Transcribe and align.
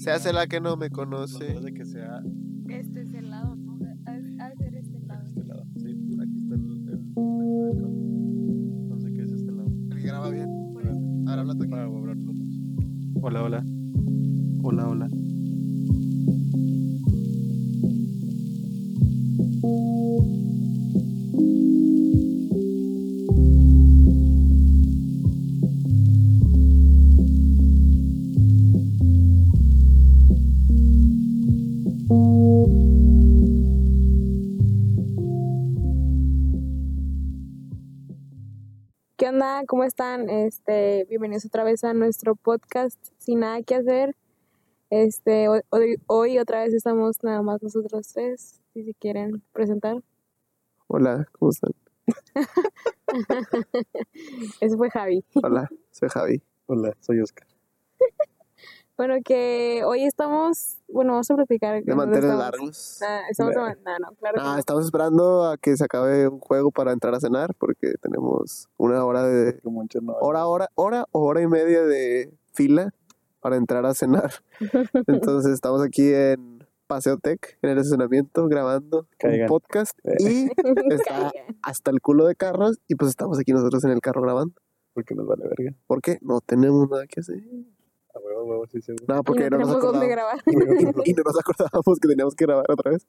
Se 0.00 0.10
hace 0.10 0.32
la 0.32 0.46
que 0.46 0.62
no 0.62 0.78
me 0.78 0.88
conoce. 0.88 1.52
No 1.52 1.60
de 1.60 1.74
que 1.74 1.84
sea 1.84 2.22
Este 2.70 3.02
es 3.02 3.12
el 3.12 3.28
lado, 3.28 3.54
¿no? 3.54 3.78
Ha 4.06 4.56
ser 4.56 4.74
este 4.74 4.98
lado. 5.00 5.22
este 5.26 5.44
lado. 5.44 5.66
Sí, 5.76 5.90
aquí 6.22 6.36
está 6.38 6.54
el. 6.54 7.14
no 8.88 8.98
sé 8.98 9.12
qué 9.12 9.22
es 9.24 9.30
este 9.30 9.52
lado. 9.52 9.68
El 9.90 9.96
que 9.98 10.06
graba 10.06 10.30
bien. 10.30 10.48
Ahora 11.28 11.42
habla 11.42 11.54
tú 11.54 11.64
aquí. 11.64 11.70
Para 11.70 11.84
hablar 11.84 12.16
nosotros. 12.16 12.48
Hola, 13.20 13.42
hola. 13.42 13.62
Hola, 14.62 14.88
hola. 14.88 15.08
Onda? 39.30 39.62
¿Cómo 39.68 39.84
están? 39.84 40.28
Este, 40.28 41.06
bienvenidos 41.08 41.44
otra 41.44 41.62
vez 41.62 41.84
a 41.84 41.94
nuestro 41.94 42.34
podcast 42.34 42.98
Sin 43.18 43.40
nada 43.40 43.62
que 43.62 43.76
hacer. 43.76 44.16
Este, 44.90 45.48
hoy, 45.48 45.60
hoy, 45.70 45.96
hoy 46.08 46.38
otra 46.40 46.64
vez 46.64 46.74
estamos 46.74 47.22
nada 47.22 47.40
más 47.40 47.62
nosotros 47.62 48.08
tres, 48.12 48.60
si 48.72 48.82
se 48.82 48.92
quieren 48.94 49.40
presentar. 49.52 50.02
Hola, 50.88 51.28
¿cómo 51.30 51.52
están? 51.52 51.70
Ese 54.60 54.76
fue 54.76 54.90
Javi. 54.90 55.24
Hola, 55.44 55.68
soy 55.92 56.08
Javi. 56.08 56.42
Hola, 56.66 56.96
soy 56.98 57.20
Oscar. 57.20 57.46
Bueno, 59.00 59.14
que 59.24 59.82
hoy 59.86 60.04
estamos, 60.04 60.76
bueno, 60.86 61.12
vamos 61.12 61.30
a 61.30 61.34
platicar. 61.34 61.72
De 61.72 61.78
estamos. 61.90 62.20
largos. 62.38 63.00
Ah, 63.02 63.22
estamos 63.30 63.54
Nah. 63.54 63.68
de 63.70 63.76
man- 63.82 63.96
no, 64.02 64.14
claro 64.16 64.34
que 64.34 64.40
Ah, 64.42 64.52
no. 64.52 64.58
estamos 64.58 64.84
esperando 64.84 65.44
a 65.48 65.56
que 65.56 65.74
se 65.74 65.82
acabe 65.84 66.28
un 66.28 66.38
juego 66.38 66.70
para 66.70 66.92
entrar 66.92 67.14
a 67.14 67.18
cenar 67.20 67.54
porque 67.54 67.94
tenemos 68.02 68.68
una 68.76 69.02
hora 69.06 69.22
de 69.22 69.58
hora, 70.20 70.46
hora, 70.46 70.68
hora 70.74 71.06
o 71.12 71.20
hora 71.24 71.40
y 71.40 71.46
media 71.46 71.82
de 71.82 72.30
fila 72.52 72.92
para 73.40 73.56
entrar 73.56 73.86
a 73.86 73.94
cenar. 73.94 74.34
Entonces 75.06 75.50
estamos 75.54 75.80
aquí 75.80 76.12
en 76.12 76.62
Paseo 76.86 77.16
Tech, 77.16 77.56
en 77.62 77.70
el 77.70 77.78
estacionamiento, 77.78 78.48
grabando 78.48 79.06
Caigan. 79.18 79.44
un 79.44 79.46
podcast 79.48 79.98
y 80.18 80.44
está 80.90 81.30
Caigan. 81.32 81.56
hasta 81.62 81.90
el 81.90 82.02
culo 82.02 82.26
de 82.26 82.34
carros 82.34 82.78
y 82.86 82.96
pues 82.96 83.08
estamos 83.08 83.38
aquí 83.38 83.52
nosotros 83.54 83.82
en 83.84 83.92
el 83.92 84.02
carro 84.02 84.20
grabando. 84.20 84.60
Porque 84.92 85.14
nos 85.14 85.26
vale 85.26 85.44
verga. 85.48 85.74
porque 85.86 86.18
No 86.20 86.42
tenemos 86.42 86.86
nada 86.90 87.06
que 87.06 87.20
hacer. 87.20 87.40
Seguro. 88.82 89.04
No, 89.08 89.22
porque 89.22 89.50
no 89.50 89.58
no, 89.58 89.66
nos 89.66 89.76
acordábamos. 89.76 90.42
y 91.04 91.12
no 91.14 91.22
nos 91.24 91.38
acordábamos 91.38 91.98
que 92.00 92.08
teníamos 92.08 92.34
que 92.34 92.44
grabar 92.46 92.66
otra 92.68 92.92
vez. 92.92 93.06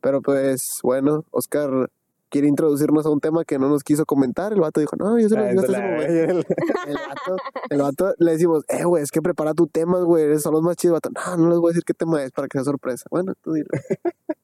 Pero 0.00 0.22
pues 0.22 0.60
bueno, 0.82 1.24
Oscar 1.30 1.90
quiere 2.30 2.46
introducirnos 2.46 3.06
a 3.06 3.10
un 3.10 3.20
tema 3.20 3.44
que 3.44 3.58
no 3.58 3.68
nos 3.68 3.82
quiso 3.82 4.04
comentar. 4.04 4.52
El 4.52 4.60
vato 4.60 4.80
dijo, 4.80 4.96
no, 4.96 5.18
yo 5.18 5.28
se 5.28 5.34
lo 5.36 5.42
Ah, 5.44 5.48
digo 5.48 5.62
hasta 5.62 5.72
ese 6.06 6.26
momento. 6.26 6.48
El 6.86 6.94
vato, 6.96 7.36
el 7.70 7.78
vato 7.78 8.14
le 8.18 8.32
decimos, 8.32 8.64
eh, 8.68 8.84
güey, 8.84 9.02
es 9.02 9.10
que 9.10 9.22
prepara 9.22 9.54
tu 9.54 9.66
tema, 9.66 10.00
güey, 10.02 10.38
son 10.38 10.52
los 10.52 10.62
más 10.62 10.76
chidos. 10.76 11.00
El 11.04 11.10
vato, 11.14 11.36
no, 11.36 11.44
no 11.44 11.50
les 11.50 11.58
voy 11.58 11.70
a 11.70 11.72
decir 11.72 11.84
qué 11.84 11.94
tema 11.94 12.22
es 12.22 12.30
para 12.32 12.46
que 12.48 12.58
sea 12.58 12.64
sorpresa. 12.64 13.04
Bueno, 13.10 13.34
tú 13.42 13.52
dilo. 13.52 13.68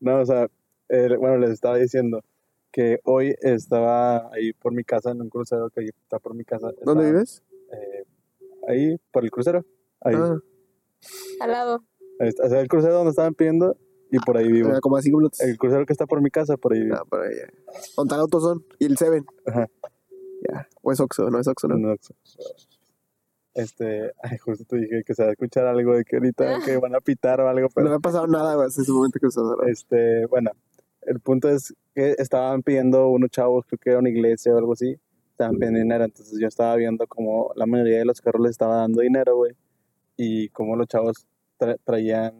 No, 0.00 0.20
o 0.20 0.26
sea, 0.26 0.48
eh, 0.90 1.16
bueno, 1.18 1.38
les 1.38 1.50
estaba 1.50 1.76
diciendo 1.78 2.20
que 2.70 2.98
hoy 3.04 3.34
estaba 3.40 4.30
ahí 4.34 4.52
por 4.52 4.74
mi 4.74 4.84
casa, 4.84 5.12
en 5.12 5.22
un 5.22 5.30
crucero 5.30 5.70
que 5.70 5.82
está 5.84 6.18
por 6.18 6.34
mi 6.34 6.44
casa. 6.44 6.66
¿Dónde 6.84 7.04
Estaba, 7.04 7.10
vives? 7.10 7.42
eh, 7.72 8.04
ahí, 8.68 8.96
por 9.12 9.24
el 9.24 9.30
crucero. 9.30 9.64
Ahí. 10.00 10.14
Ah, 10.16 10.36
Al 11.40 11.50
lado. 11.50 11.84
Ahí 12.20 12.28
está, 12.28 12.46
o 12.46 12.48
sea, 12.48 12.60
el 12.60 12.68
crucero 12.68 12.94
donde 12.94 13.10
estaban 13.10 13.34
pidiendo 13.34 13.76
y 14.10 14.18
por 14.20 14.36
ahí 14.36 14.50
vivo. 14.50 14.68
era 14.70 14.80
como 14.80 14.96
a 14.96 15.02
cinco 15.02 15.18
minutos. 15.18 15.40
El 15.40 15.58
crucero 15.58 15.84
que 15.86 15.92
está 15.92 16.06
por 16.06 16.20
mi 16.22 16.30
casa, 16.30 16.56
por 16.56 16.72
ahí 16.72 16.82
vivo. 16.82 16.96
Ah, 16.98 17.04
por 17.08 17.20
ahí. 17.22 17.34
ya. 17.36 17.46
¿Dónde 17.96 18.08
está 18.08 18.14
el 18.14 18.20
AutoZone? 18.20 18.60
Y 18.78 18.84
el 18.86 18.96
Seven. 18.96 19.24
Ajá. 19.46 19.68
Ya. 20.48 20.68
O 20.82 20.92
es 20.92 21.00
Oxxo, 21.00 21.30
no 21.30 21.40
es 21.40 21.48
Oxxo, 21.48 21.68
¿no? 21.68 21.76
En 21.76 21.86
Oxxo. 21.86 22.14
Este, 23.54 24.12
ay, 24.22 24.36
justo 24.38 24.64
te 24.64 24.76
dije 24.76 25.04
que 25.04 25.14
se 25.14 25.22
va 25.22 25.28
a 25.28 25.32
escuchar 25.32 25.66
algo 25.66 25.94
de 25.96 26.04
que 26.04 26.16
ahorita 26.16 26.58
que 26.64 26.76
van 26.78 26.94
a 26.94 27.00
pitar 27.00 27.40
o 27.40 27.48
algo, 27.48 27.68
No 27.76 27.82
me 27.82 27.84
pero 27.84 27.94
ha 27.94 28.00
pasado 28.00 28.26
nada, 28.26 28.56
güey, 28.56 28.66
hasta 28.66 28.82
ese 28.82 28.90
momento 28.90 29.20
que 29.20 29.28
este, 29.70 30.26
bueno, 30.26 30.50
el 31.02 31.20
punto 31.20 31.48
es 31.48 31.72
que 31.94 32.16
estaban 32.18 32.62
pidiendo 32.62 33.08
unos 33.08 33.30
chavos, 33.30 33.64
creo 33.66 33.78
que 33.78 33.90
era 33.90 33.98
una 34.00 34.10
iglesia 34.10 34.52
o 34.52 34.58
algo 34.58 34.72
así, 34.72 34.96
estaban 35.34 35.56
pidiendo 35.56 35.80
dinero, 35.80 36.04
entonces 36.04 36.38
yo 36.40 36.46
estaba 36.46 36.76
viendo 36.76 37.06
como 37.08 37.50
la 37.56 37.66
mayoría 37.66 37.98
de 37.98 38.04
los 38.04 38.20
carros 38.20 38.42
les 38.42 38.50
estaba 38.52 38.76
dando 38.76 39.00
dinero, 39.02 39.36
güey, 39.36 39.52
y 40.16 40.48
como 40.50 40.76
los 40.76 40.86
chavos 40.86 41.26
tra- 41.58 41.78
traían, 41.84 42.34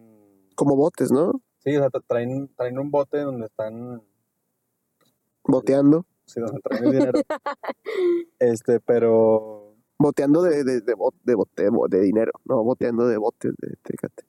Como 0.55 0.77
botes, 0.77 1.11
¿no? 1.11 1.33
sí, 1.59 1.77
o 1.77 1.81
sea, 1.81 1.89
tra- 1.91 2.05
traen, 2.07 2.49
traen 2.57 2.79
un 2.79 2.91
bote 2.91 3.19
donde 3.21 3.47
están, 3.47 4.03
Boteando. 5.45 6.07
sí, 6.25 6.41
donde 6.41 6.61
traen 6.61 6.85
el 6.85 6.93
dinero, 6.93 7.13
este, 8.39 8.81
pero, 8.81 9.75
Boteando 9.99 10.43
de, 10.43 10.65
de, 10.65 10.81
de, 10.81 10.95
bot- 10.95 11.15
de, 11.25 11.35
bote- 11.37 11.71
de 11.89 12.01
dinero. 12.01 12.33
No, 12.45 12.63
boteando 12.65 13.07
de 13.07 13.17
botes 13.17 13.53
de 13.59 13.75
tecate. 13.83 14.25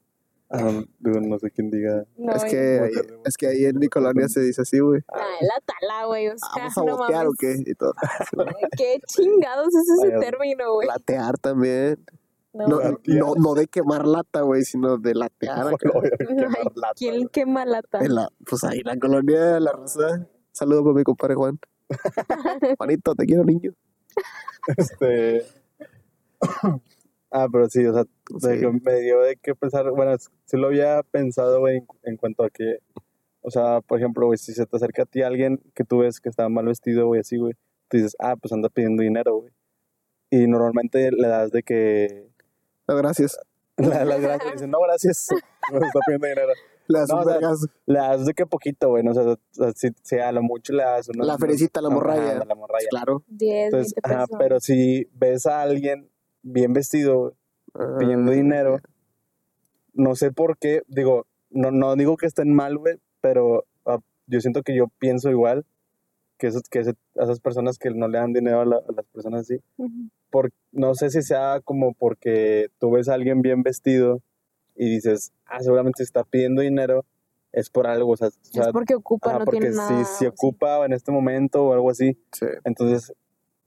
Ah, 0.50 0.83
digo, 1.00 1.19
no 1.22 1.39
sé 1.39 1.51
quién 1.51 1.69
diga, 1.72 2.06
No, 2.17 2.33
es, 2.33 2.44
que, 2.45 2.79
ahí- 2.79 2.91
de 2.94 3.19
es 3.25 3.38
que 3.38 3.47
ahí 3.47 3.66
en 3.66 3.79
mi 3.79 3.88
colonia 3.88 4.28
se 4.28 4.41
dice 4.41 4.61
así, 4.61 4.79
güey. 4.79 5.01
Ah, 5.13 5.23
la 5.41 5.61
tala, 5.66 6.06
güey. 6.06 6.28
O 6.29 6.38
sea, 6.38 6.50
¿Vamos 6.57 6.78
a 6.78 6.83
no 6.83 6.97
botear 6.97 7.28
o 7.28 7.31
qué? 7.38 7.56
Y 7.66 7.73
todo. 7.75 7.94
¿Qué 8.78 9.00
chingados 9.07 9.67
es 9.75 9.89
ese 10.00 10.16
Vaya. 10.16 10.19
término, 10.31 10.73
güey? 10.73 10.88
Latear 10.88 11.38
también. 11.38 12.03
No, 12.53 12.67
No, 12.67 12.79
Latear. 12.79 13.17
no, 13.19 13.33
no 13.35 13.53
de 13.53 13.67
quemar 13.67 14.06
lata, 14.07 14.41
güey, 14.41 14.63
sino 14.63 14.97
de 14.97 15.13
latear. 15.13 15.67
acá. 15.67 15.89
No, 15.94 16.01
quemar 16.01 16.57
Ay, 16.57 16.63
lata, 16.75 16.94
¿Quién 16.95 17.27
quema 17.27 17.66
lata? 17.66 18.00
En 18.00 18.16
la, 18.16 18.29
pues 18.50 18.63
ahí 18.63 18.79
en 18.79 18.85
la 18.85 18.97
colonia, 18.97 19.59
la 19.59 19.72
raza. 19.73 20.27
Saludo 20.53 20.83
por 20.83 20.95
mi 20.95 21.03
compadre 21.03 21.35
Juan. 21.35 21.59
Juanito, 22.77 23.13
te 23.13 23.25
quiero, 23.25 23.44
niño. 23.44 23.73
Este. 24.77 25.45
Ah, 27.44 27.47
pero 27.51 27.69
sí, 27.69 27.85
o 27.85 27.94
sea, 27.94 28.03
de 28.03 28.56
Sí. 28.56 28.59
que 28.62 28.72
me 28.72 29.00
dio 29.01 29.22
de 29.22 29.35
qué 29.38 29.53
pensar. 29.56 29.90
Bueno, 29.91 30.16
sí 30.18 30.57
lo 30.57 30.68
había 30.68 31.03
pensado, 31.03 31.59
güey, 31.59 31.78
en, 31.78 31.88
en 32.03 32.18
cuanto 32.18 32.44
a 32.44 32.50
que, 32.50 32.79
o 33.41 33.51
sea, 33.51 33.81
por 33.81 34.00
ejemplo, 34.00 34.25
güey, 34.28 34.38
si 34.38 34.53
se 34.53 34.66
te 34.66 34.75
acerca 34.78 35.03
a 35.03 35.06
ti 35.06 35.22
alguien 35.22 35.59
que 35.74 35.84
tú 35.84 36.00
ves 36.00 36.19
que 36.19 36.29
está 36.29 36.47
mal 36.50 36.66
vestido, 36.66 37.07
güey, 37.07 37.22
así, 37.22 37.38
güey, 37.38 37.53
tú 37.90 37.97
dices, 37.97 38.16
ah, 38.19 38.35
pues 38.35 38.51
anda 38.53 38.69
pidiendo 38.69 39.03
dinero, 39.03 39.35
güey. 39.41 39.51
Y 40.31 40.47
normalmente 40.47 41.12
le 41.12 41.28
das 41.28 41.51
de 41.51 41.62
que. 41.63 42.28
No, 42.88 42.95
gracias. 42.95 43.38
Las 43.78 44.22
gracias 44.22 44.41
y 44.50 44.51
dices, 44.53 44.68
no, 44.68 44.79
gracias, 44.81 45.28
no 45.72 45.78
está 45.85 46.00
pidiendo 46.07 46.28
dinero. 46.28 46.53
Le 46.88 47.00
das 47.00 47.09
No, 47.09 47.16
un 47.18 47.22
o 47.22 47.25
sea. 47.57 47.69
Le 47.88 48.00
das 48.00 48.25
de 48.25 48.34
que 48.34 48.45
poquito, 48.45 48.90
güey, 48.90 49.03
no 49.03 49.12
o 49.12 49.13
sea, 49.13 49.24
o 49.24 49.38
sea, 49.51 49.72
si, 49.75 49.90
si 50.03 50.18
a 50.18 50.31
lo 50.31 50.41
mucho 50.44 50.72
le 50.74 50.84
das 50.84 51.09
una. 51.09 51.25
La 51.25 51.38
ferecita, 51.38 51.81
la 51.81 51.90
morralla. 51.90 52.44
La 52.45 52.56
morralla. 52.56 52.88
Claro. 52.90 53.24
10, 53.28 53.66
Entonces, 53.66 53.94
20 54.03 54.13
ajá, 54.16 54.25
pero 54.40 54.59
si 54.59 55.07
ves 55.13 55.45
a 55.45 55.62
alguien 55.62 56.09
bien 56.45 56.73
vestido, 56.73 57.19
güey, 57.73 57.97
pidiendo 58.00 58.31
Ah, 58.31 58.35
dinero. 58.35 58.79
No 59.94 60.16
sé 60.16 60.31
por 60.31 60.57
qué, 60.57 60.83
digo, 60.88 61.25
no, 61.50 61.72
no 61.72 61.95
digo 61.95 62.17
que 62.17 62.25
estén 62.25 62.53
mal, 62.53 62.78
güey, 62.78 63.00
pero 63.22 63.66
ah, 63.85 64.00
yo 64.28 64.39
siento 64.41 64.61
que 64.63 64.75
yo 64.75 64.88
pienso 65.00 65.29
igual 65.29 65.66
que, 66.38 66.47
esos, 66.47 66.63
que 66.69 66.79
ese- 66.79 66.95
esas 67.16 67.39
personas 67.39 67.78
que 67.78 67.89
no 67.91 68.07
le 68.09 68.17
dan 68.17 68.33
dinero 68.33 68.61
a, 68.61 68.66
la- 68.66 68.75
a 68.78 68.91
las 68.95 69.06
personas 69.06 69.41
así. 69.41 69.61
Por, 70.29 70.51
no 70.73 70.94
sé 70.95 71.09
si 71.09 71.22
sea 71.22 71.61
como 71.63 71.94
porque 71.94 72.67
tú 72.77 72.91
ves 72.91 73.07
a 73.07 73.13
alguien 73.13 73.41
bien 73.41 73.63
vestido 73.63 74.22
y 74.75 74.89
dices, 74.89 75.31
ah, 75.45 75.62
seguramente 75.62 76.03
está 76.03 76.23
pidiendo 76.25 76.62
dinero, 76.62 77.06
es 77.53 77.69
por 77.69 77.88
algo, 77.88 78.12
o 78.12 78.17
sea, 78.17 78.27
Es 78.27 78.67
porque 78.73 78.95
ocupa, 78.95 79.29
ajá, 79.29 79.39
no 79.39 79.45
porque 79.45 79.62
tiene 79.62 79.75
nada. 79.77 79.88
si, 79.88 80.03
si 80.17 80.25
o 80.25 80.29
ocupa 80.29 80.85
en 80.85 80.91
este 80.91 81.13
momento 81.13 81.63
o 81.67 81.73
algo 81.73 81.89
así, 81.89 82.17
Sí. 82.33 82.47
entonces 82.66 83.13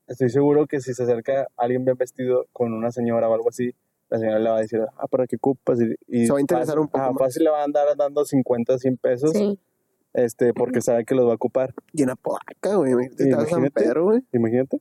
estoy 0.08 0.30
seguro 0.30 0.66
que 0.66 0.80
si 0.80 0.92
se 0.94 1.02
acerca 1.04 1.46
alguien 1.56 1.84
bien 1.84 1.96
vestido 1.96 2.46
con 2.52 2.72
una 2.72 2.90
señora 2.90 3.28
o 3.28 3.34
algo 3.34 3.48
así, 3.50 3.72
la 4.10 4.18
señora 4.18 4.38
le 4.38 4.50
va 4.50 4.56
a 4.56 4.60
decir, 4.60 4.80
ah, 4.96 5.06
¿para 5.06 5.26
qué 5.26 5.36
ocupas? 5.36 5.78
Y, 5.80 5.94
y 6.08 6.26
Se 6.26 6.32
va 6.32 6.38
a 6.38 6.40
interesar 6.40 6.76
fácil- 6.76 6.80
un 6.80 6.86
poco 6.88 6.98
ajá, 6.98 7.12
más. 7.12 7.18
fácil 7.20 7.44
le 7.44 7.50
va 7.50 7.60
a 7.60 7.64
andar 7.64 7.86
dando 7.96 8.24
50, 8.24 8.78
100 8.78 8.96
pesos, 8.96 9.32
Sí. 9.34 9.58
este, 10.14 10.52
porque 10.54 10.80
sabe 10.80 11.04
que 11.04 11.14
los 11.14 11.26
va 11.26 11.32
a 11.32 11.34
ocupar. 11.36 11.74
Y 11.92 12.02
una 12.02 12.16
podaca, 12.16 12.74
güey. 12.76 12.92
Imagínate, 12.92 13.34
a 13.34 13.46
San. 13.46 13.70
Pedro, 13.70 14.04
güey. 14.04 14.22
Imagínate. 14.32 14.80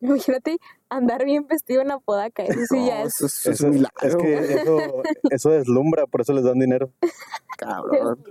Imagínate 0.00 0.58
andar 0.90 1.24
bien 1.24 1.46
vestido 1.46 1.80
en 1.80 1.88
la 1.88 1.98
podaca. 1.98 2.42
Eso 2.44 2.60
sí 2.68 2.86
ya 2.86 3.00
No, 3.00 3.06
es. 3.06 3.14
eso, 3.14 3.26
eso 3.26 3.50
es 3.50 3.56
Eso- 3.60 3.66
un 3.68 3.70
milagro, 3.74 3.94
es 4.02 4.16
que 4.16 4.54
eso, 4.54 4.78
eso 5.30 5.50
deslumbra, 5.50 6.06
por 6.06 6.20
eso 6.20 6.32
les 6.34 6.44
dan 6.44 6.58
dinero. 6.58 6.90
cabrón. 7.58 8.22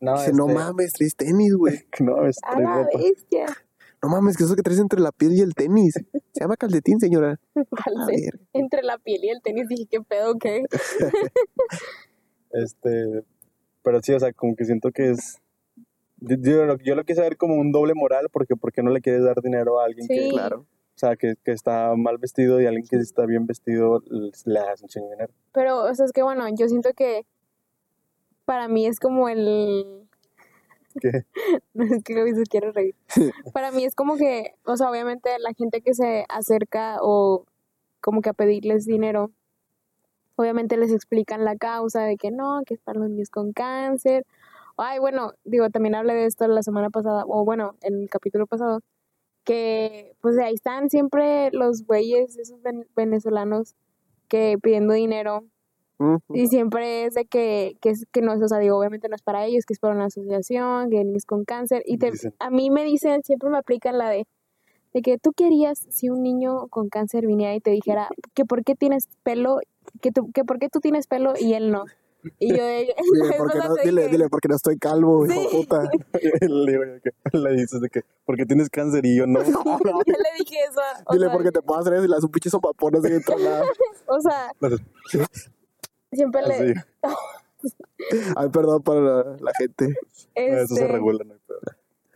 No, 0.00 0.12
Dice, 0.18 0.32
no 0.32 0.44
este, 0.48 0.54
mames, 0.58 0.92
traes 0.92 1.16
tenis, 1.16 1.54
güey. 1.56 1.86
No, 2.00 2.26
es 2.26 2.36
A 2.44 2.52
trae 2.52 2.62
la 2.64 2.74
ropa. 2.84 2.98
bestia. 2.98 3.46
No 4.04 4.10
mames, 4.10 4.36
que 4.36 4.44
eso 4.44 4.54
que 4.54 4.62
traes 4.62 4.80
entre 4.80 5.00
la 5.00 5.12
piel 5.12 5.32
y 5.32 5.40
el 5.40 5.54
tenis. 5.54 5.94
Se 6.32 6.40
llama 6.40 6.56
calcetín, 6.58 7.00
señora. 7.00 7.40
A 7.56 7.60
Calce- 7.64 8.06
ver. 8.32 8.40
Entre 8.52 8.82
la 8.82 8.98
piel 8.98 9.24
y 9.24 9.30
el 9.30 9.40
tenis 9.40 9.66
dije, 9.68 9.86
¿qué 9.90 10.00
pedo 10.02 10.34
qué? 10.38 10.62
Este, 12.52 13.24
pero 13.82 14.00
sí, 14.02 14.12
o 14.12 14.20
sea, 14.20 14.32
como 14.32 14.54
que 14.56 14.64
siento 14.64 14.90
que 14.92 15.10
es... 15.10 15.38
Yo, 16.18 16.36
yo, 16.40 16.64
lo- 16.66 16.78
yo 16.78 16.94
lo 16.94 17.04
quise 17.04 17.20
ver 17.20 17.36
como 17.36 17.54
un 17.54 17.72
doble 17.72 17.94
moral, 17.94 18.28
porque 18.32 18.56
¿por 18.56 18.72
qué 18.72 18.82
no 18.82 18.90
le 18.90 19.00
quieres 19.00 19.24
dar 19.24 19.40
dinero 19.42 19.80
a 19.80 19.86
alguien 19.86 20.06
Sí. 20.06 20.14
que, 20.14 20.28
Claro. 20.30 20.60
O 20.60 20.96
sea, 20.98 21.16
que, 21.16 21.34
que 21.44 21.50
está 21.50 21.92
mal 21.96 22.18
vestido 22.18 22.60
y 22.60 22.66
alguien 22.66 22.86
que 22.88 22.96
está 22.96 23.26
bien 23.26 23.46
vestido 23.46 24.00
le 24.44 24.60
das 24.60 24.80
un 24.82 24.88
chingo 24.88 25.06
de 25.08 25.14
dinero. 25.16 25.32
Pero, 25.52 25.82
o 25.82 25.94
sea, 25.94 26.04
es 26.06 26.12
que 26.12 26.22
bueno, 26.22 26.44
yo 26.56 26.68
siento 26.68 26.90
que 26.94 27.26
para 28.44 28.68
mí 28.68 28.86
es 28.86 29.00
como 29.00 29.28
el... 29.28 30.06
¿Qué? 31.00 31.24
No, 31.74 31.84
es 31.98 32.02
que 32.04 32.14
Gaby 32.14 32.34
se 32.34 32.44
quiere 32.44 32.72
reír. 32.72 32.94
Para 33.54 33.70
mí 33.72 33.84
es 33.84 33.94
como 33.94 34.16
que, 34.16 34.54
o 34.64 34.76
sea, 34.76 34.90
obviamente 34.90 35.30
la 35.38 35.52
gente 35.54 35.80
que 35.80 35.94
se 35.94 36.24
acerca 36.28 36.98
o 37.02 37.44
como 38.00 38.20
que 38.22 38.30
a 38.30 38.34
pedirles 38.34 38.86
dinero, 38.86 39.30
obviamente 40.36 40.76
les 40.76 40.92
explican 40.92 41.44
la 41.44 41.56
causa 41.56 42.02
de 42.02 42.16
que 42.16 42.30
no, 42.30 42.62
que 42.66 42.74
es 42.74 42.80
para 42.80 43.00
los 43.00 43.10
niños 43.10 43.30
con 43.30 43.52
cáncer. 43.52 44.26
Ay, 44.76 44.98
bueno, 44.98 45.32
digo, 45.44 45.70
también 45.70 45.94
hablé 45.94 46.14
de 46.14 46.26
esto 46.26 46.46
la 46.48 46.62
semana 46.62 46.90
pasada, 46.90 47.24
o 47.28 47.44
bueno, 47.44 47.76
en 47.82 48.02
el 48.02 48.10
capítulo 48.10 48.46
pasado, 48.46 48.80
que 49.44 50.16
pues 50.20 50.38
ahí 50.38 50.54
están 50.54 50.90
siempre 50.90 51.50
los 51.52 51.86
güeyes, 51.86 52.36
esos 52.38 52.60
ven- 52.62 52.86
venezolanos 52.96 53.74
que 54.28 54.58
pidiendo 54.62 54.94
dinero 54.94 55.44
Y 56.32 56.48
siempre 56.48 57.04
es 57.04 57.14
de 57.14 57.24
que, 57.24 57.76
que, 57.80 57.92
que 58.12 58.20
no 58.20 58.32
es, 58.34 58.42
o 58.42 58.48
sea, 58.48 58.58
digo, 58.58 58.76
obviamente 58.78 59.08
no 59.08 59.14
es 59.16 59.22
para 59.22 59.44
ellos, 59.46 59.64
que 59.66 59.72
es 59.74 59.78
para 59.78 59.94
una 59.94 60.06
asociación, 60.06 60.90
que 60.90 61.04
niños 61.04 61.24
con 61.24 61.44
cáncer. 61.44 61.82
Y 61.86 61.98
te, 61.98 62.10
Dicen. 62.10 62.34
a 62.38 62.50
mí 62.50 62.70
me 62.70 62.84
dicen, 62.84 63.22
siempre 63.22 63.48
me 63.50 63.58
aplican 63.58 63.96
la 63.98 64.10
de, 64.10 64.26
de 64.92 65.02
que 65.02 65.18
tú 65.18 65.32
querías 65.32 65.78
si 65.90 66.10
un 66.10 66.22
niño 66.22 66.68
con 66.68 66.88
cáncer 66.88 67.26
viniera 67.26 67.54
y 67.54 67.60
te 67.60 67.70
dijera 67.70 68.08
que 68.34 68.44
por 68.44 68.64
qué 68.64 68.74
tienes 68.74 69.08
pelo, 69.22 69.58
que, 70.00 70.10
tú, 70.12 70.30
que 70.32 70.44
por 70.44 70.58
qué 70.58 70.68
tú 70.68 70.80
tienes 70.80 71.06
pelo 71.06 71.34
y 71.38 71.54
él 71.54 71.70
no. 71.70 71.84
Y 72.38 72.56
yo, 72.56 72.64
de- 72.64 72.94
Dile, 73.12 73.34
porque 73.36 73.58
no, 73.58 73.74
dile, 73.84 74.00
dije- 74.02 74.10
dile, 74.12 74.28
porque 74.30 74.48
no 74.48 74.56
estoy 74.56 74.78
calvo, 74.78 75.26
hijo 75.26 75.34
Sí. 75.50 75.56
puta. 75.58 75.82
le, 76.48 77.00
le 77.32 77.50
dices 77.52 77.80
de 77.82 77.88
que, 77.90 78.00
porque 78.24 78.46
tienes 78.46 78.70
cáncer 78.70 79.04
y 79.04 79.16
yo 79.18 79.26
no. 79.26 79.40
yo 79.44 79.52
le 79.52 80.38
dije 80.38 80.56
eso. 80.70 80.80
O 81.06 81.12
Dile, 81.12 81.26
sea, 81.26 81.34
porque 81.34 81.52
te 81.52 81.60
puedo 81.60 81.78
hacer 81.80 81.92
eso 81.94 82.04
y 82.04 82.08
las 82.08 82.24
un 82.24 82.30
pinche 82.30 82.48
sopapón 82.50 82.96
así 82.96 83.10
de 83.10 83.18
o 84.06 84.20
sea, 84.20 84.50
siempre 86.14 86.42
le... 86.42 86.54
Así. 86.54 86.74
Ay, 88.36 88.48
perdón 88.50 88.82
para 88.82 89.00
la, 89.00 89.36
la 89.40 89.52
gente. 89.58 89.94
Eso 90.34 90.74
se 90.74 90.82
este, 90.82 90.88
regula, 90.88 91.24
no 91.24 91.34
hay 91.34 91.40
pedo. 91.46 91.60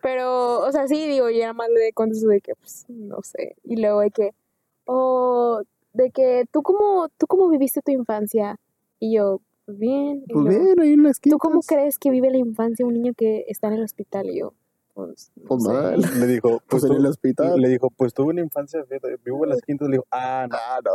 Pero, 0.02 0.60
o 0.60 0.72
sea, 0.72 0.86
sí, 0.86 1.06
digo, 1.06 1.30
ya 1.30 1.52
más 1.52 1.68
le 1.70 1.92
contesto 1.92 2.28
de 2.28 2.40
que, 2.40 2.54
pues, 2.54 2.86
no 2.88 3.22
sé. 3.22 3.56
Y 3.64 3.76
luego 3.76 4.00
de 4.00 4.10
que, 4.10 4.30
o 4.84 5.62
de 5.92 6.10
que, 6.10 6.44
¿tú 6.52 6.62
cómo, 6.62 7.08
¿tú 7.16 7.26
cómo 7.26 7.48
viviste 7.48 7.82
tu 7.82 7.90
infancia? 7.90 8.58
Y 9.00 9.16
yo, 9.16 9.40
bien. 9.66 10.24
Y 10.26 10.32
Pues 10.32 10.44
luego, 10.44 10.64
bien, 10.64 10.80
ahí 10.80 10.92
en 10.92 11.02
la 11.02 11.10
esquina. 11.10 11.34
¿Tú 11.34 11.38
cómo 11.38 11.60
crees 11.60 11.98
que 11.98 12.10
vive 12.10 12.30
la 12.30 12.38
infancia 12.38 12.86
un 12.86 12.94
niño 12.94 13.12
que 13.16 13.44
está 13.48 13.68
en 13.68 13.74
el 13.74 13.82
hospital? 13.82 14.30
Y 14.30 14.40
yo, 14.40 14.54
pues, 15.06 15.30
no 15.36 15.44
Pues 15.46 15.62
mal. 15.62 16.00
Le 16.20 16.26
dijo, 16.26 16.48
Pues 16.50 16.62
pues, 16.68 16.84
en 16.84 16.90
tú- 16.90 16.96
el 16.96 17.06
hospital. 17.06 17.60
le 17.60 17.68
dijo, 17.68 17.90
pues 17.90 18.12
tuve 18.12 18.30
una 18.30 18.40
infancia, 18.40 18.82
fíjate, 18.84 19.16
vivo 19.24 19.44
en 19.44 19.50
las 19.50 19.60
quintas. 19.62 19.86
Le 19.88 19.92
dijo, 19.98 20.06
ah, 20.10 20.46
no, 20.50 20.56
Ah, 20.58 20.78
no. 20.84 20.90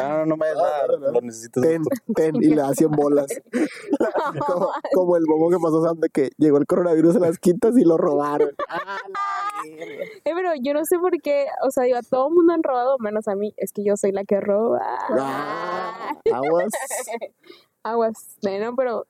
ah, 0.00 0.18
no, 0.20 0.26
no 0.26 0.36
me 0.36 0.46
Ah, 0.46 0.54
nada, 0.54 0.86
no, 0.88 0.98
no. 0.98 1.10
lo 1.12 1.20
necesitas. 1.22 1.62
Ten, 1.62 1.82
ten, 2.14 2.36
y 2.36 2.50
le 2.50 2.56
da 2.62 2.72
100 2.72 2.90
bolas. 2.92 3.26
Como, 4.46 4.68
como 4.94 5.16
el 5.16 5.24
bobo 5.26 5.50
que 5.50 5.56
pasó, 5.56 5.82
Sam, 5.82 5.98
de 6.00 6.08
que 6.10 6.30
llegó 6.38 6.58
el 6.58 6.66
coronavirus 6.66 7.16
a 7.16 7.20
las 7.20 7.38
quintas 7.38 7.76
y 7.76 7.84
lo 7.84 7.96
robaron. 7.96 8.50
Ah. 8.68 8.98
Eh, 9.66 10.20
pero 10.24 10.50
yo 10.62 10.72
no 10.74 10.84
sé 10.84 10.98
por 10.98 11.20
qué, 11.22 11.46
o 11.66 11.70
sea, 11.70 11.84
digo, 11.84 11.96
a 11.98 12.02
todo 12.02 12.28
el 12.28 12.34
mundo 12.34 12.52
han 12.52 12.62
robado, 12.62 12.96
menos 13.00 13.26
a 13.28 13.34
mí. 13.34 13.54
Es 13.56 13.72
que 13.72 13.82
yo 13.84 13.96
soy 13.96 14.12
la 14.12 14.24
que 14.24 14.40
roba. 14.40 14.80
Ah, 15.10 16.12
aguas. 16.32 16.70
Aguas. 17.82 18.36
Bueno, 18.42 18.74
pero 18.76 19.06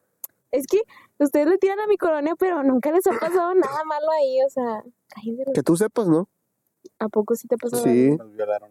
es 0.53 0.67
que 0.67 0.81
ustedes 1.25 1.47
le 1.47 1.59
tiran 1.59 1.81
a 1.81 1.87
mi 1.87 1.97
colonia, 1.97 2.35
pero 2.38 2.62
nunca 2.62 2.91
les 2.93 3.06
ha 3.06 3.12
pasado 3.19 3.55
nada 3.55 3.85
malo 3.85 4.06
ahí, 4.20 4.43
o 4.44 4.49
sea, 4.50 4.82
cállense 5.09 5.44
Que 5.55 5.62
tú 5.62 5.76
sepas, 5.76 6.06
¿no? 6.09 6.29
¿A 6.99 7.09
poco 7.09 7.35
sí 7.35 7.47
te 7.49 7.55
ha 7.56 7.59
pasado 7.59 7.82
Sí. 7.82 8.11
algo? 8.12 8.25
Nos 8.25 8.32
violaron. 8.35 8.70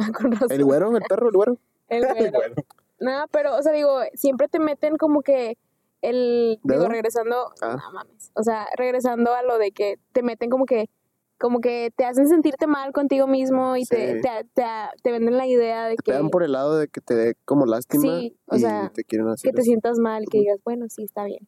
Ah, 0.00 0.10
con 0.12 0.30
razón. 0.32 0.52
El 0.52 0.64
güero, 0.64 0.96
el 0.96 1.02
perro, 1.02 1.28
el 1.28 1.34
güero. 1.34 1.56
El 1.88 2.06
güero. 2.06 2.30
Bueno, 2.38 2.54
Nada, 3.00 3.26
pero, 3.28 3.56
o 3.56 3.62
sea, 3.62 3.72
digo, 3.72 4.00
siempre 4.14 4.48
te 4.48 4.58
meten 4.60 4.96
como 4.96 5.22
que 5.22 5.56
el, 6.02 6.58
digo, 6.62 6.86
regresando, 6.88 7.52
Ah. 7.60 7.76
no 7.82 7.92
mames, 7.92 8.30
o 8.34 8.42
sea, 8.42 8.66
regresando 8.76 9.34
a 9.34 9.42
lo 9.42 9.58
de 9.58 9.72
que 9.72 9.98
te 10.12 10.22
meten 10.22 10.50
como 10.50 10.66
que, 10.66 10.88
como 11.38 11.60
que 11.60 11.92
te 11.96 12.04
hacen 12.04 12.28
sentirte 12.28 12.66
mal 12.66 12.92
contigo 12.92 13.26
mismo 13.26 13.76
y 13.76 13.84
te, 13.84 14.14
Sí. 14.16 14.20
te, 14.22 14.44
te, 14.54 14.64
te 15.02 15.12
venden 15.12 15.36
la 15.36 15.46
idea 15.46 15.84
de 15.86 15.96
Te 15.96 16.02
que, 16.02 16.12
pegan 16.12 16.30
por 16.30 16.42
el 16.42 16.52
lado 16.52 16.76
de 16.78 16.88
que 16.88 17.00
te 17.00 17.14
dé 17.14 17.34
como 17.44 17.64
lástima 17.66 18.02
Sí, 18.20 18.36
o 18.46 18.56
y 18.56 18.60
sea, 18.60 18.90
te 18.94 19.04
quieren 19.04 19.28
hacer 19.28 19.50
que 19.50 19.54
te 19.54 19.60
eso. 19.62 19.66
sientas 19.66 19.98
mal, 19.98 20.24
que 20.30 20.38
digas, 20.38 20.58
bueno, 20.64 20.86
sí, 20.88 21.04
está 21.04 21.24
bien. 21.24 21.46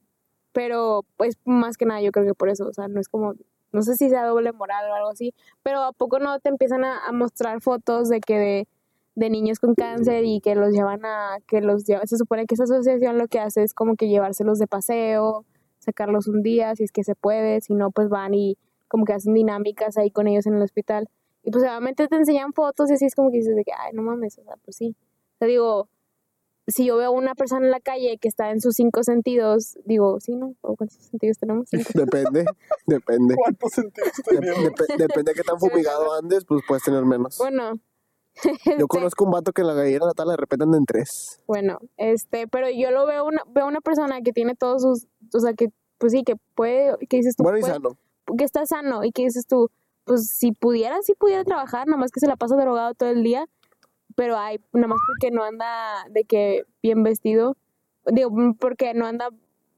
Pero, 0.52 1.04
pues, 1.16 1.36
más 1.44 1.76
que 1.76 1.86
nada, 1.86 2.00
yo 2.00 2.10
creo 2.12 2.26
que 2.26 2.34
por 2.34 2.48
eso, 2.48 2.66
o 2.66 2.72
sea, 2.72 2.88
no 2.88 3.00
es 3.00 3.08
como, 3.08 3.34
no 3.72 3.82
sé 3.82 3.94
si 3.94 4.08
sea 4.08 4.24
doble 4.26 4.52
moral 4.52 4.90
o 4.90 4.94
algo 4.94 5.10
así, 5.10 5.32
pero 5.62 5.80
¿a 5.82 5.92
poco 5.92 6.18
no 6.18 6.38
te 6.40 6.48
empiezan 6.48 6.84
a, 6.84 7.06
a 7.06 7.12
mostrar 7.12 7.60
fotos 7.60 8.08
de 8.08 8.20
que 8.20 8.38
de, 8.38 8.68
de 9.14 9.30
niños 9.30 9.58
con 9.60 9.74
cáncer 9.74 10.24
y 10.24 10.40
que 10.40 10.54
los 10.56 10.72
llevan 10.72 11.04
a, 11.04 11.36
que 11.46 11.60
los 11.60 11.84
lleva, 11.84 12.04
se 12.06 12.16
supone 12.16 12.46
que 12.46 12.54
esa 12.54 12.64
asociación 12.64 13.18
lo 13.18 13.28
que 13.28 13.38
hace 13.38 13.62
es 13.62 13.74
como 13.74 13.94
que 13.96 14.08
llevárselos 14.08 14.58
de 14.58 14.66
paseo, 14.66 15.44
sacarlos 15.78 16.26
un 16.28 16.42
día, 16.42 16.74
si 16.74 16.84
es 16.84 16.90
que 16.92 17.04
se 17.04 17.14
puede, 17.14 17.60
si 17.60 17.74
no, 17.74 17.90
pues 17.90 18.08
van 18.08 18.34
y 18.34 18.56
como 18.90 19.04
que 19.06 19.14
hacen 19.14 19.32
dinámicas 19.32 19.96
ahí 19.96 20.10
con 20.10 20.26
ellos 20.28 20.44
en 20.46 20.54
el 20.56 20.62
hospital. 20.62 21.08
Y 21.42 21.50
pues 21.50 21.64
obviamente 21.64 22.06
te 22.08 22.16
enseñan 22.16 22.52
fotos 22.52 22.90
y 22.90 22.94
así 22.94 23.06
es 23.06 23.14
como 23.14 23.30
que 23.30 23.38
dices 23.38 23.56
de 23.56 23.64
que, 23.64 23.72
ay, 23.72 23.92
no 23.94 24.02
mames, 24.02 24.38
o 24.38 24.42
sea, 24.44 24.56
pues 24.62 24.76
sí. 24.76 24.94
O 24.98 25.38
sea, 25.38 25.48
digo, 25.48 25.88
si 26.66 26.84
yo 26.84 26.96
veo 26.98 27.08
a 27.08 27.10
una 27.10 27.34
persona 27.34 27.64
en 27.64 27.70
la 27.70 27.80
calle 27.80 28.18
que 28.18 28.28
está 28.28 28.50
en 28.50 28.60
sus 28.60 28.74
cinco 28.74 29.02
sentidos, 29.02 29.78
digo, 29.86 30.20
sí, 30.20 30.36
¿no? 30.36 30.54
¿O 30.60 30.76
¿Cuántos 30.76 30.98
sentidos 30.98 31.38
tenemos? 31.38 31.68
Cinco. 31.70 31.90
Depende, 31.94 32.44
depende. 32.86 33.34
¿Cuántos 33.36 33.72
sentidos 33.72 34.10
Dep- 34.26 34.74
dep- 34.76 34.96
depende 34.98 35.32
de 35.32 35.34
qué 35.34 35.42
tan 35.42 35.58
fumigado 35.58 36.12
andes, 36.14 36.44
pues 36.44 36.62
puedes 36.68 36.82
tener 36.84 37.04
menos. 37.06 37.38
Bueno, 37.38 37.72
Yo 38.78 38.86
conozco 38.86 39.24
un 39.24 39.32
vato 39.32 39.52
que 39.52 39.62
en 39.62 39.66
la 39.68 39.74
gallera 39.74 40.06
natal 40.06 40.28
de 40.28 40.36
repente 40.36 40.64
anda 40.64 40.78
en 40.78 40.84
tres. 40.84 41.40
bueno, 41.46 41.78
este, 41.96 42.46
pero 42.46 42.68
yo 42.70 42.90
lo 42.92 43.04
veo 43.06 43.24
una, 43.24 43.42
veo 43.48 43.66
una 43.66 43.80
persona 43.80 44.20
que 44.22 44.32
tiene 44.32 44.54
todos 44.54 44.82
sus, 44.82 45.08
o 45.34 45.40
sea, 45.40 45.52
que, 45.54 45.70
pues 45.98 46.12
sí, 46.12 46.22
que 46.22 46.34
puede, 46.54 46.94
que 47.08 47.16
dices 47.16 47.34
tú, 47.36 47.42
Bueno 47.42 47.58
y 47.58 47.62
puede- 47.62 47.72
sano. 47.74 47.96
Que 48.36 48.44
está 48.44 48.66
sano 48.66 49.04
y 49.04 49.12
que 49.12 49.22
dices 49.22 49.46
tú, 49.46 49.70
pues 50.04 50.28
si 50.28 50.52
pudiera, 50.52 50.96
sí 51.02 51.14
pudiera 51.14 51.44
trabajar, 51.44 51.86
nada 51.86 51.98
más 51.98 52.10
que 52.10 52.20
se 52.20 52.26
la 52.26 52.36
pasa 52.36 52.56
drogado 52.56 52.94
todo 52.94 53.10
el 53.10 53.22
día, 53.22 53.46
pero 54.16 54.36
hay, 54.36 54.60
nada 54.72 54.88
más 54.88 54.98
porque 55.06 55.30
no 55.30 55.44
anda 55.44 56.04
de 56.10 56.24
que 56.24 56.64
bien 56.82 57.02
vestido, 57.02 57.56
digo, 58.06 58.30
porque 58.58 58.94
no 58.94 59.06
anda 59.06 59.28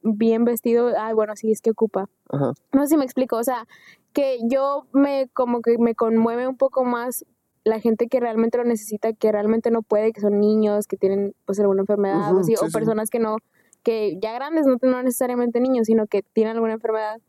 bien 0.03 0.45
vestido, 0.45 0.93
ay, 0.99 1.15
bueno, 1.15 1.37
sí, 1.37 1.51
es 1.53 1.61
que 1.61 1.71
ocupa. 1.71 2.09
Ajá. 2.29 2.53
No 2.73 2.83
sé 2.83 2.89
si 2.89 2.97
me 2.97 3.05
explico, 3.05 3.37
o 3.37 3.45
sea, 3.45 3.67
que 4.13 4.39
yo 4.49 4.87
me, 4.93 5.29
como 5.33 5.61
que 5.61 5.79
me 5.79 5.95
conmueve 5.95 6.49
un 6.49 6.57
poco 6.57 6.85
más 6.85 7.25
la 7.65 7.79
gente 7.79 8.09
que 8.09 8.21
realmente 8.21 8.59
lo 8.59 8.65
necesita, 8.65 9.13
que 9.13 9.31
realmente 9.31 9.71
no 9.71 9.83
puede, 9.83 10.13
que 10.13 10.21
son 10.21 10.41
niños, 10.41 10.87
que 10.87 10.97
tienen 10.97 11.35
pues 11.45 11.61
alguna 11.61 11.83
enfermedad 11.83 12.33
sí, 12.43 12.55
o 12.61 12.67
sí. 12.67 12.73
personas 12.73 13.09
que 13.09 13.21
no, 13.21 13.37
que 13.83 14.19
ya 14.21 14.33
grandes, 14.33 14.67
no, 14.67 14.77
no 14.83 15.03
necesariamente 15.03 15.61
niños, 15.61 15.87
sino 15.87 16.07
que 16.07 16.23
tienen 16.23 16.55
alguna 16.55 16.75
enfermedad, 16.75 17.21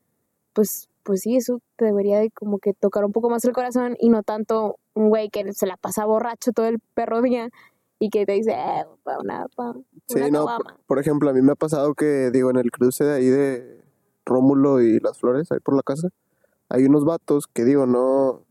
pues, 0.53 0.89
pues 1.03 1.21
sí, 1.21 1.35
eso 1.35 1.59
te 1.77 1.85
debería 1.85 2.19
de 2.19 2.31
como 2.31 2.59
que 2.59 2.73
tocar 2.73 3.05
un 3.05 3.11
poco 3.11 3.29
más 3.29 3.43
el 3.45 3.53
corazón 3.53 3.95
y 3.99 4.09
no 4.09 4.23
tanto 4.23 4.77
un 4.93 5.09
güey 5.09 5.29
que 5.29 5.53
se 5.53 5.67
la 5.67 5.77
pasa 5.77 6.05
borracho 6.05 6.51
todo 6.51 6.67
el 6.67 6.79
perro 6.93 7.21
día 7.21 7.49
y 7.99 8.09
que 8.09 8.25
te 8.25 8.33
dice, 8.33 8.51
eh, 8.51 8.85
pa 9.03 9.19
una, 9.19 9.47
pa, 9.55 9.73
Sí, 10.07 10.19
no, 10.31 10.45
caguama". 10.45 10.77
por 10.87 10.99
ejemplo, 10.99 11.29
a 11.29 11.33
mí 11.33 11.41
me 11.41 11.53
ha 11.53 11.55
pasado 11.55 11.93
que, 11.93 12.31
digo, 12.31 12.49
en 12.49 12.57
el 12.57 12.71
cruce 12.71 13.03
de 13.03 13.13
ahí 13.13 13.27
de 13.27 13.83
Rómulo 14.25 14.81
y 14.81 14.99
Las 14.99 15.19
Flores, 15.19 15.51
ahí 15.51 15.59
por 15.59 15.75
la 15.75 15.83
casa, 15.83 16.09
hay 16.69 16.85
unos 16.85 17.05
vatos 17.05 17.47
que, 17.47 17.63
digo, 17.63 17.85
no, 17.85 18.43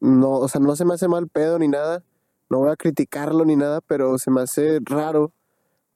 no, 0.00 0.32
o 0.32 0.48
sea, 0.48 0.60
no 0.60 0.76
se 0.76 0.84
me 0.84 0.94
hace 0.94 1.08
mal 1.08 1.28
pedo 1.28 1.58
ni 1.58 1.68
nada, 1.68 2.02
no 2.48 2.58
voy 2.58 2.70
a 2.70 2.76
criticarlo 2.76 3.44
ni 3.44 3.56
nada, 3.56 3.80
pero 3.80 4.18
se 4.18 4.30
me 4.30 4.40
hace 4.40 4.78
raro 4.82 5.32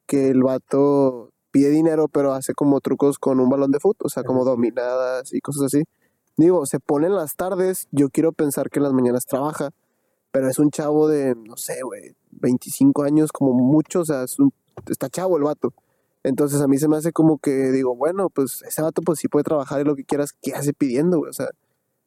que 0.06 0.28
el 0.28 0.42
vato 0.42 1.30
pide 1.54 1.70
dinero, 1.70 2.08
pero 2.08 2.32
hace 2.32 2.52
como 2.52 2.80
trucos 2.80 3.16
con 3.20 3.38
un 3.38 3.48
balón 3.48 3.70
de 3.70 3.78
fútbol, 3.78 4.06
o 4.06 4.08
sea, 4.08 4.24
como 4.24 4.44
dominadas 4.44 5.32
y 5.32 5.40
cosas 5.40 5.66
así. 5.66 5.84
Digo, 6.36 6.66
se 6.66 6.80
pone 6.80 7.06
en 7.06 7.14
las 7.14 7.36
tardes, 7.36 7.86
yo 7.92 8.10
quiero 8.10 8.32
pensar 8.32 8.70
que 8.70 8.80
en 8.80 8.82
las 8.82 8.92
mañanas 8.92 9.24
trabaja, 9.24 9.70
pero 10.32 10.48
es 10.48 10.58
un 10.58 10.72
chavo 10.72 11.06
de, 11.06 11.36
no 11.36 11.56
sé, 11.56 11.80
güey, 11.84 12.16
25 12.32 13.04
años 13.04 13.30
como 13.30 13.54
mucho, 13.54 14.00
o 14.00 14.04
sea, 14.04 14.24
es 14.24 14.36
un- 14.40 14.52
está 14.88 15.08
chavo 15.08 15.36
el 15.36 15.44
vato. 15.44 15.72
Entonces 16.24 16.60
a 16.60 16.66
mí 16.66 16.76
se 16.76 16.88
me 16.88 16.96
hace 16.96 17.12
como 17.12 17.38
que 17.38 17.70
digo, 17.70 17.94
bueno, 17.94 18.30
pues 18.30 18.62
ese 18.62 18.82
vato 18.82 19.00
pues 19.02 19.20
sí 19.20 19.28
puede 19.28 19.44
trabajar 19.44 19.80
y 19.80 19.84
lo 19.84 19.94
que 19.94 20.04
quieras, 20.04 20.32
¿qué 20.42 20.54
hace 20.54 20.72
pidiendo, 20.72 21.18
güey? 21.18 21.30
O 21.30 21.34
sea, 21.34 21.50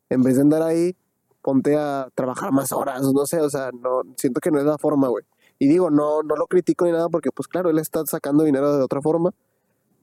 en 0.10 0.24
vez 0.24 0.36
de 0.36 0.42
andar 0.42 0.62
ahí, 0.62 0.94
ponte 1.42 1.78
a 1.78 2.10
trabajar 2.16 2.52
más 2.52 2.74
horas, 2.74 3.02
no 3.14 3.26
sé, 3.26 3.40
o 3.40 3.50
sea, 3.50 3.70
no, 3.72 4.02
siento 4.18 4.42
que 4.42 4.52
no 4.52 4.60
es 4.60 4.66
la 4.66 4.78
forma, 4.78 5.08
güey. 5.08 5.24
Y 5.60 5.68
digo, 5.68 5.90
no, 5.90 6.22
no 6.24 6.36
lo 6.36 6.48
critico 6.48 6.86
ni 6.86 6.92
nada 6.92 7.10
porque 7.10 7.32
pues 7.32 7.48
claro, 7.48 7.70
él 7.70 7.80
está 7.80 8.06
sacando 8.06 8.44
dinero 8.44 8.78
de 8.78 8.84
otra 8.84 9.02
forma, 9.02 9.32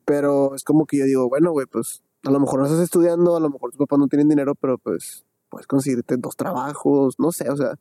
pero 0.05 0.55
es 0.55 0.65
como 0.65 0.87
que 0.87 0.99
yo 0.99 1.05
digo, 1.05 1.29
bueno, 1.29 1.53
güey, 1.53 1.67
pues 1.67 2.03
a 2.25 2.31
lo 2.31 2.41
mejor 2.41 2.61
no 2.61 2.67
estás 2.67 2.81
estudiando, 2.81 3.37
a 3.37 3.41
lo 3.41 3.51
mejor 3.51 3.71
tus 3.71 3.79
papás 3.79 3.99
no 3.99 4.09
tienen 4.09 4.29
dinero, 4.29 4.55
pero 4.55 4.79
pues 4.79 5.25
puedes 5.51 5.67
conseguirte 5.67 6.17
dos 6.17 6.37
trabajos, 6.37 7.15
no 7.19 7.31
sé, 7.31 7.49
o 7.51 7.57
sea, 7.57 7.75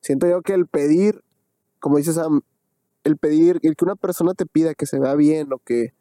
siento 0.00 0.26
yo 0.26 0.42
que 0.42 0.54
el 0.54 0.66
pedir, 0.66 1.22
como 1.78 1.98
dices 1.98 2.16
Sam, 2.16 2.40
el 3.04 3.16
pedir, 3.16 3.58
el 3.62 3.76
que 3.76 3.84
una 3.84 3.96
persona 3.96 4.34
te 4.34 4.46
pida 4.46 4.74
que 4.74 4.86
se 4.86 4.98
vea 4.98 5.14
bien 5.14 5.52
o 5.52 5.58
que 5.58 5.92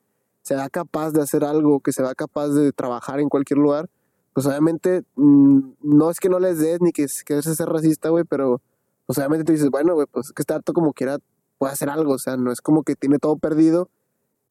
se 0.42 0.56
vea 0.56 0.70
capaz 0.70 1.12
de 1.12 1.22
hacer 1.22 1.44
algo, 1.44 1.80
que 1.80 1.92
se 1.92 2.02
vea 2.02 2.16
capaz 2.16 2.50
de 2.50 2.72
trabajar 2.72 3.20
en 3.20 3.30
cualquier 3.30 3.60
lugar, 3.60 3.90
pues 4.34 4.46
obviamente 4.46 5.04
mm, 5.16 5.60
no 5.84 6.10
es 6.10 6.20
que 6.20 6.30
no 6.30 6.40
les 6.40 6.60
des 6.60 6.82
ni 6.82 6.92
que 6.92 7.06
quieres 7.26 7.46
ser 7.46 7.68
racista, 7.68 8.10
güey, 8.10 8.24
pero 8.24 8.62
pues 9.06 9.18
obviamente 9.18 9.44
tú 9.46 9.52
dices, 9.52 9.70
bueno, 9.70 9.94
güey, 9.94 10.08
pues 10.12 10.28
es 10.28 10.34
que 10.34 10.42
este 10.42 10.54
dato 10.54 10.74
como 10.74 10.94
quiera 10.94 11.18
puede 11.58 11.74
hacer 11.74 11.90
algo, 11.90 12.14
o 12.14 12.20
sea, 12.20 12.38
no 12.38 12.52
es 12.52 12.62
como 12.62 12.84
que 12.84 12.96
tiene 12.96 13.20
todo 13.20 13.38
perdido 13.38 13.90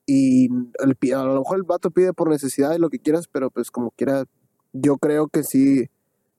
y 0.06 0.48
el, 0.78 1.12
a 1.14 1.24
lo 1.24 1.38
mejor 1.38 1.56
el 1.56 1.62
vato 1.62 1.90
pide 1.90 2.12
por 2.12 2.28
necesidad 2.28 2.74
y 2.74 2.78
lo 2.78 2.90
que 2.90 2.98
quieras, 2.98 3.28
pero 3.28 3.50
pues 3.50 3.70
como 3.70 3.90
quiera, 3.92 4.24
yo 4.72 4.96
creo 4.96 5.28
que 5.28 5.42
sí, 5.42 5.88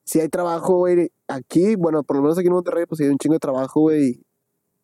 sí 0.03 0.19
hay 0.19 0.29
trabajo, 0.29 0.77
güey, 0.77 1.11
aquí, 1.27 1.75
bueno, 1.75 2.03
por 2.03 2.17
lo 2.17 2.23
menos 2.23 2.37
aquí 2.37 2.47
en 2.47 2.53
Monterrey, 2.53 2.85
pues 2.85 3.01
hay 3.01 3.07
un 3.07 3.17
chingo 3.17 3.35
de 3.35 3.39
trabajo, 3.39 3.81
güey, 3.81 4.23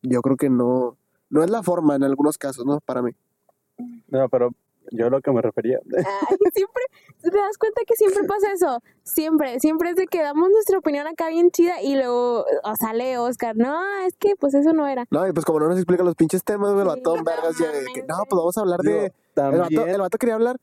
y 0.02 0.12
yo 0.12 0.20
creo 0.22 0.36
que 0.36 0.50
no, 0.50 0.96
no 1.30 1.42
es 1.42 1.50
la 1.50 1.62
forma 1.62 1.96
en 1.96 2.04
algunos 2.04 2.38
casos, 2.38 2.64
¿no? 2.64 2.80
Para 2.80 3.02
mí. 3.02 3.12
No, 4.08 4.28
pero 4.28 4.50
yo 4.90 5.06
a 5.06 5.10
lo 5.10 5.20
que 5.20 5.30
me 5.32 5.42
refería. 5.42 5.78
Ay, 5.96 6.36
siempre, 6.54 6.82
¿te 7.22 7.30
das 7.30 7.58
cuenta 7.58 7.82
que 7.86 7.94
siempre 7.94 8.24
pasa 8.24 8.52
eso? 8.52 8.82
Siempre, 9.02 9.60
siempre 9.60 9.90
es 9.90 9.96
de 9.96 10.06
que 10.06 10.22
damos 10.22 10.50
nuestra 10.50 10.78
opinión 10.78 11.06
acá 11.06 11.28
bien 11.28 11.50
chida 11.50 11.82
y 11.82 11.94
luego 11.94 12.44
o 12.64 12.76
sale 12.76 13.18
Oscar, 13.18 13.56
no, 13.56 13.80
es 14.06 14.14
que 14.16 14.34
pues 14.38 14.54
eso 14.54 14.72
no 14.72 14.86
era. 14.86 15.06
No, 15.10 15.26
y 15.26 15.32
pues 15.32 15.44
como 15.44 15.60
no 15.60 15.68
nos 15.68 15.78
explican 15.78 16.06
los 16.06 16.14
pinches 16.14 16.44
temas, 16.44 16.74
vato 16.74 17.16
en 17.16 17.24
no 17.24 17.30
vergas, 17.30 17.56
que, 17.56 18.02
no, 18.02 18.16
pues 18.28 18.38
vamos 18.38 18.58
a 18.58 18.60
hablar 18.60 18.80
Digo, 18.80 19.00
de... 19.00 19.12
El 19.36 19.58
vato, 19.58 19.86
el 19.86 20.00
vato 20.00 20.18
quería 20.18 20.34
hablar 20.34 20.56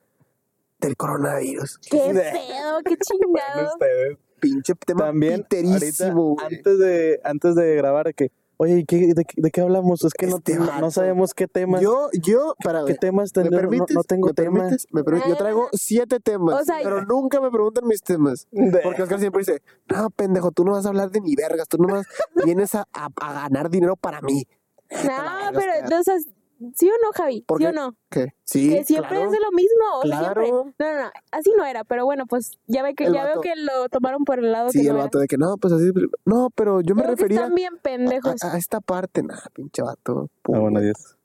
del 0.80 0.98
coronavirus. 0.98 1.78
Qué 1.90 1.98
pedo, 2.14 2.80
qué 2.84 2.98
chingado. 3.02 3.74
ustedes. 3.74 4.18
Pinche 4.40 4.74
tema 4.76 5.06
También, 5.06 5.46
ahorita, 5.50 6.14
antes 6.46 6.78
de, 6.78 7.20
antes 7.24 7.56
de 7.56 7.76
grabar, 7.76 8.14
que, 8.14 8.32
oye, 8.58 8.80
¿y 8.80 8.86
qué- 8.86 9.14
de, 9.14 9.26
qué- 9.26 9.42
de 9.42 9.52
qué 9.52 9.62
hablamos? 9.62 10.04
Es 10.04 10.14
que 10.14 10.28
no, 10.28 10.38
Este 10.38 10.56
no- 10.56 10.80
no 10.80 10.92
sabemos 10.92 11.34
qué 11.34 11.48
temas. 11.48 11.82
Yo, 11.82 12.10
yo, 12.14 12.56
para 12.64 12.80
¿Qué 12.82 12.94
ver, 12.94 12.98
temas 12.98 13.32
¿me 13.36 13.44
tendremos? 13.44 13.64
No- 13.64 13.70
permites? 13.70 13.96
No, 13.96 14.04
tengo 14.04 14.28
¿Me 14.28 14.34
tema. 14.34 14.60
permites? 14.60 14.88
¿Me 14.92 15.04
permites? 15.04 15.30
Yo 15.30 15.36
traigo 15.38 15.68
siete 15.74 16.20
temas, 16.20 16.62
O 16.62 16.66
sea, 16.66 16.78
pero 16.84 17.04
nunca 17.06 17.40
me 17.42 17.50
preguntan 17.52 17.86
mis 17.88 18.02
temas. 18.02 18.48
Porque 18.84 19.04
Oscar 19.04 19.20
siempre 19.20 19.40
dice, 19.40 19.62
no, 19.94 20.10
pendejo, 20.10 20.52
tú 20.52 20.64
no 20.66 20.72
vas 20.74 20.86
a 20.86 20.90
hablar 20.90 21.12
de 21.12 21.22
ni 21.22 21.36
vergas, 21.36 21.68
tú 21.68 21.78
nomás 21.78 22.06
vienes 22.44 22.76
a, 22.76 22.86
a, 22.94 23.10
a 23.22 23.34
ganar 23.34 23.70
dinero 23.70 23.96
para 23.96 24.22
mí. 24.22 24.44
No, 24.92 25.52
pero 25.54 25.72
entonces, 25.82 26.28
¿sí 26.76 26.88
o 26.90 26.94
no, 27.04 27.12
Javi? 27.14 27.42
¿Por 27.42 27.58
¿Sí 27.60 27.64
qué? 27.66 27.70
o 27.70 27.74
no? 27.74 27.96
¿Qué? 28.10 28.34
Sí, 28.44 28.70
que 28.70 28.84
siempre 28.86 29.10
claro. 29.10 29.26
es 29.26 29.32
de 29.32 29.40
lo 29.40 29.52
mismo, 29.52 29.84
o 30.04 30.08
sea, 30.08 30.20
Claro. 30.20 30.44
siempre. 30.46 30.74
No, 30.80 30.94
no, 30.94 31.04
no, 31.04 31.12
así 31.32 31.52
no 31.58 31.66
era, 31.66 31.84
pero 31.84 32.06
bueno, 32.06 32.26
pues 32.26 32.58
ya 32.68 32.82
ve 32.84 32.96
que 32.96 33.06
El 33.06 33.14
ya 33.14 33.26
veo 33.26 33.42
que 33.42 33.54
lo 33.56 33.90
tomaron 33.90 34.24
por 34.26 34.40
el 34.40 34.52
lado 34.52 34.70
Sí, 34.70 34.82
que 34.82 34.88
el 34.88 34.94
no 34.94 35.00
vato 35.00 35.20
de 35.20 35.28
que 35.28 35.38
no, 35.38 35.58
pues 35.58 35.74
así. 35.74 35.92
No, 36.26 36.50
pero 36.56 36.82
yo 36.82 36.96
me. 36.96 37.04
Creo 37.04 37.16
que 37.16 37.22
refería 37.22 37.42
están 37.42 37.56
bien 37.56 37.78
pendejos. 37.82 38.44
a, 38.44 38.54
a 38.54 38.58
esta 38.58 38.80
parte. 38.82 39.22
Nah, 39.24 39.38
pinche 39.54 39.82
vato. 39.82 40.30
Ah, 40.54 40.60
bueno, 40.60 40.80
adiós. 40.80 41.18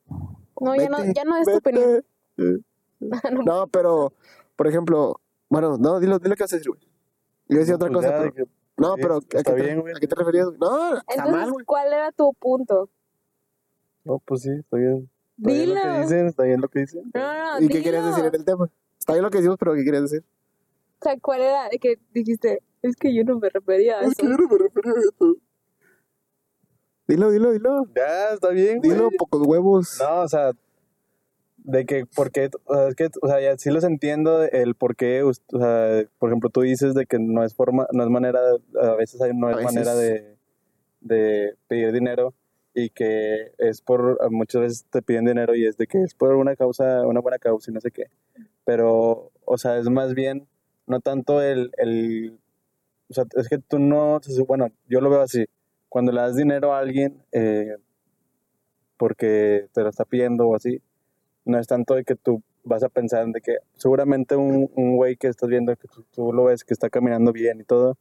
no, 0.61 0.75
ya 0.77 0.89
no, 0.89 0.99
ya 1.13 1.25
no 1.25 1.37
es 1.37 1.47
tu 1.47 1.57
opinión. 1.57 2.05
No, 3.01 3.43
No, 3.45 3.67
pero, 3.69 4.13
por 4.57 4.67
ejemplo, 4.67 5.21
bueno, 5.49 5.79
no, 5.79 6.01
dilo, 6.01 6.19
dilo 6.19 6.35
qué 6.37 6.43
vas 6.45 6.53
a 6.53 6.57
decir, 6.57 6.71
güey. 6.71 6.83
Yo 7.49 7.59
decía 7.59 7.77
otra 7.77 7.89
Pues 7.89 8.05
cosa, 8.05 8.19
pero- 8.21 8.35
que- 8.35 8.45
No, 8.77 8.95
sí, 8.95 9.01
pero 9.03 9.17
¿a 9.17 9.21
qué, 9.23 9.37
está 9.39 9.55
te, 9.55 9.63
bien. 9.63 9.81
¿a 9.97 9.99
qué 10.01 10.07
te 10.07 10.15
referías? 10.15 10.49
No, 10.61 10.97
está 10.99 11.15
Entonces, 11.15 11.33
mal, 11.41 11.53
güey. 11.53 11.65
¿cuál 11.65 11.93
era 11.93 12.13
tu 12.13 12.33
punto? 12.35 12.89
No, 14.05 14.19
pues 14.25 14.43
sí, 14.43 14.51
está 14.51 14.77
bien. 14.77 15.11
Está 15.41 15.51
bien 15.53 15.69
Dilo. 15.69 15.75
lo 15.75 15.83
que 15.83 16.01
dicen, 16.03 16.27
está 16.27 16.43
bien 16.45 16.61
lo 16.61 16.69
que 16.69 16.79
dicen. 16.81 17.11
No, 17.15 17.59
no, 17.59 17.65
¿Y 17.65 17.69
qué 17.69 17.83
querías 17.83 18.05
dilo. 18.05 18.17
decir 18.17 18.25
en 18.27 18.35
el 18.35 18.45
tema? 18.45 18.71
Está 18.99 19.13
bien 19.15 19.23
lo 19.25 19.31
que 19.31 19.39
decimos, 19.39 19.57
pero 19.59 19.75
¿qué 19.75 19.85
querías 19.85 20.03
decir? 20.03 20.25
O 21.01 21.05
sea, 21.05 21.19
¿cuál 21.21 21.41
era? 21.41 21.69
Que 21.81 21.99
dijiste, 22.13 22.63
es 22.83 22.97
que 22.97 23.15
yo 23.15 23.25
no 23.25 23.39
me 23.39 23.49
refería 23.49 23.99
a 23.99 24.03
eso. 24.03 24.23
no 24.23 24.37
me 24.37 24.59
refería 24.59 24.93
a 24.93 25.01
eso. 25.01 25.37
Dilo, 27.09 27.31
dilo, 27.31 27.53
dilo. 27.53 27.87
Ya, 27.97 28.35
está 28.35 28.51
bien, 28.51 28.79
güey. 28.79 28.91
Dilo, 28.91 29.11
pocos 29.19 29.47
huevos. 29.47 29.99
No, 29.99 30.21
o 30.21 30.29
sea, 30.29 30.53
de 31.57 31.87
que, 31.87 32.05
porque, 32.15 32.51
o 32.65 32.75
sea, 32.75 32.89
es 32.89 32.95
que, 32.95 33.09
o 33.21 33.27
sea, 33.27 33.41
ya 33.41 33.57
sí 33.57 33.71
los 33.71 33.85
entiendo 33.85 34.43
el 34.45 34.75
por 34.75 34.95
qué, 34.95 35.23
o 35.23 35.33
sea, 35.33 36.05
por 36.19 36.29
ejemplo, 36.29 36.51
tú 36.51 36.61
dices 36.61 36.95
de 36.95 37.07
que 37.07 37.19
no 37.19 37.43
es 37.45 37.55
forma, 37.55 37.87
no 37.93 38.05
es 38.05 38.11
manera, 38.11 38.41
a 38.81 38.95
veces 38.95 39.21
hay, 39.23 39.33
no 39.35 39.51
es 39.51 39.57
veces. 39.57 39.73
manera 39.75 39.95
de, 39.95 40.37
de 41.01 41.55
pedir 41.67 41.93
dinero 41.93 42.35
y 42.75 42.91
que 42.91 43.53
es 43.59 43.83
por, 43.83 44.19
muchas 44.31 44.63
veces 44.63 44.87
te 44.91 45.03
piden 45.03 45.25
dinero 45.25 45.55
y 45.55 45.67
es 45.67 45.77
de 45.77 45.87
que 45.87 46.03
es 46.03 46.15
por 46.15 46.35
una 46.37 46.57
causa, 46.57 47.07
una 47.07 47.21
buena 47.21 47.39
causa 47.39 47.71
y 47.71 47.75
no 47.75 47.81
sé 47.81 47.91
qué, 47.91 48.05
pero, 48.65 49.33
o 49.45 49.59
sea, 49.59 49.79
es 49.79 49.89
más 49.89 50.15
bien, 50.15 50.47
no 50.87 51.01
tanto 51.01 51.43
el, 51.43 51.73
el 51.79 52.39
o 53.09 53.15
sea, 53.15 53.25
es 53.37 53.49
que 53.49 53.59
tú 53.59 53.79
no, 53.79 54.21
bueno, 54.47 54.71
yo 54.89 55.01
lo 55.01 55.11
veo 55.11 55.21
así, 55.21 55.47
cuando 55.89 56.13
le 56.13 56.21
das 56.21 56.37
dinero 56.37 56.73
a 56.73 56.79
alguien, 56.79 57.23
eh, 57.33 57.77
porque 58.97 59.69
te 59.73 59.83
lo 59.83 59.89
está 59.89 60.05
pidiendo 60.05 60.47
o 60.47 60.55
así, 60.55 60.81
no 61.45 61.59
es 61.59 61.67
tanto 61.67 61.95
de 61.95 62.05
que 62.05 62.15
tú 62.15 62.43
vas 62.63 62.83
a 62.85 62.89
pensar 62.89 63.27
de 63.27 63.41
que 63.41 63.57
seguramente 63.77 64.37
un, 64.37 64.71
un 64.77 64.97
güey 64.97 65.17
que 65.17 65.29
estás 65.29 65.49
viendo, 65.49 65.75
que 65.75 65.89
tú, 65.89 66.05
tú 66.13 66.33
lo 66.33 66.45
ves 66.45 66.63
que 66.63 66.75
está 66.75 66.91
caminando 66.91 67.33
bien 67.33 67.61
y 67.61 67.65
todo, 67.65 67.97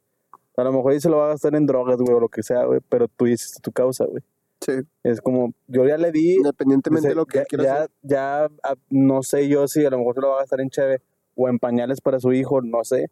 a 0.58 0.64
lo 0.64 0.74
mejor 0.74 0.92
ahí 0.92 1.00
se 1.00 1.10
lo 1.10 1.18
va 1.18 1.26
a 1.26 1.30
gastar 1.30 1.56
en 1.56 1.66
drogas, 1.66 1.98
güey, 1.98 2.14
o 2.14 2.20
lo 2.20 2.30
que 2.30 2.44
sea, 2.44 2.66
güey, 2.66 2.82
pero 2.90 3.08
tú 3.08 3.28
hiciste 3.28 3.60
tu 3.62 3.72
causa, 3.72 4.06
güey. 4.06 4.22
Sí, 4.62 4.74
Es 5.04 5.22
como, 5.22 5.54
yo 5.68 5.86
ya 5.88 5.98
le 5.98 6.12
di, 6.12 6.36
independientemente 6.36 7.08
dice, 7.08 7.10
de 7.10 7.16
lo 7.16 7.26
que 7.26 7.40
ya, 7.40 7.46
quieras 7.46 7.66
ya, 7.68 7.76
hacer. 7.76 7.90
ya, 8.02 8.44
ah, 8.64 8.76
no 8.90 9.24
sé 9.24 9.48
yo 9.48 9.68
si 9.68 9.86
a 9.86 9.90
lo 9.90 10.00
mejor 10.00 10.16
se 10.16 10.22
lo 10.22 10.30
va 10.30 10.36
a 10.36 10.40
gastar 10.40 10.60
en 10.62 10.70
cheve 10.70 11.02
o 11.36 11.48
en 11.48 11.60
pañales 11.60 12.02
para 12.02 12.20
su 12.20 12.34
hijo, 12.34 12.62
no 12.62 12.84
sé, 12.84 13.10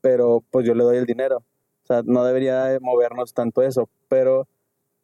pero 0.00 0.42
pues 0.50 0.66
yo 0.66 0.74
le 0.74 0.82
doy 0.84 0.96
el 0.96 1.04
dinero. 1.06 1.38
O 1.84 1.86
sea, 1.86 2.02
no 2.04 2.24
debería 2.24 2.64
de 2.64 2.80
movernos 2.80 3.34
tanto 3.34 3.62
eso, 3.62 3.88
pero 4.08 4.48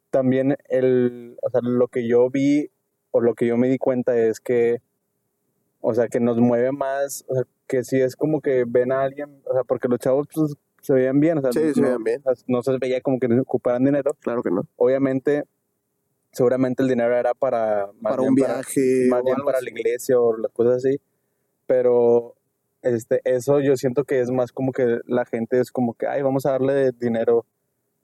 también 0.09 0.57
el, 0.69 1.37
o 1.43 1.49
sea, 1.49 1.61
lo 1.63 1.87
que 1.89 2.07
yo 2.07 2.29
vi 2.31 2.69
o 3.11 3.21
lo 3.21 3.35
que 3.35 3.45
yo 3.45 3.57
me 3.57 3.67
di 3.67 3.77
cuenta 3.77 4.17
es 4.17 4.39
que, 4.39 4.81
o 5.81 5.93
sea, 5.93 6.07
que 6.07 6.19
nos 6.19 6.37
mueve 6.39 6.71
más, 6.71 7.23
o 7.27 7.35
sea, 7.35 7.43
que 7.67 7.83
si 7.83 7.99
es 8.01 8.15
como 8.15 8.41
que 8.41 8.63
ven 8.67 8.91
a 8.91 9.01
alguien, 9.03 9.41
o 9.45 9.53
sea, 9.53 9.63
porque 9.63 9.87
los 9.89 9.99
chavos 9.99 10.27
pues, 10.33 10.55
se 10.81 10.93
veían 10.93 11.19
bien, 11.19 11.37
o 11.37 11.41
sea, 11.41 11.51
Sí, 11.51 11.73
se 11.73 11.81
no, 11.81 11.87
veían 11.87 12.03
bien. 12.03 12.21
o 12.25 12.33
sea, 12.33 12.43
no 12.47 12.63
se 12.63 12.77
veía 12.79 13.01
como 13.01 13.19
que 13.19 13.27
ocuparan 13.39 13.83
dinero, 13.83 14.15
Claro 14.21 14.41
que 14.41 14.49
no. 14.51 14.63
obviamente, 14.77 15.43
seguramente 16.31 16.83
el 16.83 16.89
dinero 16.89 17.15
era 17.15 17.33
para, 17.33 17.87
más 18.01 18.11
Para 18.11 18.17
bien 18.17 18.29
un 18.29 18.35
viaje. 18.35 19.07
más 19.09 19.21
o 19.21 19.25
bien 19.25 19.37
para 19.45 19.57
así. 19.57 19.65
la 19.65 19.71
iglesia 19.71 20.19
o 20.19 20.37
las 20.37 20.51
cosas 20.51 20.85
así, 20.85 20.99
pero 21.65 22.35
este, 22.81 23.21
eso 23.23 23.59
yo 23.59 23.75
siento 23.75 24.03
que 24.03 24.19
es 24.19 24.31
más 24.31 24.51
como 24.51 24.71
que 24.71 24.99
la 25.05 25.25
gente 25.25 25.59
es 25.59 25.71
como 25.71 25.93
que, 25.93 26.07
ay, 26.07 26.21
vamos 26.21 26.45
a 26.45 26.51
darle 26.51 26.91
dinero, 26.91 27.45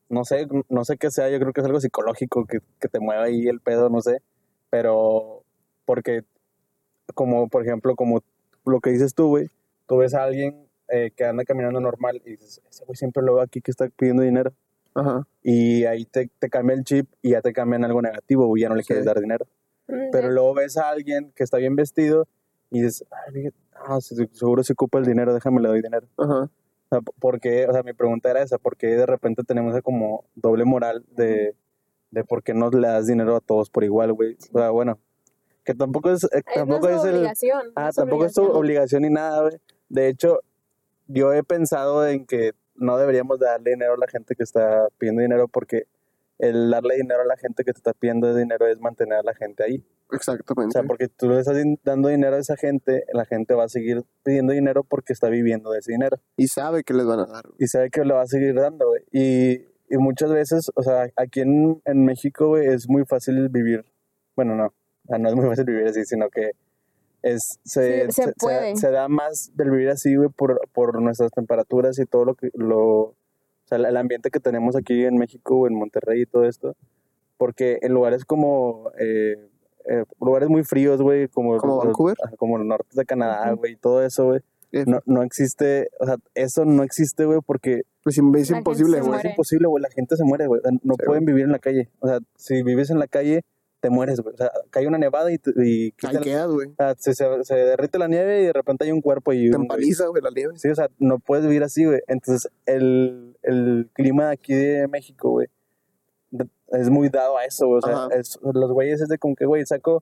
no 0.09 0.25
sé, 0.25 0.47
no 0.69 0.85
sé 0.85 0.97
qué 0.97 1.11
sea, 1.11 1.29
yo 1.29 1.39
creo 1.39 1.53
que 1.53 1.61
es 1.61 1.65
algo 1.65 1.79
psicológico 1.79 2.45
que, 2.45 2.59
que 2.79 2.87
te 2.87 2.99
mueve 2.99 3.23
ahí 3.23 3.47
el 3.47 3.59
pedo, 3.59 3.89
no 3.89 4.01
sé, 4.01 4.21
pero 4.69 5.43
porque 5.85 6.23
como 7.13 7.47
por 7.49 7.63
ejemplo, 7.63 7.95
como 7.95 8.23
lo 8.65 8.79
que 8.79 8.91
dices 8.91 9.13
tú, 9.13 9.27
güey, 9.27 9.49
tú 9.87 9.97
ves 9.97 10.13
a 10.13 10.23
alguien 10.23 10.67
eh, 10.89 11.11
que 11.15 11.25
anda 11.25 11.43
caminando 11.43 11.79
normal 11.79 12.21
y 12.25 12.31
dices, 12.31 12.61
ese 12.69 12.85
güey 12.85 12.95
siempre 12.95 13.23
lo 13.23 13.35
veo 13.35 13.43
aquí 13.43 13.61
que 13.61 13.71
está 13.71 13.87
pidiendo 13.89 14.23
dinero. 14.23 14.53
Ajá. 14.95 15.27
Y 15.41 15.85
ahí 15.85 16.05
te, 16.05 16.29
te 16.39 16.49
cambia 16.49 16.75
el 16.75 16.83
chip 16.83 17.07
y 17.21 17.31
ya 17.31 17.41
te 17.41 17.51
cambian 17.53 17.83
algo 17.83 18.01
negativo, 18.01 18.45
güey, 18.47 18.61
ya 18.63 18.69
no 18.69 18.75
le 18.75 18.83
Sí. 18.83 18.87
quieres 18.87 19.05
dar 19.05 19.19
dinero. 19.19 19.45
Mm, 19.87 20.11
Pero 20.11 20.31
luego 20.31 20.53
ves 20.53 20.77
a 20.77 20.89
alguien 20.89 21.31
que 21.35 21.43
está 21.43 21.57
bien 21.57 21.75
vestido 21.75 22.27
y 22.69 22.81
dices, 22.81 23.05
ay, 23.27 23.49
ah, 23.75 23.99
se- 24.01 24.27
seguro 24.31 24.63
se 24.63 24.73
ocupa 24.73 24.99
el 24.99 25.05
dinero, 25.05 25.33
déjame 25.33 25.61
le 25.61 25.67
doy 25.69 25.81
dinero. 25.81 26.07
Ajá. 26.17 26.43
O 26.43 26.49
sea, 26.89 27.01
¿por 27.01 27.39
qué? 27.39 27.65
O 27.67 27.73
sea, 27.73 27.81
mi 27.83 27.93
pregunta 27.93 28.29
era 28.29 28.41
esa, 28.43 28.57
¿por 28.59 28.77
qué 28.77 28.87
de 28.87 29.05
repente 29.05 29.43
tenemos 29.43 29.73
esa 29.73 29.81
como 29.81 30.25
doble 30.35 30.63
moral 30.65 31.03
de, 31.15 31.55
de 32.11 32.23
por 32.23 32.43
qué 32.43 32.53
no 32.53 32.69
le 32.69 32.87
das 32.87 33.07
dinero 33.07 33.35
a 33.35 33.39
todos 33.41 33.69
por 33.71 33.83
igual, 33.83 34.13
güey? 34.13 34.37
O 34.53 34.57
sea, 34.59 34.69
bueno, 34.69 34.99
que 35.63 35.73
tampoco 35.73 36.11
es, 36.11 36.23
eh, 36.25 36.43
Es 36.45 36.53
tampoco 36.53 36.87
es 36.89 37.03
el... 37.03 37.15
obligación. 37.15 37.61
Ah, 37.75 37.83
nuestra 37.85 38.03
tampoco 38.03 38.25
es 38.25 38.33
tu 38.33 38.41
obligación. 38.41 38.59
obligación 38.63 39.01
ni 39.03 39.09
nada, 39.09 39.41
güey. 39.41 39.57
De 39.89 40.07
hecho, 40.07 40.39
yo 41.07 41.33
he 41.33 41.43
pensado 41.43 42.07
en 42.07 42.25
que 42.25 42.51
no 42.75 42.97
deberíamos 42.97 43.39
darle 43.39 43.71
dinero 43.71 43.93
a 43.93 43.97
la 43.97 44.07
gente 44.07 44.35
que 44.35 44.43
está 44.43 44.87
pidiendo 44.97 45.21
dinero 45.21 45.47
porque 45.47 45.83
el 46.39 46.71
darle 46.71 46.95
dinero 46.95 47.21
a 47.21 47.25
la 47.25 47.37
gente 47.37 47.63
que 47.63 47.71
te 47.71 47.77
está 47.77 47.93
pidiendo 47.93 48.33
dinero 48.35 48.67
es 48.67 48.79
mantener 48.79 49.19
a 49.19 49.23
la 49.23 49.33
gente 49.33 49.63
ahí. 49.63 49.85
O 50.11 50.15
Exactamente. 50.15 50.73
sea, 50.73 50.83
porque 50.83 51.07
tú 51.07 51.29
le 51.29 51.39
estás 51.39 51.57
dando 51.83 52.09
dinero 52.09 52.35
a 52.35 52.39
esa 52.39 52.57
gente, 52.57 53.05
la 53.13 53.25
gente 53.25 53.53
va 53.53 53.65
a 53.65 53.69
seguir 53.69 54.03
pidiendo 54.23 54.53
dinero 54.53 54.83
porque 54.83 55.13
está 55.13 55.29
viviendo 55.29 55.71
de 55.71 55.79
ese 55.79 55.91
dinero. 55.91 56.17
Y 56.35 56.47
sabe 56.47 56.83
que 56.83 56.93
les 56.93 57.05
van 57.05 57.19
a 57.19 57.25
dar. 57.25 57.45
Y 57.59 57.67
sabe 57.67 57.89
que 57.89 58.03
lo 58.03 58.15
va 58.15 58.23
a 58.23 58.27
seguir 58.27 58.55
dando, 58.55 58.87
güey. 58.87 59.03
Y, 59.11 59.53
y 59.89 59.97
muchas 59.97 60.31
veces, 60.31 60.71
o 60.75 60.83
sea, 60.83 61.07
aquí 61.15 61.41
en, 61.41 61.81
en 61.85 62.05
México, 62.05 62.49
güey, 62.49 62.67
es 62.67 62.89
muy 62.89 63.05
fácil 63.05 63.47
vivir. 63.49 63.85
Bueno, 64.35 64.55
no, 64.55 64.73
o 65.07 65.17
no 65.17 65.29
es 65.29 65.35
muy 65.35 65.47
fácil 65.47 65.65
vivir 65.65 65.87
así, 65.87 66.03
sino 66.05 66.29
que 66.29 66.51
es, 67.23 67.59
se, 67.63 68.11
Sí, 68.11 68.21
se 68.23 68.33
puede. 68.33 68.75
se 68.75 68.91
da 68.91 69.07
más 69.07 69.51
del 69.55 69.71
vivir 69.71 69.89
así, 69.89 70.15
güey, 70.15 70.29
por, 70.29 70.61
por 70.73 71.01
nuestras 71.01 71.31
temperaturas 71.31 71.97
y 71.97 72.05
todo 72.05 72.25
lo 72.25 72.35
que, 72.35 72.49
lo, 72.53 72.79
o 72.81 73.15
sea, 73.65 73.77
el 73.79 73.97
ambiente 73.97 74.29
que 74.29 74.39
tenemos 74.39 74.75
aquí 74.75 75.03
en 75.05 75.15
México 75.17 75.57
o 75.57 75.67
en 75.67 75.73
Monterrey 75.73 76.21
y 76.21 76.25
todo 76.27 76.45
esto. 76.45 76.75
Porque 77.37 77.79
en 77.81 77.93
lugares 77.93 78.25
como, 78.25 78.91
eh, 78.99 79.35
eh, 79.89 80.03
lugares 80.21 80.49
muy 80.49 80.63
fríos, 80.63 81.01
güey, 81.01 81.27
como, 81.29 81.57
¿Como 81.57 81.77
Vancouver? 81.77 82.15
ajá, 82.23 82.35
como 82.37 82.57
el 82.57 82.67
norte 82.67 82.89
de 82.93 83.05
Canadá, 83.05 83.47
Ujú. 83.53 83.57
güey, 83.61 83.73
y 83.73 83.75
todo 83.75 84.03
eso, 84.03 84.25
güey, 84.25 84.41
no, 84.85 84.99
no 85.05 85.23
existe, 85.23 85.89
o 85.99 86.05
sea, 86.05 86.15
eso 86.35 86.65
no 86.65 86.83
existe, 86.83 87.25
güey, 87.25 87.39
porque 87.45 87.83
Pues 88.03 88.15
es 88.17 88.19
imposible, 88.19 88.53
gente 88.53 88.73
se 88.73 88.87
güey. 88.87 88.99
es 89.01 89.05
muere. 89.07 89.29
imposible, 89.29 89.67
güey, 89.67 89.81
la 89.83 89.89
gente 89.89 90.15
se 90.15 90.23
muere, 90.23 90.47
güey, 90.47 90.61
no 90.83 90.93
Sí, 90.97 91.05
pueden 91.05 91.25
vivir 91.25 91.43
en 91.45 91.51
la 91.51 91.59
calle. 91.59 91.89
O 91.99 92.07
sea, 92.07 92.19
si 92.37 92.63
vives 92.63 92.89
en 92.89 92.99
la 92.99 93.07
calle, 93.07 93.43
te 93.83 93.89
mueres, 93.89 94.21
güey. 94.21 94.33
O 94.33 94.37
sea, 94.37 94.49
cae 94.69 94.87
una 94.87 94.97
nevada 94.97 95.29
y, 95.29 95.35
y 95.61 95.93
Ahí 96.07 96.17
quedas, 96.21 96.47
güey. 96.49 96.69
o 96.69 96.75
sea, 96.77 96.95
se, 96.97 97.13
se- 97.13 97.43
se 97.43 97.53
derrite 97.55 97.99
la 97.99 98.07
nieve 98.07 98.41
y 98.41 98.45
de 98.45 98.53
repente 98.53 98.85
hay 98.85 98.93
un 98.93 99.01
cuerpo 99.01 99.33
y 99.33 99.49
Te 99.49 99.57
un, 99.57 99.63
empaliza, 99.63 100.07
güey, 100.07 100.23
la 100.23 100.29
nieve. 100.31 100.53
Sí, 100.57 100.69
o 100.69 100.75
sea, 100.75 100.87
no 100.99 101.19
puedes 101.19 101.45
vivir 101.45 101.63
así, 101.63 101.83
güey. 101.83 101.99
Entonces, 102.07 102.49
el, 102.65 103.35
el 103.41 103.89
clima 103.91 104.27
de 104.27 104.31
aquí 104.31 104.53
de 104.53 104.87
México, 104.87 105.31
güey, 105.31 105.47
es 106.71 106.89
muy 106.89 107.09
dado 107.09 107.37
a 107.37 107.43
eso, 107.43 107.67
güey. 107.67 107.79
O 107.83 107.85
sea, 107.85 108.07
es- 108.17 108.39
los 108.41 108.71
güeyes 108.71 109.01
es 109.01 109.09
de 109.09 109.17
como 109.17 109.35
que, 109.35 109.45
güey, 109.45 109.65
saco 109.65 110.01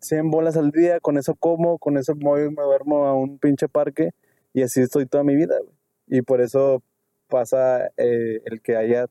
100 0.00 0.30
bolas 0.30 0.56
al 0.56 0.70
día, 0.70 0.98
con 1.00 1.18
eso 1.18 1.34
como, 1.34 1.76
con 1.78 1.98
eso 1.98 2.14
me, 2.14 2.24
voy, 2.24 2.40
me 2.50 2.62
duermo 2.62 3.04
a 3.06 3.14
un 3.14 3.38
pinche 3.38 3.68
parque 3.68 4.10
y 4.54 4.62
así 4.62 4.80
estoy 4.80 5.04
toda 5.04 5.22
mi 5.22 5.36
vida, 5.36 5.56
güey. 5.62 5.74
Y 6.06 6.22
por 6.22 6.40
eso 6.40 6.82
pasa 7.28 7.88
eh, 7.98 8.40
el 8.46 8.62
que 8.62 8.74
haya 8.76 9.04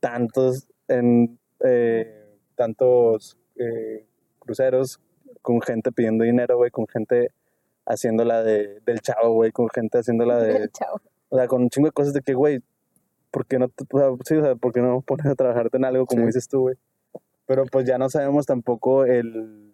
tantos, 0.00 0.68
en, 0.88 1.38
eh, 1.64 2.15
tantos 2.56 3.38
eh, 3.56 4.06
cruceros 4.40 5.00
con 5.42 5.60
gente 5.60 5.92
pidiendo 5.92 6.24
dinero, 6.24 6.56
güey, 6.56 6.70
con 6.70 6.86
gente 6.88 7.30
haciéndola 7.86 8.42
de, 8.42 8.80
del 8.84 9.00
chavo, 9.00 9.34
güey, 9.34 9.52
con 9.52 9.68
gente 9.68 9.98
haciéndola 9.98 10.38
de, 10.38 10.68
Chao. 10.70 11.00
o 11.28 11.36
sea, 11.36 11.46
con 11.46 11.62
un 11.62 11.70
chingo 11.70 11.86
de 11.88 11.92
cosas 11.92 12.12
de 12.12 12.20
que, 12.20 12.34
güey, 12.34 12.60
¿por 13.30 13.46
qué 13.46 13.58
no, 13.58 13.68
te, 13.68 13.84
o 13.92 13.98
sea, 13.98 14.08
sí, 14.24 14.34
o 14.36 14.42
sea, 14.42 14.56
¿por 14.56 14.72
qué 14.72 14.80
no 14.80 15.02
pones 15.02 15.26
a 15.26 15.34
trabajarte 15.34 15.76
en 15.76 15.84
algo 15.84 16.06
como 16.06 16.22
Sí. 16.22 16.26
dices 16.26 16.48
tú, 16.48 16.62
güey? 16.62 16.76
Pero 17.46 17.64
pues 17.70 17.86
ya 17.86 17.96
no 17.96 18.10
sabemos 18.10 18.44
tampoco 18.44 19.04
el, 19.04 19.72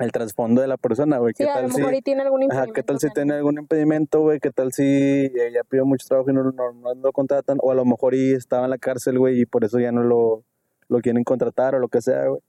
el 0.00 0.10
trasfondo 0.10 0.60
de 0.62 0.66
la 0.66 0.76
persona, 0.78 1.18
güey. 1.18 1.32
Sí, 1.36 1.44
¿Qué 1.44 1.50
a 1.50 1.62
lo 1.62 1.68
tal 1.68 1.94
si, 1.94 2.02
tiene 2.02 2.22
algún 2.22 2.42
ajá, 2.42 2.66
impedimento. 2.66 2.72
qué 2.72 2.82
tal 2.82 2.98
si 2.98 3.06
o 3.06 3.08
sea, 3.08 3.14
tiene 3.14 3.34
algún 3.34 3.58
impedimento, 3.58 4.20
güey? 4.20 4.40
¿Qué 4.40 4.50
tal 4.50 4.72
si 4.72 4.82
ella 4.84 5.62
pidió 5.68 5.86
mucho 5.86 6.08
trabajo 6.08 6.30
y 6.30 6.34
no, 6.34 6.42
no, 6.42 6.72
no 6.72 6.94
lo 6.94 7.12
contratan? 7.12 7.58
O 7.62 7.70
a 7.70 7.74
lo 7.76 7.84
mejor 7.84 8.14
y 8.16 8.32
estaba 8.32 8.64
en 8.64 8.70
la 8.70 8.78
cárcel, 8.78 9.18
güey, 9.20 9.42
y 9.42 9.46
por 9.46 9.64
eso 9.64 9.78
ya 9.78 9.92
no 9.92 10.02
lo, 10.02 10.44
lo 10.92 11.00
quieren 11.00 11.24
contratar 11.24 11.74
o 11.74 11.78
lo 11.78 11.88
que 11.88 12.00
sea, 12.00 12.26
güey. 12.26 12.40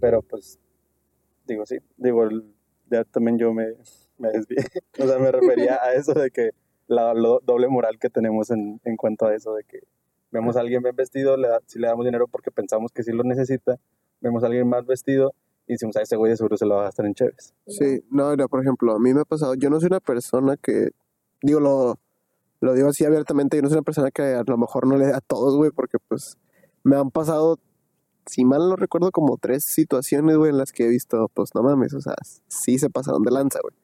Pero 0.00 0.22
pues, 0.22 0.58
digo, 1.46 1.64
sí, 1.66 1.78
digo, 1.96 2.28
ya 2.90 3.04
también 3.04 3.38
yo 3.38 3.52
me, 3.54 3.74
me 4.18 4.30
desvié. 4.30 4.56
o 4.98 5.06
sea, 5.06 5.18
me 5.18 5.30
refería 5.32 5.76
a 5.82 5.94
eso 5.94 6.12
de 6.14 6.30
que 6.30 6.50
la 6.88 7.14
lo- 7.14 7.40
doble 7.44 7.68
moral 7.68 7.98
que 7.98 8.10
tenemos 8.10 8.50
en, 8.50 8.80
en 8.84 8.96
cuanto 8.96 9.26
a 9.26 9.34
eso, 9.34 9.54
de 9.54 9.64
que 9.64 9.80
vemos 10.30 10.56
a 10.56 10.60
alguien 10.60 10.82
bien 10.82 10.94
vestido, 10.96 11.36
le 11.36 11.48
da- 11.48 11.62
si 11.66 11.78
le 11.78 11.86
damos 11.86 12.04
dinero 12.04 12.26
porque 12.28 12.50
pensamos 12.50 12.92
que 12.92 13.02
sí 13.02 13.12
lo 13.12 13.22
necesita, 13.22 13.78
vemos 14.20 14.42
a 14.42 14.46
alguien 14.46 14.68
más 14.68 14.84
vestido 14.86 15.32
y 15.66 15.72
decimos, 15.72 15.96
a 15.96 16.02
ese 16.02 16.16
güey 16.16 16.30
de 16.30 16.36
seguro 16.36 16.56
se 16.56 16.66
lo 16.66 16.74
va 16.76 16.82
a 16.82 16.84
gastar 16.84 17.06
en 17.06 17.14
chéves. 17.14 17.54
Sí, 17.66 18.04
no, 18.10 18.30
mira, 18.30 18.46
por 18.48 18.60
ejemplo, 18.60 18.92
a 18.94 18.98
mí 19.00 19.12
me 19.14 19.22
ha 19.22 19.24
pasado, 19.24 19.54
yo 19.54 19.68
no 19.70 19.80
soy 19.80 19.88
una 19.88 20.00
persona 20.00 20.56
que, 20.56 20.90
digo, 21.42 21.58
lo, 21.60 21.98
lo 22.60 22.74
digo 22.74 22.88
así 22.88 23.04
abiertamente, 23.04 23.56
yo 23.56 23.62
no 23.62 23.68
soy 23.68 23.76
una 23.78 23.82
persona 23.84 24.10
que 24.12 24.22
a 24.22 24.42
lo 24.46 24.58
mejor 24.58 24.86
no 24.86 24.96
le 24.96 25.06
da 25.06 25.16
a 25.16 25.20
todos, 25.20 25.56
güey, 25.56 25.70
porque 25.72 25.98
pues 26.08 26.36
me 26.84 26.94
han 26.96 27.10
pasado, 27.10 27.58
si 28.26 28.44
mal 28.44 28.68
no 28.68 28.76
recuerdo, 28.76 29.10
como 29.12 29.38
tres 29.38 29.64
situaciones, 29.64 30.36
güey, 30.36 30.50
en 30.50 30.58
las 30.58 30.72
que 30.72 30.84
he 30.84 30.88
visto, 30.88 31.30
pues 31.34 31.54
no 31.54 31.62
mames, 31.62 31.94
o 31.94 32.00
sea, 32.00 32.14
sí 32.48 32.78
se 32.78 32.90
pasaron 32.90 33.22
de 33.22 33.30
lanza, 33.30 33.60
güey. 33.62 33.74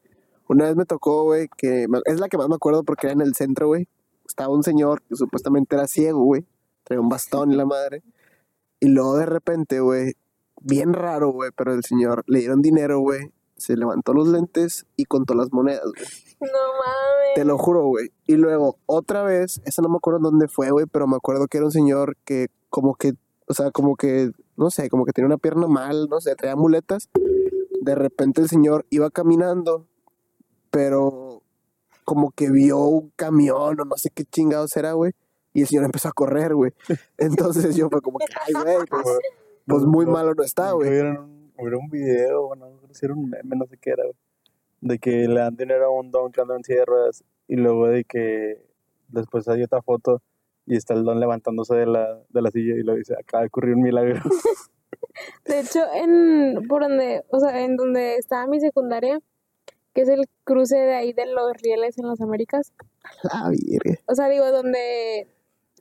Una 0.49 0.67
vez 0.67 0.77
me 0.77 0.85
tocó, 0.85 1.25
güey, 1.25 1.49
que 1.57 1.87
me- 1.89 2.01
es 2.05 2.21
la 2.21 2.29
que 2.29 2.37
más 2.37 2.49
me 2.49 2.57
acuerdo 2.57 2.83
porque 2.85 3.07
era 3.07 3.15
en 3.15 3.21
el 3.23 3.35
centro, 3.35 3.69
güey. 3.69 3.89
Estaba 4.27 4.53
un 4.55 4.63
señor 4.63 5.03
que 5.03 5.17
supuestamente 5.17 5.77
era 5.77 5.87
ciego, 5.87 6.23
güey, 6.25 6.47
traía 6.85 7.01
un 7.01 7.09
bastón 7.09 7.53
y 7.53 7.57
la 7.57 7.65
madre. 7.67 8.03
Y 8.81 8.89
luego 8.89 9.17
de 9.17 9.27
repente, 9.27 9.81
güey, 9.81 10.15
bien 10.61 10.93
raro, 10.93 11.31
güey, 11.31 11.51
pero 11.57 11.73
el 11.73 11.85
señor 11.85 12.25
le 12.27 12.41
dieron 12.41 12.61
dinero, 12.63 13.01
güey, 13.01 13.33
se 13.57 13.77
levantó 13.77 14.13
los 14.13 14.27
lentes 14.29 14.87
y 14.97 15.05
contó 15.05 15.35
las 15.35 15.53
monedas, 15.53 15.85
güey. 15.85 16.07
No 16.41 16.49
mames. 16.49 17.35
Te 17.37 17.45
lo 17.45 17.57
juro, 17.59 17.87
güey. 17.87 18.11
Y 18.27 18.35
luego, 18.37 18.77
otra 18.87 19.23
vez, 19.23 19.61
esa 19.65 19.81
no 19.83 19.89
me 19.89 19.97
acuerdo 19.97 20.19
dónde 20.21 20.49
fue, 20.49 20.71
güey, 20.71 20.87
pero 20.87 21.07
me 21.07 21.17
acuerdo 21.17 21.47
que 21.47 21.59
era 21.59 21.67
un 21.67 21.73
señor 21.73 22.17
que 22.25 22.49
como 22.69 22.95
que, 22.97 23.13
o 23.49 23.55
sea, 23.55 23.71
como 23.71 23.97
que, 23.97 24.31
no 24.57 24.71
sé, 24.71 24.89
como 24.89 25.05
que 25.05 25.13
tenía 25.13 25.27
una 25.27 25.39
pierna 25.39 25.67
mal, 25.67 26.09
no 26.09 26.21
sé, 26.21 26.35
traía 26.37 26.57
muletas. 26.57 27.09
De 27.81 27.95
repente 27.95 28.41
el 28.41 28.49
señor 28.49 28.87
iba 28.91 29.11
caminando, 29.11 29.87
pero 30.71 31.43
como 32.05 32.31
que 32.31 32.51
vio 32.51 32.79
un 32.79 33.11
camión 33.17 33.81
o 33.81 33.85
no 33.85 33.97
sé 33.97 34.11
qué 34.11 34.25
chingados 34.25 34.77
era, 34.77 34.93
güey. 34.93 35.13
Y 35.55 35.63
el 35.63 35.67
señor 35.69 35.85
empezó 35.85 36.09
a 36.09 36.13
correr, 36.13 36.55
güey. 36.55 36.73
Entonces 37.19 37.77
yo 37.77 37.89
fue 37.91 38.01
como 38.01 38.19
que, 38.19 38.27
ay, 38.47 38.55
güey, 38.55 38.87
pues, 38.89 39.07
pues 39.67 39.83
muy 39.85 40.07
malo 40.07 40.35
no 40.35 40.43
está, 40.43 40.73
güey. 40.73 40.89
Hubieron 40.89 41.19
un, 41.19 41.53
hubiera 41.59 41.79
un 41.79 41.91
video, 41.91 42.47
bueno, 42.49 42.71
no 42.71 42.89
sé 42.89 42.95
si 42.95 43.07
era 43.07 43.15
un 43.15 43.29
meme, 43.29 43.57
no 43.57 43.67
sé 43.67 43.77
qué 43.79 43.91
era, 43.91 44.05
güey, 44.05 44.17
de 44.81 44.99
que 44.99 45.29
le 45.29 45.41
dan 45.41 45.57
dinero 45.57 45.87
a 45.87 45.91
un 45.91 46.11
don 46.11 46.33
que 46.33 46.41
anda 46.41 46.57
en 46.57 46.65
silla 46.65 46.81
de 46.81 46.87
ruedas 46.87 47.25
y 47.49 47.57
luego 47.57 47.87
de 47.87 48.05
que 48.05 48.65
después 49.09 49.47
hay 49.49 49.63
otra 49.63 49.83
foto 49.83 50.23
y 50.67 50.77
está 50.77 50.95
el 50.95 51.05
don 51.05 51.19
levantándose 51.21 51.75
de 51.75 51.87
la, 51.87 52.19
de 52.29 52.43
la 52.43 52.51
silla 52.51 52.75
y 52.77 52.83
lo 52.83 52.95
dice, 52.95 53.15
acaba 53.19 53.43
de 53.43 53.49
ocurrir 53.49 53.75
un 53.75 53.83
milagro. 53.83 54.21
De 55.45 55.61
hecho, 55.61 55.81
en 55.95 56.67
por 56.69 56.83
donde, 56.83 57.23
o 57.31 57.39
sea, 57.41 57.65
en 57.65 57.77
donde 57.77 58.17
estaba 58.17 58.47
mi 58.47 58.61
secundaria, 58.61 59.19
que 59.95 60.03
es 60.03 60.09
el 60.09 60.27
cruce 60.45 60.77
de 60.77 60.95
ahí 60.95 61.13
de 61.13 61.27
los 61.27 61.53
rieles 61.63 61.99
en 61.99 62.07
las 62.09 62.21
Américas. 62.21 62.73
La 63.25 63.51
virgen. 63.51 63.99
O 64.07 64.15
sea, 64.15 64.29
digo, 64.29 64.51
donde 64.51 65.29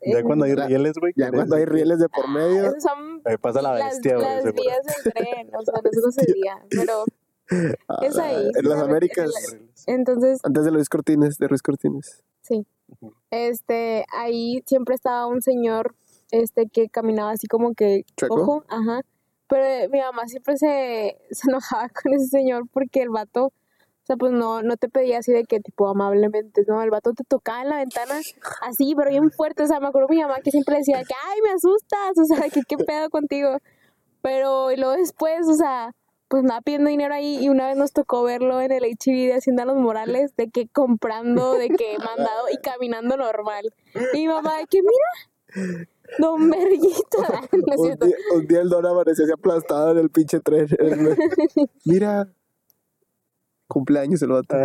ya 0.04 0.20
en- 0.20 0.26
cuando 0.26 0.46
hay 0.46 0.56
rieles, 0.56 0.94
güey. 1.00 1.14
Ya 1.16 1.32
cuando 1.32 1.56
hay 1.56 1.62
les- 1.66 1.70
rieles 1.72 2.00
de 2.00 2.10
por 2.10 2.28
medio. 2.30 2.66
esas 2.66 2.84
son 2.84 3.22
Ahí 3.24 3.38
pasa 3.38 3.62
la 3.62 3.72
bestia, 3.74 4.16
güey. 4.16 4.26
las 4.28 4.44
vías 4.54 4.80
del 5.04 5.14
tren, 5.14 5.50
o 5.56 5.62
sea, 5.64 5.74
no 5.82 5.90
sé 5.92 6.02
cómo 6.02 6.12
se 6.12 6.26
diría, 6.28 6.58
pero 6.70 7.04
es 8.02 8.18
ahí, 8.18 8.50
En 8.56 8.68
las. 8.70 8.82
Américas. 8.82 9.30
Es 9.76 9.88
entonces 9.88 10.40
Antes 10.44 10.66
de 10.66 10.72
Luis 10.72 10.90
Cortines, 10.90 11.38
de 11.38 11.48
Luis 11.48 11.62
Cortines. 11.62 12.22
Sí. 12.42 12.66
Este, 13.30 14.06
ahí 14.14 14.64
siempre 14.66 14.96
estaba 14.96 15.28
un 15.28 15.42
señor, 15.42 15.96
este, 16.32 16.68
que 16.68 16.90
caminaba 16.90 17.32
así 17.32 17.48
como 17.48 17.74
que 17.74 18.04
cojo, 18.28 18.64
ajá. 18.70 19.02
Pero 19.48 19.66
eh, 19.66 19.90
mi 19.90 20.00
mamá 20.00 20.28
siempre 20.28 20.58
se, 20.58 21.18
se 21.32 21.50
enojaba 21.50 21.90
con 21.90 22.14
ese 22.14 22.28
señor 22.28 22.64
porque 22.72 23.02
el 23.02 23.10
vato, 23.10 23.48
o 23.48 24.06
sea, 24.06 24.16
pues 24.16 24.32
no, 24.32 24.62
no 24.62 24.78
te 24.78 24.90
pedía 24.90 25.20
así 25.20 25.32
de 25.32 25.44
que 25.44 25.60
tipo 25.60 25.88
amablemente, 25.90 26.64
no, 26.68 26.82
el 26.82 26.90
vato 26.90 27.14
te 27.14 27.24
tocaba 27.24 27.62
en 27.62 27.70
la 27.70 27.78
ventana 27.78 28.20
así, 28.62 28.94
pero 28.96 29.10
bien 29.10 29.32
fuerte, 29.32 29.64
o 29.64 29.68
sea, 29.68 29.80
me 29.80 29.88
acuerdo 29.88 30.08
mi 30.10 30.22
mamá 30.22 30.42
que 30.42 30.52
siempre 30.52 30.78
decía 30.78 31.04
que, 31.04 31.14
ay, 31.28 31.40
me 31.44 31.52
asustas, 31.52 32.18
o 32.18 32.26
sea, 32.26 32.50
que 32.50 32.62
qué 32.68 32.78
pedo 32.78 33.10
contigo. 33.10 33.58
Pero 34.22 34.72
y 34.72 34.78
luego 34.78 34.94
después, 34.94 35.48
o 35.48 35.56
sea, 35.56 35.94
pues 36.32 36.44
nada, 36.44 36.62
pidiendo 36.62 36.90
dinero 36.90 37.14
ahí 37.14 37.40
y 37.42 37.50
una 37.50 37.68
vez 37.68 37.76
nos 37.76 37.92
tocó 37.92 38.24
verlo 38.24 38.62
en 38.62 38.72
el 38.72 38.86
HIV 38.86 39.28
de 39.28 39.34
Hacienda 39.34 39.66
Los 39.66 39.76
Morales, 39.76 40.34
de 40.38 40.50
que 40.50 40.66
comprando, 40.66 41.56
de 41.56 41.68
que 41.68 41.98
mandado 42.00 42.46
y 42.50 42.58
caminando 42.58 43.18
normal. 43.18 43.74
Y 44.14 44.20
mi 44.20 44.28
mamá, 44.30 44.58
de 44.60 44.66
que 44.66 44.80
mira, 44.82 45.88
don 46.20 46.50
Verguita. 46.50 47.42
No 47.68 47.76
Un 47.76 48.00
día, 48.00 48.16
un 48.34 48.48
día 48.48 48.62
el 48.62 48.70
don 48.70 48.86
apareció 48.86 49.26
así 49.26 49.34
aplastado 49.34 49.92
en 49.92 49.98
el 49.98 50.10
pinche 50.10 50.40
tren. 50.40 50.68
Mira. 51.84 52.30
Cumpleaños 53.68 54.22
el 54.22 54.30
vato. 54.30 54.56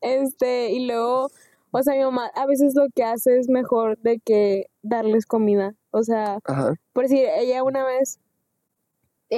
Este, 0.00 0.70
y 0.72 0.86
luego, 0.86 1.30
o 1.70 1.82
sea, 1.82 1.94
mi 1.94 2.00
mamá 2.02 2.30
a 2.34 2.46
veces 2.46 2.74
lo 2.74 2.86
que 2.94 3.04
hace 3.04 3.38
es 3.38 3.48
mejor 3.50 3.98
de 3.98 4.20
que 4.20 4.70
darles 4.80 5.26
comida. 5.26 5.74
O 5.90 6.02
sea, 6.02 6.38
Ajá. 6.44 6.74
por 6.94 7.04
decir, 7.04 7.26
ella 7.38 7.62
una 7.62 7.84
vez 7.84 8.21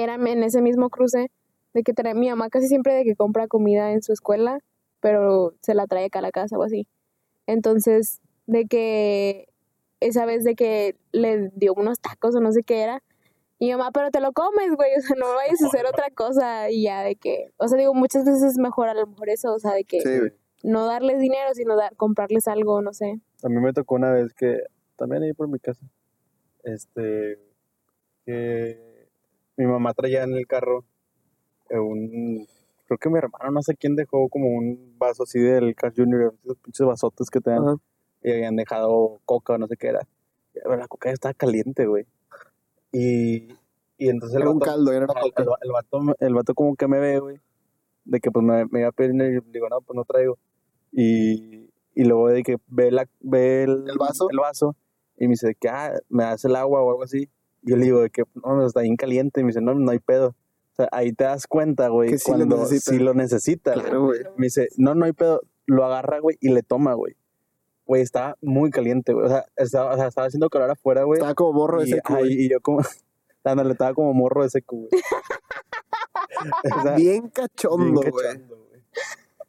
era 0.03 0.15
en 0.15 0.43
ese 0.43 0.61
mismo 0.61 0.89
cruce 0.89 1.31
de 1.73 1.83
que 1.83 1.93
trae 1.93 2.13
mi 2.13 2.29
mamá 2.29 2.49
casi 2.49 2.67
siempre 2.67 2.93
de 2.93 3.03
que 3.03 3.15
compra 3.15 3.47
comida 3.47 3.91
en 3.91 4.01
su 4.01 4.13
escuela, 4.13 4.59
pero 4.99 5.53
se 5.61 5.73
la 5.73 5.87
trae 5.87 6.05
acá 6.05 6.19
a 6.19 6.21
la 6.21 6.31
casa 6.31 6.57
o 6.57 6.63
así. 6.63 6.87
Entonces, 7.47 8.21
de 8.47 8.65
que 8.65 9.47
esa 9.99 10.25
vez 10.25 10.43
de 10.43 10.55
que 10.55 10.95
le 11.11 11.49
dio 11.55 11.73
unos 11.73 11.99
tacos 11.99 12.35
o 12.35 12.39
no 12.39 12.51
sé 12.51 12.63
qué 12.63 12.81
era, 12.81 13.01
y 13.57 13.67
mi 13.67 13.71
mamá, 13.71 13.91
pero 13.91 14.11
te 14.11 14.19
lo 14.19 14.33
comes, 14.33 14.75
güey, 14.75 14.91
o 14.97 15.01
sea, 15.01 15.15
no 15.17 15.33
vayas 15.33 15.61
a 15.61 15.67
hacer 15.67 15.85
otra 15.85 16.09
cosa 16.09 16.69
y 16.69 16.83
ya 16.83 17.01
de 17.03 17.15
que, 17.15 17.51
o 17.57 17.67
sea, 17.67 17.77
digo, 17.77 17.93
muchas 17.93 18.25
veces 18.25 18.43
es 18.43 18.57
mejor 18.57 18.89
a 18.89 18.93
lo 18.93 19.07
mejor 19.07 19.29
eso, 19.29 19.53
o 19.53 19.59
sea, 19.59 19.73
de 19.73 19.85
que 19.85 20.01
Sí, 20.01 20.35
no 20.63 20.85
darles 20.85 21.19
dinero, 21.19 21.53
sino 21.53 21.75
dar, 21.77 21.95
comprarles 21.95 22.47
algo, 22.47 22.81
no 22.81 22.93
sé. 22.93 23.19
A 23.43 23.49
mí 23.49 23.59
me 23.61 23.71
tocó 23.71 23.95
una 23.95 24.11
vez 24.11 24.33
que, 24.33 24.63
también 24.97 25.23
ahí 25.23 25.33
por 25.33 25.47
mi 25.47 25.59
casa, 25.59 25.85
este, 26.63 27.39
que 28.25 28.84
mi 29.57 29.65
mamá 29.65 29.93
traía 29.93 30.23
en 30.23 30.33
el 30.33 30.47
carro 30.47 30.83
eh, 31.69 31.79
un, 31.79 32.45
creo 32.85 32.97
que 32.97 33.09
mi 33.09 33.17
hermano, 33.17 33.51
no 33.51 33.61
sé 33.61 33.75
quién 33.75 33.95
dejó 33.95 34.29
como 34.29 34.47
un 34.49 34.95
vaso 34.97 35.23
así 35.23 35.39
del 35.39 35.75
Carl 35.75 35.93
Jr., 35.95 36.33
esos 36.43 36.57
pinches 36.57 36.85
vasotes 36.85 37.29
que 37.29 37.41
te 37.41 37.49
dan, 37.51 37.63
Ajá. 37.67 37.75
y 38.23 38.31
habían 38.31 38.55
dejado 38.55 39.19
coca 39.25 39.53
o 39.53 39.57
no 39.57 39.67
sé 39.67 39.75
qué 39.77 39.87
era. 39.87 40.07
Pero 40.53 40.75
la 40.77 40.87
coca 40.87 41.09
ya 41.09 41.13
estaba 41.13 41.33
caliente, 41.33 41.85
güey. 41.85 42.05
Y, 42.91 43.47
y 43.97 44.09
entonces 44.09 44.35
el 44.35 44.43
Era 44.43 44.51
un 44.51 44.59
vato- 44.59 44.71
caldo, 44.71 44.91
era 44.93 45.05
una 45.05 45.19
el, 45.21 45.33
el, 45.35 45.47
el 45.61 46.33
vato, 46.33 46.49
el 46.49 46.55
como 46.55 46.75
que 46.75 46.87
me 46.87 46.99
ve, 46.99 47.19
güey, 47.19 47.39
de 48.05 48.19
que 48.19 48.31
pues 48.31 48.45
me, 48.45 48.65
me 48.65 48.79
iba 48.81 48.89
a 48.89 48.91
pedir 48.91 49.15
y 49.15 49.51
digo, 49.51 49.67
no, 49.69 49.81
pues 49.81 49.95
no 49.95 50.03
traigo. 50.05 50.37
Y, 50.91 51.69
y 51.93 52.03
luego 52.05 52.29
de 52.29 52.43
que 52.43 52.57
ve, 52.67 52.91
la, 52.91 53.07
ve 53.19 53.63
el, 53.63 53.85
¿El 53.89 53.97
vaso? 53.97 54.29
el 54.29 54.37
vaso 54.37 54.75
y 55.17 55.25
me 55.27 55.31
dice 55.31 55.55
que, 55.59 55.67
ah, 55.69 55.93
me 56.09 56.23
das 56.23 56.45
el 56.45 56.55
agua 56.55 56.81
o 56.83 56.89
algo 56.91 57.03
así. 57.03 57.27
Yo 57.65 57.75
le 57.77 57.85
digo 57.85 58.01
de 58.01 58.09
que, 58.09 58.23
no, 58.35 58.65
está 58.65 58.81
bien 58.81 58.95
caliente. 58.95 59.41
Y 59.41 59.43
me 59.43 59.49
dice, 59.49 59.61
no, 59.61 59.73
no 59.73 59.91
hay 59.91 59.99
pedo. 59.99 60.29
O 60.29 60.75
sea, 60.75 60.89
ahí 60.91 61.13
te 61.13 61.23
das 61.23 61.47
cuenta, 61.47 61.87
güey, 61.87 62.09
Que 62.09 62.17
sí 62.17 62.31
lo 62.31 62.45
necesita. 62.45 62.91
sí 62.91 62.99
lo 62.99 63.13
necesita. 63.13 63.73
Claro, 63.73 64.05
güey. 64.05 64.21
Me 64.37 64.47
dice, 64.47 64.67
no, 64.77 64.93
no 64.93 65.05
hay 65.05 65.13
pedo. 65.13 65.41
Lo 65.65 65.85
agarra, 65.85 66.19
güey, 66.19 66.37
y 66.41 66.49
le 66.49 66.63
toma, 66.63 66.93
güey. 66.93 67.15
Güey, 67.85 68.01
estaba 68.01 68.35
muy 68.41 68.71
caliente, 68.71 69.13
güey. 69.13 69.25
O 69.25 69.29
sea, 69.29 69.45
estaba, 69.55 69.93
o 69.93 69.97
sea, 69.97 70.07
estaba 70.07 70.27
haciendo 70.27 70.49
calor 70.49 70.71
afuera, 70.71 71.03
güey. 71.03 71.19
Estaba 71.19 71.33
como 71.33 71.53
morro 71.53 71.81
Y, 71.83 71.91
ese 71.91 72.01
y 72.27 72.49
yo 72.49 72.59
como, 72.61 72.79
Ándale, 73.43 73.71
estaba 73.71 73.93
como 73.93 74.13
morro 74.13 74.43
de 74.43 74.49
seco, 74.49 74.75
güey. 74.75 74.89
O 76.77 76.81
sea, 76.81 76.95
Bien 76.95 77.21
bien 77.21 77.29
cachondo, 77.29 78.01
güey. 78.01 78.11
cachondo, 78.11 78.57
güey. 78.69 78.81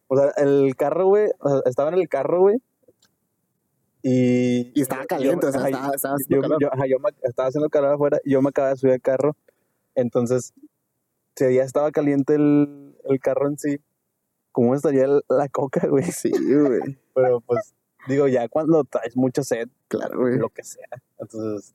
O 0.09 0.16
sea, 0.16 0.31
el 0.37 0.76
carro, 0.76 1.07
güey, 1.07 1.31
o 1.40 1.48
sea, 1.48 1.61
estaba 1.64 1.88
en 1.88 1.94
el 1.96 2.09
carro, 2.09 2.40
güey. 2.40 2.59
Y, 4.09 4.71
Y 4.79 4.83
estaba 4.83 5.05
caliente, 5.05 5.47
o 5.47 5.51
sea, 5.51 5.62
ajá, 5.62 5.69
estaba, 5.69 5.95
estaba 5.97 6.14
yo, 6.14 6.23
haciendo 6.23 6.42
calor. 6.42 6.61
yo- 6.62 6.69
ajá, 6.73 6.87
yo 6.87 6.99
me- 7.01 7.29
estaba 7.29 7.49
haciendo 7.49 7.69
calor 7.71 7.95
afuera 7.95 8.21
yo 8.25 8.40
me 8.40 8.51
acababa 8.51 8.71
de 8.75 8.77
subir 8.79 8.92
al 8.95 9.01
carro. 9.01 9.37
Entonces, 9.97 10.53
si 11.35 11.55
ya 11.55 11.64
estaba 11.64 11.90
caliente 11.90 12.35
el, 12.37 12.97
el 13.05 13.19
carro 13.19 13.49
en 13.49 13.59
sí, 13.59 13.81
¿cómo 14.53 14.77
estaría 14.77 15.07
la 15.29 15.49
coca, 15.49 15.87
güey? 15.88 16.05
Sí, 16.12 16.31
güey. 16.31 16.99
Pero 17.14 17.40
pues, 17.40 17.75
digo, 18.07 18.29
ya 18.29 18.49
cuando 18.49 18.85
traes 18.85 19.16
mucha 19.16 19.42
sed, 19.42 19.69
Claro, 19.88 20.21
güey. 20.21 20.38
lo 20.38 20.51
que 20.51 20.62
sea. 20.62 20.87
Entonces, 21.19 21.75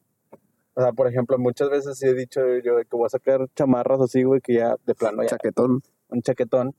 o 0.73 0.81
sea, 0.81 0.93
por 0.93 1.07
ejemplo, 1.07 1.37
muchas 1.37 1.69
veces 1.69 1.97
sí 1.97 2.07
he 2.07 2.13
dicho 2.13 2.39
yo 2.63 2.77
que 2.77 2.87
voy 2.95 3.07
a 3.07 3.09
sacar 3.09 3.45
chamarras 3.57 3.99
así, 3.99 4.23
güey, 4.23 4.39
que 4.39 4.53
ya 4.53 4.77
de 4.85 4.95
plano 4.95 5.21
ya 5.23 5.29
Chaquetón. 5.31 5.81
un 6.07 6.21
chaquetón. 6.21 6.73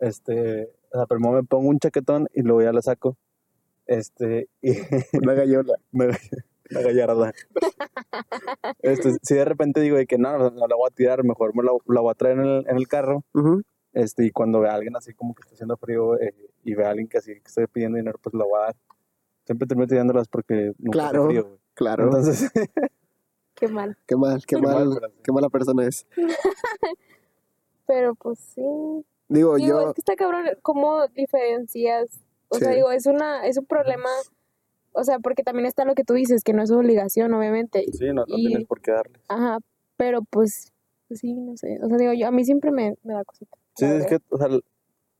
Este, 0.00 0.72
o 0.92 0.98
sea, 0.98 1.06
primero 1.06 1.34
me 1.34 1.44
pongo 1.44 1.68
un 1.68 1.78
chaquetón 1.78 2.26
y 2.34 2.42
luego 2.42 2.62
ya 2.62 2.72
lo 2.72 2.82
saco. 2.82 3.16
Este, 3.90 4.48
y 4.62 4.70
Una 5.20 5.34
gallola. 5.34 5.74
me, 5.90 6.06
la 6.70 6.80
gallarda. 6.82 7.32
Este, 8.78 9.10
si 9.22 9.34
de 9.34 9.44
repente 9.44 9.80
digo 9.80 9.96
de 9.96 10.06
que 10.06 10.16
no, 10.16 10.38
no, 10.38 10.50
no 10.50 10.66
la 10.68 10.76
voy 10.76 10.88
a 10.88 10.94
tirar, 10.94 11.24
mejor 11.24 11.56
me 11.56 11.64
la, 11.64 11.72
la 11.86 12.00
voy 12.00 12.10
a 12.12 12.14
traer 12.14 12.38
en 12.38 12.44
el, 12.44 12.66
en 12.68 12.76
el 12.76 12.86
carro. 12.86 13.24
Ujú. 13.34 13.62
Este, 13.92 14.24
y 14.24 14.30
cuando 14.30 14.60
vea 14.60 14.70
a 14.70 14.74
alguien 14.76 14.94
así 14.94 15.12
como 15.12 15.34
que 15.34 15.40
está 15.42 15.54
haciendo 15.54 15.76
frío 15.76 16.16
eh, 16.20 16.32
y 16.62 16.74
ve 16.74 16.84
a 16.86 16.90
alguien 16.90 17.08
que 17.08 17.18
así 17.18 17.32
que 17.34 17.42
está 17.44 17.66
pidiendo 17.66 17.96
dinero, 17.96 18.16
pues 18.22 18.32
la 18.34 18.44
voy 18.44 18.60
a 18.60 18.66
dar. 18.66 18.76
Siempre 19.44 19.66
termino 19.66 19.88
tirándolas 19.88 20.28
porque 20.28 20.72
nunca 20.78 20.92
Claro. 20.98 21.26
frío, 21.26 21.44
güey. 21.46 21.58
Claro. 21.74 22.04
Entonces, 22.04 22.48
Qué 23.54 23.66
mal. 23.66 23.98
qué 24.06 24.14
mal, 24.16 24.40
qué 24.46 24.54
Qué 24.56 24.62
mal, 24.62 24.88
mal, 24.88 25.12
qué 25.24 25.32
mala 25.32 25.48
persona 25.48 25.84
es. 25.86 26.06
Pero 27.86 28.14
pues 28.14 28.38
sí. 28.38 28.62
Digo, 29.28 29.56
Digo, 29.56 29.58
yo, 29.58 29.88
es 29.88 29.94
que 29.94 30.00
está 30.00 30.14
cabrón, 30.14 30.46
¿cómo 30.62 31.06
diferencias? 31.08 32.20
O 32.50 32.56
sea, 32.58 32.68
Sí. 32.70 32.74
digo, 32.76 32.90
es 32.92 33.06
una, 33.06 33.46
es 33.46 33.56
un 33.58 33.64
problema, 33.66 34.08
o 34.92 35.02
sea, 35.04 35.18
porque 35.20 35.42
también 35.42 35.66
está 35.66 35.84
lo 35.84 35.94
que 35.94 36.04
tú 36.04 36.14
dices, 36.14 36.42
que 36.44 36.52
no 36.52 36.62
es 36.62 36.70
obligación, 36.70 37.32
obviamente. 37.32 37.84
sí, 37.92 38.06
no, 38.08 38.24
no 38.26 38.36
Y- 38.36 38.48
tienes 38.48 38.66
por 38.66 38.80
qué 38.80 38.90
darles. 38.92 39.22
Ajá, 39.28 39.58
pero 39.96 40.20
pues, 40.22 40.72
pues 41.08 41.20
sí, 41.20 41.32
no 41.34 41.56
sé. 41.56 41.78
O 41.82 41.88
sea, 41.88 41.96
digo, 41.96 42.12
yo, 42.12 42.26
a 42.28 42.30
mí 42.30 42.44
siempre 42.44 42.70
me, 42.70 42.94
me 43.02 43.14
da 43.14 43.24
cosita. 43.24 43.56
Sí, 43.76 43.84
es 43.86 44.06
que, 44.06 44.18
o 44.28 44.36
sea, 44.36 44.48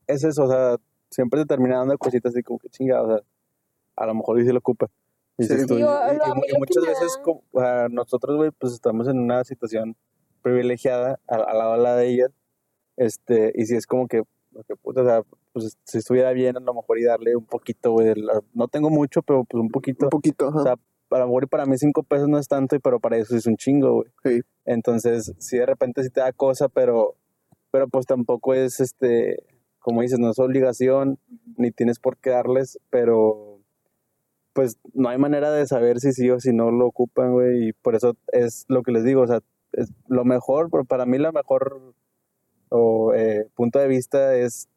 es 0.06 0.24
eso, 0.24 0.44
o 0.44 0.48
sea, 0.48 0.76
siempre 1.10 1.40
te 1.40 1.46
termina 1.46 1.78
dando 1.78 1.96
cositas 1.98 2.32
así 2.34 2.42
como 2.42 2.58
que 2.58 2.68
chingada, 2.68 3.02
o 3.02 3.08
sea, 3.08 3.20
a 3.96 4.06
lo 4.06 4.14
mejor 4.14 4.36
dice 4.38 4.52
lo 4.52 4.58
ocupa. 4.58 4.88
Y, 5.38 5.44
Sí. 5.44 5.54
dices 5.54 5.70
y- 5.70 5.76
Digo, 5.76 5.88
y- 5.88 6.16
lo- 6.16 6.24
y 6.46 6.54
y 6.54 6.58
muchas 6.58 6.84
veces 6.84 7.16
da- 7.16 7.22
como, 7.22 7.42
o 7.52 7.60
sea, 7.60 7.88
nosotros, 7.88 8.36
güey, 8.36 8.50
pues 8.50 8.72
estamos 8.72 9.08
en 9.08 9.18
una 9.18 9.42
situación 9.44 9.96
privilegiada 10.42 11.18
al, 11.28 11.42
al 11.48 11.58
lado 11.58 11.72
de 11.74 11.78
la 11.78 11.96
de 11.96 12.08
ellas, 12.08 12.30
este, 12.96 13.52
y 13.54 13.66
si 13.66 13.76
es 13.76 13.86
como 13.86 14.08
que, 14.08 14.22
que 14.66 14.76
puta, 14.76 15.02
o 15.02 15.04
sea, 15.04 15.22
pues 15.52 15.76
si 15.84 15.98
estuviera 15.98 16.32
bien 16.32 16.56
a 16.56 16.60
lo 16.60 16.74
mejor 16.74 16.98
y 16.98 17.04
darle 17.04 17.36
un 17.36 17.44
poquito, 17.46 17.92
güey, 17.92 18.14
la- 18.16 18.42
no 18.54 18.68
tengo 18.68 18.90
mucho, 18.90 19.22
pero 19.22 19.44
pues 19.44 19.60
un 19.60 19.70
poquito, 19.70 20.06
un 20.06 20.10
poquito, 20.10 20.48
ajá. 20.48 20.58
o 20.58 20.62
sea, 20.62 20.72
a 21.10 21.18
lo 21.18 21.26
mejor 21.26 21.48
para 21.48 21.66
mí 21.66 21.76
cinco 21.78 22.02
pesos 22.02 22.28
no 22.28 22.38
es 22.38 22.46
tanto, 22.48 22.76
y 22.76 22.78
pero 22.78 23.00
para 23.00 23.16
eso 23.16 23.36
es 23.36 23.46
un 23.46 23.56
chingo, 23.56 23.94
güey. 23.94 24.08
Sí. 24.24 24.40
Entonces, 24.64 25.32
sí 25.38 25.58
de 25.58 25.66
repente 25.66 26.02
sí 26.02 26.10
te 26.10 26.20
da 26.20 26.32
cosa, 26.32 26.68
pero, 26.68 27.16
pero 27.70 27.88
pues 27.88 28.06
tampoco 28.06 28.54
es, 28.54 28.80
este, 28.80 29.42
como 29.80 30.02
dices, 30.02 30.18
no 30.18 30.30
es 30.30 30.38
obligación, 30.38 31.18
ni 31.56 31.70
tienes 31.72 31.98
por 31.98 32.16
qué 32.18 32.30
darles, 32.30 32.78
pero 32.90 33.58
pues 34.52 34.78
no 34.94 35.08
hay 35.08 35.18
manera 35.18 35.50
de 35.52 35.66
saber 35.66 36.00
si 36.00 36.12
sí 36.12 36.28
o 36.30 36.40
si 36.40 36.52
no 36.52 36.70
lo 36.70 36.86
ocupan, 36.86 37.32
güey, 37.32 37.68
y 37.68 37.72
por 37.72 37.94
eso 37.94 38.16
es 38.32 38.64
lo 38.68 38.82
que 38.82 38.92
les 38.92 39.04
digo, 39.04 39.22
o 39.22 39.26
sea, 39.26 39.40
es 39.72 39.92
lo 40.08 40.24
mejor, 40.24 40.70
pero 40.70 40.84
para 40.84 41.06
mí 41.06 41.18
la 41.18 41.32
mejor 41.32 41.94
o, 42.70 43.12
eh, 43.14 43.46
punto 43.54 43.78
de 43.78 43.86
vista 43.88 44.34
es, 44.34 44.68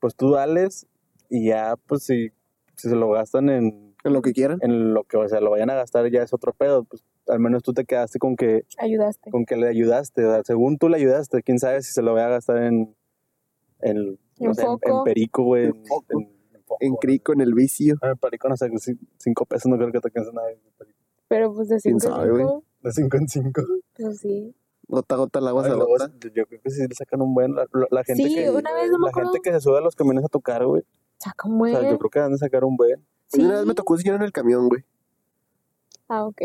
pues 0.00 0.14
tú 0.16 0.30
dales 0.32 0.86
y 1.28 1.46
ya, 1.48 1.76
pues 1.86 2.04
si, 2.04 2.30
si 2.76 2.88
se 2.88 2.96
lo 2.96 3.10
gastan 3.10 3.48
en, 3.50 3.94
en 4.04 4.12
lo 4.12 4.22
que 4.22 4.32
quieran. 4.32 4.58
en 4.62 4.94
lo 4.94 5.04
que, 5.04 5.16
o 5.16 5.28
sea, 5.28 5.40
lo 5.40 5.50
vayan 5.50 5.70
a 5.70 5.74
gastar 5.74 6.10
ya 6.10 6.22
es 6.22 6.32
otro 6.32 6.52
pedo, 6.52 6.84
pues 6.84 7.04
al 7.28 7.38
menos 7.40 7.62
tú 7.62 7.72
te 7.72 7.84
quedaste 7.84 8.18
con 8.18 8.34
que 8.36 8.64
Ayudaste. 8.78 9.30
con 9.30 9.44
que 9.44 9.56
le 9.56 9.68
ayudaste, 9.68 10.24
sea, 10.26 10.42
según 10.44 10.76
tú 10.78 10.88
le 10.88 10.96
ayudaste, 10.96 11.42
quién 11.42 11.58
sabe 11.58 11.82
si 11.82 11.92
se 11.92 12.02
lo 12.02 12.12
voy 12.12 12.22
a 12.22 12.28
gastar 12.28 12.56
en 12.62 12.96
en, 13.80 14.18
no 14.38 14.50
En 14.50 14.54
sé, 14.54 14.62
en- 14.64 14.78
en 14.82 15.02
perico, 15.04 15.42
güey, 15.44 15.64
en, 15.66 15.82
en- 16.10 16.32
en 16.80 16.94
crico, 16.96 17.32
en 17.32 17.40
el 17.40 17.52
vicio. 17.54 17.96
Ah, 18.00 18.10
en 18.10 18.16
perico 18.16 18.48
no 18.48 18.56
sé, 18.56 18.70
ci- 18.70 18.98
cinco 19.18 19.44
pesos 19.44 19.68
no 19.70 19.76
creo 19.76 19.90
que 19.92 20.00
te 20.00 20.08
alcance 20.08 20.30
nada 20.32 20.48
de 20.48 20.58
perico. 20.78 20.98
Pero 21.28 21.52
pues 21.54 21.68
de 21.68 21.78
¿Quién 21.80 21.98
cinco 22.00 22.14
en 22.14 22.20
sabe, 22.20 22.30
güey? 22.30 22.42
cinco, 22.44 22.64
De 22.82 22.92
cinco 22.92 23.16
en 23.16 23.28
cinco. 23.28 23.62
pues 23.96 24.18
sí. 24.20 24.54
Gota 24.88 25.14
a 25.14 25.18
gota 25.18 25.38
el 25.38 25.48
agua 25.48 25.64
se 25.64 25.70
agota. 25.70 26.10
yo 26.34 26.46
creo 26.46 26.60
que 26.60 26.70
sí 26.70 26.86
le 26.86 26.94
sacan 26.94 27.22
un 27.22 27.34
buen, 27.34 27.54
la, 27.54 27.66
la- 27.72 27.86
la 27.90 28.04
gente 28.04 28.24
Sí, 28.24 28.34
que, 28.34 28.50
una 28.50 28.72
vez 28.74 28.90
no 28.90 28.98
me 28.98 29.06
la 29.06 29.12
gente 29.14 29.38
que 29.42 29.52
se 29.52 29.60
sube 29.60 29.78
a 29.78 29.80
los 29.80 29.94
camiones 29.96 30.24
a 30.24 30.28
tocar, 30.28 30.64
güey, 30.66 30.82
Saca 31.18 31.48
un 31.48 31.54
o 31.54 31.58
buen. 31.58 31.72
sea, 31.74 31.90
yo 31.90 31.98
creo 31.98 32.10
que 32.10 32.18
han 32.20 32.32
de 32.32 32.38
sacar 32.38 32.64
un 32.64 32.76
buen. 32.76 33.06
Sí. 33.28 33.40
Una 33.42 33.54
vez 33.58 33.66
me 33.66 33.74
tocó 33.74 33.96
señor 33.96 34.16
en 34.16 34.22
el 34.22 34.32
camión, 34.32 34.68
güey. 34.68 34.84
Ah, 36.08 36.24
ok. 36.26 36.42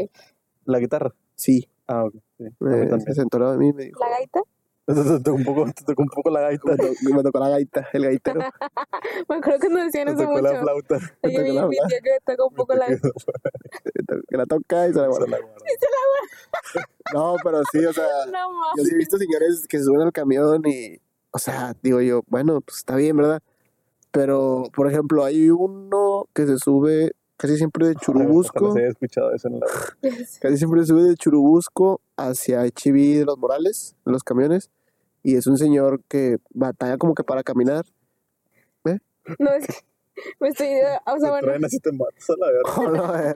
La 0.65 0.79
guitarra. 0.79 1.13
Sí. 1.35 1.67
Ah, 1.87 2.05
ok. 2.05 2.13
Sí. 2.37 2.45
A 2.45 2.49
Me, 2.59 2.79
se 2.83 2.85
también. 2.87 3.15
sentó 3.15 3.51
de 3.51 3.57
mí 3.57 3.69
y 3.69 3.73
me 3.73 3.83
dijo. 3.85 3.99
¿La 3.99 4.09
gaita? 4.11 4.41
Te 4.87 4.93
tocó 5.21 5.33
un 5.33 5.43
poco, 5.43 5.65
te 5.65 5.83
tocó 5.83 6.01
un 6.03 6.07
poco 6.09 6.29
la 6.29 6.39
gaita. 6.41 6.71
Me, 6.71 6.77
to- 6.77 7.15
me 7.15 7.23
tocó 7.23 7.39
la 7.39 7.49
gaita, 7.49 7.87
el 7.91 8.03
gaitero. 8.05 8.39
Me 9.29 9.35
acuerdo 9.35 9.59
cuando 9.59 9.79
decían 9.83 10.05
Te 10.07 10.13
eso 10.13 10.21
tocó 10.21 10.31
mucho. 10.31 10.43
la 10.43 10.59
flauta. 10.61 10.95
Me 11.21 11.29
tocó 11.31 11.41
mi, 11.43 11.53
la 11.53 11.61
flauta. 11.67 11.87
que 11.89 12.01
me 12.11 12.35
tocó 12.35 12.47
un 12.47 12.55
poco 12.55 12.73
la 12.73 12.85
quedó- 12.87 14.21
que 14.29 14.37
la 14.37 14.45
toca 14.45 14.87
y 14.87 14.93
se 14.93 14.99
la 14.99 15.03
se 15.03 15.09
guarda. 15.09 15.27
la 15.27 15.39
guarda. 15.39 15.57
No, 17.13 17.35
pero 17.43 17.61
sí, 17.71 17.85
o 17.85 17.93
sea, 17.93 18.05
No 18.31 18.49
yo 18.77 18.83
sí 18.83 18.91
he 18.93 18.97
visto 18.97 19.17
señores 19.17 19.65
que 19.67 19.77
se 19.77 19.83
suben 19.85 20.01
al 20.01 20.11
camión 20.11 20.61
y, 20.65 20.99
o 21.31 21.37
sea, 21.39 21.73
digo 21.83 22.01
yo, 22.01 22.21
bueno, 22.27 22.61
pues 22.61 22.77
está 22.79 22.95
bien, 22.95 23.15
¿verdad? 23.17 23.41
Pero, 24.11 24.63
por 24.73 24.89
ejemplo, 24.89 25.23
hay 25.23 25.49
uno 25.49 26.27
que 26.33 26.45
se 26.45 26.57
sube 26.57 27.11
casi 27.37 27.55
siempre 27.57 27.85
de 27.87 27.91
Ojalá 27.91 28.05
Churubusco, 28.05 28.73
se 28.73 28.79
haya 28.79 28.89
escuchado 28.89 29.31
eso 29.33 29.47
en 29.47 29.59
la 29.59 29.67
casi 30.41 30.57
siempre 30.57 30.81
se 30.81 30.87
sube 30.87 31.03
de 31.03 31.15
Churubusco 31.15 32.01
hacia 32.17 32.63
HB 32.63 33.19
de 33.19 33.25
los 33.25 33.37
Morales, 33.37 33.95
en 34.05 34.11
los 34.13 34.23
camiones, 34.23 34.69
y 35.27 35.35
es 35.35 35.45
un 35.45 35.57
señor 35.57 36.01
que 36.07 36.37
batalla 36.53 36.97
como 36.97 37.13
que 37.13 37.21
para 37.25 37.43
caminar. 37.43 37.83
No, 39.39 39.51
es 39.51 39.67
que 39.67 39.73
me 40.39 40.47
estoy. 40.47 40.67
O 41.05 41.19
sea, 41.19 41.29
bueno. 41.31 41.45
traen 41.45 41.65
así 41.65 41.79
te 41.81 41.91
matas 41.91 42.29
a 42.29 42.33
la 42.39 42.47
verga. 42.47 42.73
Oh, 42.77 42.91
no, 42.95 43.03
a 43.03 43.21
ver. 43.21 43.35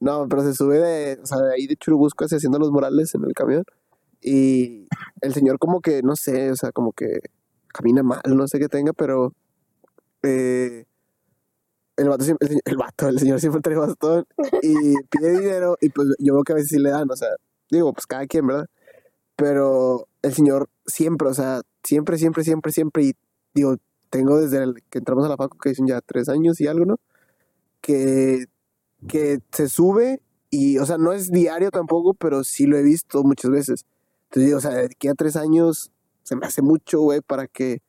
No, 0.00 0.26
pero 0.28 0.42
se 0.42 0.54
sube 0.54 0.80
de, 0.80 1.20
o 1.22 1.24
sea, 1.24 1.38
de 1.38 1.54
ahí 1.54 1.68
de 1.68 1.76
Churubusco 1.76 2.24
hacia 2.24 2.38
Hacienda 2.38 2.58
Los 2.58 2.72
Morales 2.72 3.14
en 3.14 3.24
el 3.24 3.32
camión. 3.32 3.62
Y 4.20 4.88
el 5.20 5.34
señor 5.34 5.60
como 5.60 5.80
que, 5.80 6.02
no 6.02 6.16
sé, 6.16 6.50
o 6.50 6.56
sea, 6.56 6.72
como 6.72 6.90
que 6.92 7.20
camina 7.68 8.02
mal, 8.02 8.20
no 8.24 8.48
sé 8.48 8.58
qué 8.58 8.66
tenga, 8.68 8.92
pero 8.92 9.32
eh, 10.24 10.84
el, 11.96 12.08
vato, 12.08 12.24
siempre- 12.24 12.48
el, 12.48 12.60
el 12.64 12.76
vato, 12.76 13.08
el 13.08 13.20
señor 13.20 13.38
siempre 13.38 13.60
trae 13.60 13.76
bastón 13.76 14.26
y 14.62 14.96
pide 15.10 15.38
dinero 15.38 15.76
y 15.80 15.90
pues 15.90 16.08
yo 16.18 16.34
veo 16.34 16.42
que 16.42 16.54
a 16.54 16.56
veces 16.56 16.70
sí 16.70 16.78
le 16.80 16.90
dan, 16.90 17.08
o 17.08 17.14
sea, 17.16 17.28
digo, 17.70 17.92
pues 17.92 18.04
cada 18.06 18.26
quien, 18.26 18.48
¿verdad? 18.48 18.66
Pero 19.36 20.08
el 20.22 20.32
señor 20.34 20.68
siempre, 20.86 21.28
o 21.28 21.34
sea, 21.34 21.62
siempre, 21.84 22.18
siempre, 22.18 22.44
siempre, 22.44 22.72
siempre, 22.72 23.04
y 23.04 23.12
digo, 23.54 23.76
tengo 24.10 24.40
desde 24.40 24.72
que 24.90 24.98
entramos 24.98 25.24
a 25.24 25.28
la 25.28 25.36
facu, 25.36 25.58
que 25.58 25.70
dicen 25.70 25.86
ya 25.86 26.00
tres 26.00 26.28
años 26.28 26.60
y 26.60 26.66
algo, 26.66 26.86
¿no? 26.86 26.96
Que, 27.80 28.46
que 29.08 29.40
se 29.52 29.68
sube 29.68 30.22
y, 30.50 30.78
o 30.78 30.86
sea, 30.86 30.98
no 30.98 31.12
es 31.12 31.30
diario 31.30 31.70
tampoco, 31.70 32.14
pero 32.14 32.44
sí 32.44 32.66
lo 32.66 32.78
he 32.78 32.82
visto 32.82 33.22
muchas 33.24 33.50
veces. 33.50 33.84
Entonces, 34.24 34.46
digo, 34.46 34.58
o 34.58 34.60
sea, 34.60 34.70
de 34.72 34.86
aquí 34.86 35.08
a 35.08 35.14
tres 35.14 35.36
años 35.36 35.90
se 36.22 36.36
me 36.36 36.46
hace 36.46 36.62
mucho, 36.62 37.00
güey, 37.00 37.20
para 37.20 37.46
que... 37.46 37.82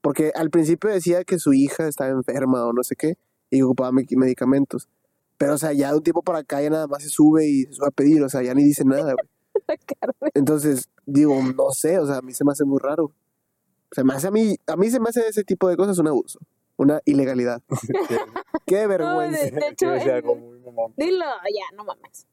Porque 0.00 0.32
al 0.34 0.50
principio 0.50 0.90
decía 0.90 1.24
que 1.24 1.38
su 1.38 1.52
hija 1.52 1.88
estaba 1.88 2.10
enferma 2.10 2.64
o 2.64 2.72
no 2.72 2.82
sé 2.84 2.96
qué, 2.96 3.14
y 3.50 3.62
ocupaba 3.62 3.92
me- 3.92 4.06
medicamentos. 4.16 4.88
Pero, 5.36 5.54
o 5.54 5.58
sea, 5.58 5.72
ya 5.72 5.90
de 5.90 5.96
un 5.98 6.02
tiempo 6.02 6.22
para 6.22 6.38
acá 6.40 6.62
ya 6.62 6.70
nada 6.70 6.86
más 6.86 7.02
se 7.02 7.10
sube 7.10 7.46
y 7.46 7.64
se 7.64 7.74
sube 7.74 7.88
a 7.88 7.90
pedir, 7.90 8.22
o 8.22 8.28
sea, 8.28 8.42
ya 8.42 8.54
ni 8.54 8.64
dice 8.64 8.84
nada, 8.84 9.12
güey. 9.14 9.28
La. 9.68 10.30
Entonces, 10.34 10.88
digo, 11.06 11.34
no 11.56 11.70
sé, 11.72 11.98
o 11.98 12.06
sea, 12.06 12.16
a 12.18 12.22
mí 12.22 12.32
se 12.32 12.44
me 12.44 12.52
hace 12.52 12.64
muy 12.64 12.78
raro. 12.78 13.12
Se 13.92 14.02
me 14.04 14.14
hace 14.14 14.28
a 14.28 14.30
mí, 14.30 14.56
a 14.66 14.76
mí 14.76 14.90
se 14.90 15.00
me 15.00 15.08
hace 15.08 15.26
ese 15.28 15.44
tipo 15.44 15.68
de 15.68 15.76
cosas 15.76 15.98
un 15.98 16.08
abuso, 16.08 16.40
una 16.76 17.00
ilegalidad. 17.04 17.62
Qué 18.66 18.86
vergüenza. 18.86 19.44
de- 19.44 19.50
de 19.52 19.68
hecho, 19.68 19.86
Que 19.86 19.92
decía 19.92 20.12
en- 20.18 20.24
algo 20.24 20.36
muy 20.36 20.58
mamón. 20.60 20.92
Dilo, 20.96 21.24
ya, 21.24 21.76
no 21.76 21.84
mames. 21.84 22.26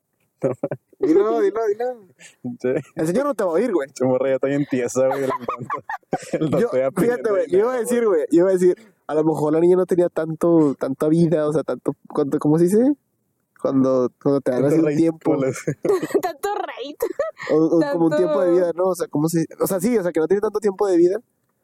Dilo, 0.99 1.39
dilo, 1.41 1.59
dilo. 1.67 2.07
Sí. 2.59 2.69
El 2.95 3.07
señor 3.07 3.25
no 3.25 3.33
te 3.33 3.43
va 3.45 3.51
a 3.51 3.53
oír, 3.53 3.71
güey. 3.71 3.89
Che 3.91 4.03
morra 4.03 4.27
ya 4.29 4.35
está 4.35 4.47
bien 4.47 4.65
tiesa, 4.69 5.07
güey. 5.07 5.21
Yo, 6.59 6.69
fíjate, 6.95 7.29
güey, 7.29 7.49
yo 7.49 7.59
iba 7.59 7.73
a 7.73 7.79
decir, 7.79 8.05
güey, 8.05 8.25
yo 8.31 8.39
iba 8.41 8.49
a 8.49 8.53
decir, 8.53 8.75
a 9.07 9.15
lo 9.15 9.23
mejor 9.23 9.53
la 9.53 9.59
niña 9.59 9.75
no 9.77 9.85
tenía 9.85 10.09
tanto, 10.09 10.75
tanta 10.75 11.07
vida, 11.07 11.47
o 11.47 11.53
sea, 11.53 11.63
tanto, 11.63 11.95
cuánto, 12.07 12.39
¿cómo 12.39 12.57
se 12.57 12.65
dice? 12.65 12.93
Cuando, 13.61 14.11
cuando 14.21 14.41
te 14.41 14.51
dan 14.51 14.65
así 14.65 14.79
un 14.79 14.95
tiempo, 14.95 15.37
Tanto 16.21 16.52
o, 17.51 17.55
o 17.77 17.81
como 17.91 18.05
un 18.07 18.15
tiempo 18.15 18.41
de 18.41 18.51
vida, 18.51 18.71
¿no? 18.75 18.85
O 18.89 18.95
sea, 18.95 19.07
¿cómo 19.07 19.29
se, 19.29 19.45
o 19.59 19.67
sea, 19.67 19.79
sí, 19.79 19.97
o 19.97 20.03
sea, 20.03 20.11
que 20.11 20.19
no 20.19 20.27
tiene 20.27 20.41
tanto 20.41 20.59
tiempo 20.59 20.87
de 20.87 20.97
vida. 20.97 21.17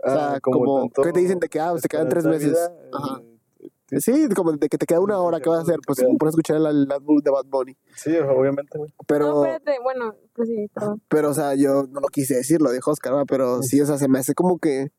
O 0.04 0.10
sea, 0.10 0.34
Ah, 0.36 0.40
como, 0.42 0.82
tanto 0.84 1.02
¿qué 1.02 1.12
te 1.12 1.20
dicen 1.20 1.40
de 1.40 1.50
que, 1.50 1.60
ah, 1.60 1.74
te 1.82 1.88
quedan 1.90 2.08
tres 2.10 2.26
meses? 2.26 2.50
vida, 2.52 2.72
Ajá. 2.94 3.22
eh, 3.22 4.00
Sí, 4.00 4.30
como 4.36 4.52
de 4.54 4.70
que 4.70 4.78
te 4.78 4.86
queda 4.86 5.00
una 5.00 5.20
hora, 5.20 5.40
¿qué 5.42 5.50
vas 5.50 5.60
a 5.60 5.62
hacer? 5.64 5.80
Pues 5.86 6.00
pones 6.00 6.22
a 6.22 6.30
escuchar 6.30 6.58
el, 6.58 6.66
el 6.68 6.92
álbum 6.92 7.18
de 7.20 7.32
Bad 7.32 7.46
Bunny. 7.48 7.76
Sí, 7.96 8.16
obviamente, 8.18 8.78
güey. 8.78 8.94
Pero, 9.08 9.28
No, 9.28 9.46
espérate, 9.46 9.80
bueno, 9.84 10.14
pues 10.36 10.48
sí, 10.48 10.68
perdón. 10.74 11.02
pero, 11.10 11.32
o 11.32 11.34
sea, 11.34 11.56
yo 11.56 11.84
no 11.90 12.00
lo 12.00 12.08
quise 12.10 12.36
decir, 12.36 12.62
lo 12.62 12.72
dijo 12.72 12.92
Oscar, 12.92 13.14
¿verdad? 13.14 13.26
pero 13.28 13.62
sí, 13.64 13.82
o 13.82 13.86
sea, 13.88 13.98
se 13.98 14.08
me 14.08 14.20
hace 14.20 14.36
como 14.36 14.60
que 14.60 14.92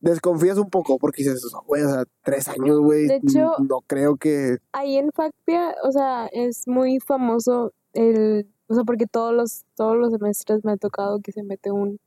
desconfías 0.00 0.58
un 0.58 0.68
poco 0.70 0.98
porque 0.98 1.22
dices, 1.22 1.42
güey, 1.66 1.82
o 1.82 1.88
sea, 1.88 2.04
tres 2.24 2.48
años, 2.48 2.80
güey. 2.80 3.06
De 3.06 3.16
hecho- 3.16 3.54
no 3.68 3.80
creo 3.86 4.16
que. 4.16 4.56
Ahí 4.72 4.96
en 4.96 5.10
Factia, 5.12 5.74
o 5.84 5.92
sea, 5.92 6.26
es 6.32 6.66
muy 6.66 6.98
famoso 7.00 7.72
el, 7.92 8.48
o 8.72 8.74
sea, 8.74 8.84
porque 8.84 9.06
todos 9.06 9.34
los, 9.34 9.64
todos 9.76 9.98
los 9.98 10.12
semestres 10.12 10.64
me 10.64 10.72
ha 10.72 10.76
tocado 10.78 11.20
que 11.20 11.30
se 11.30 11.42
mete 11.42 11.70
un 11.70 12.00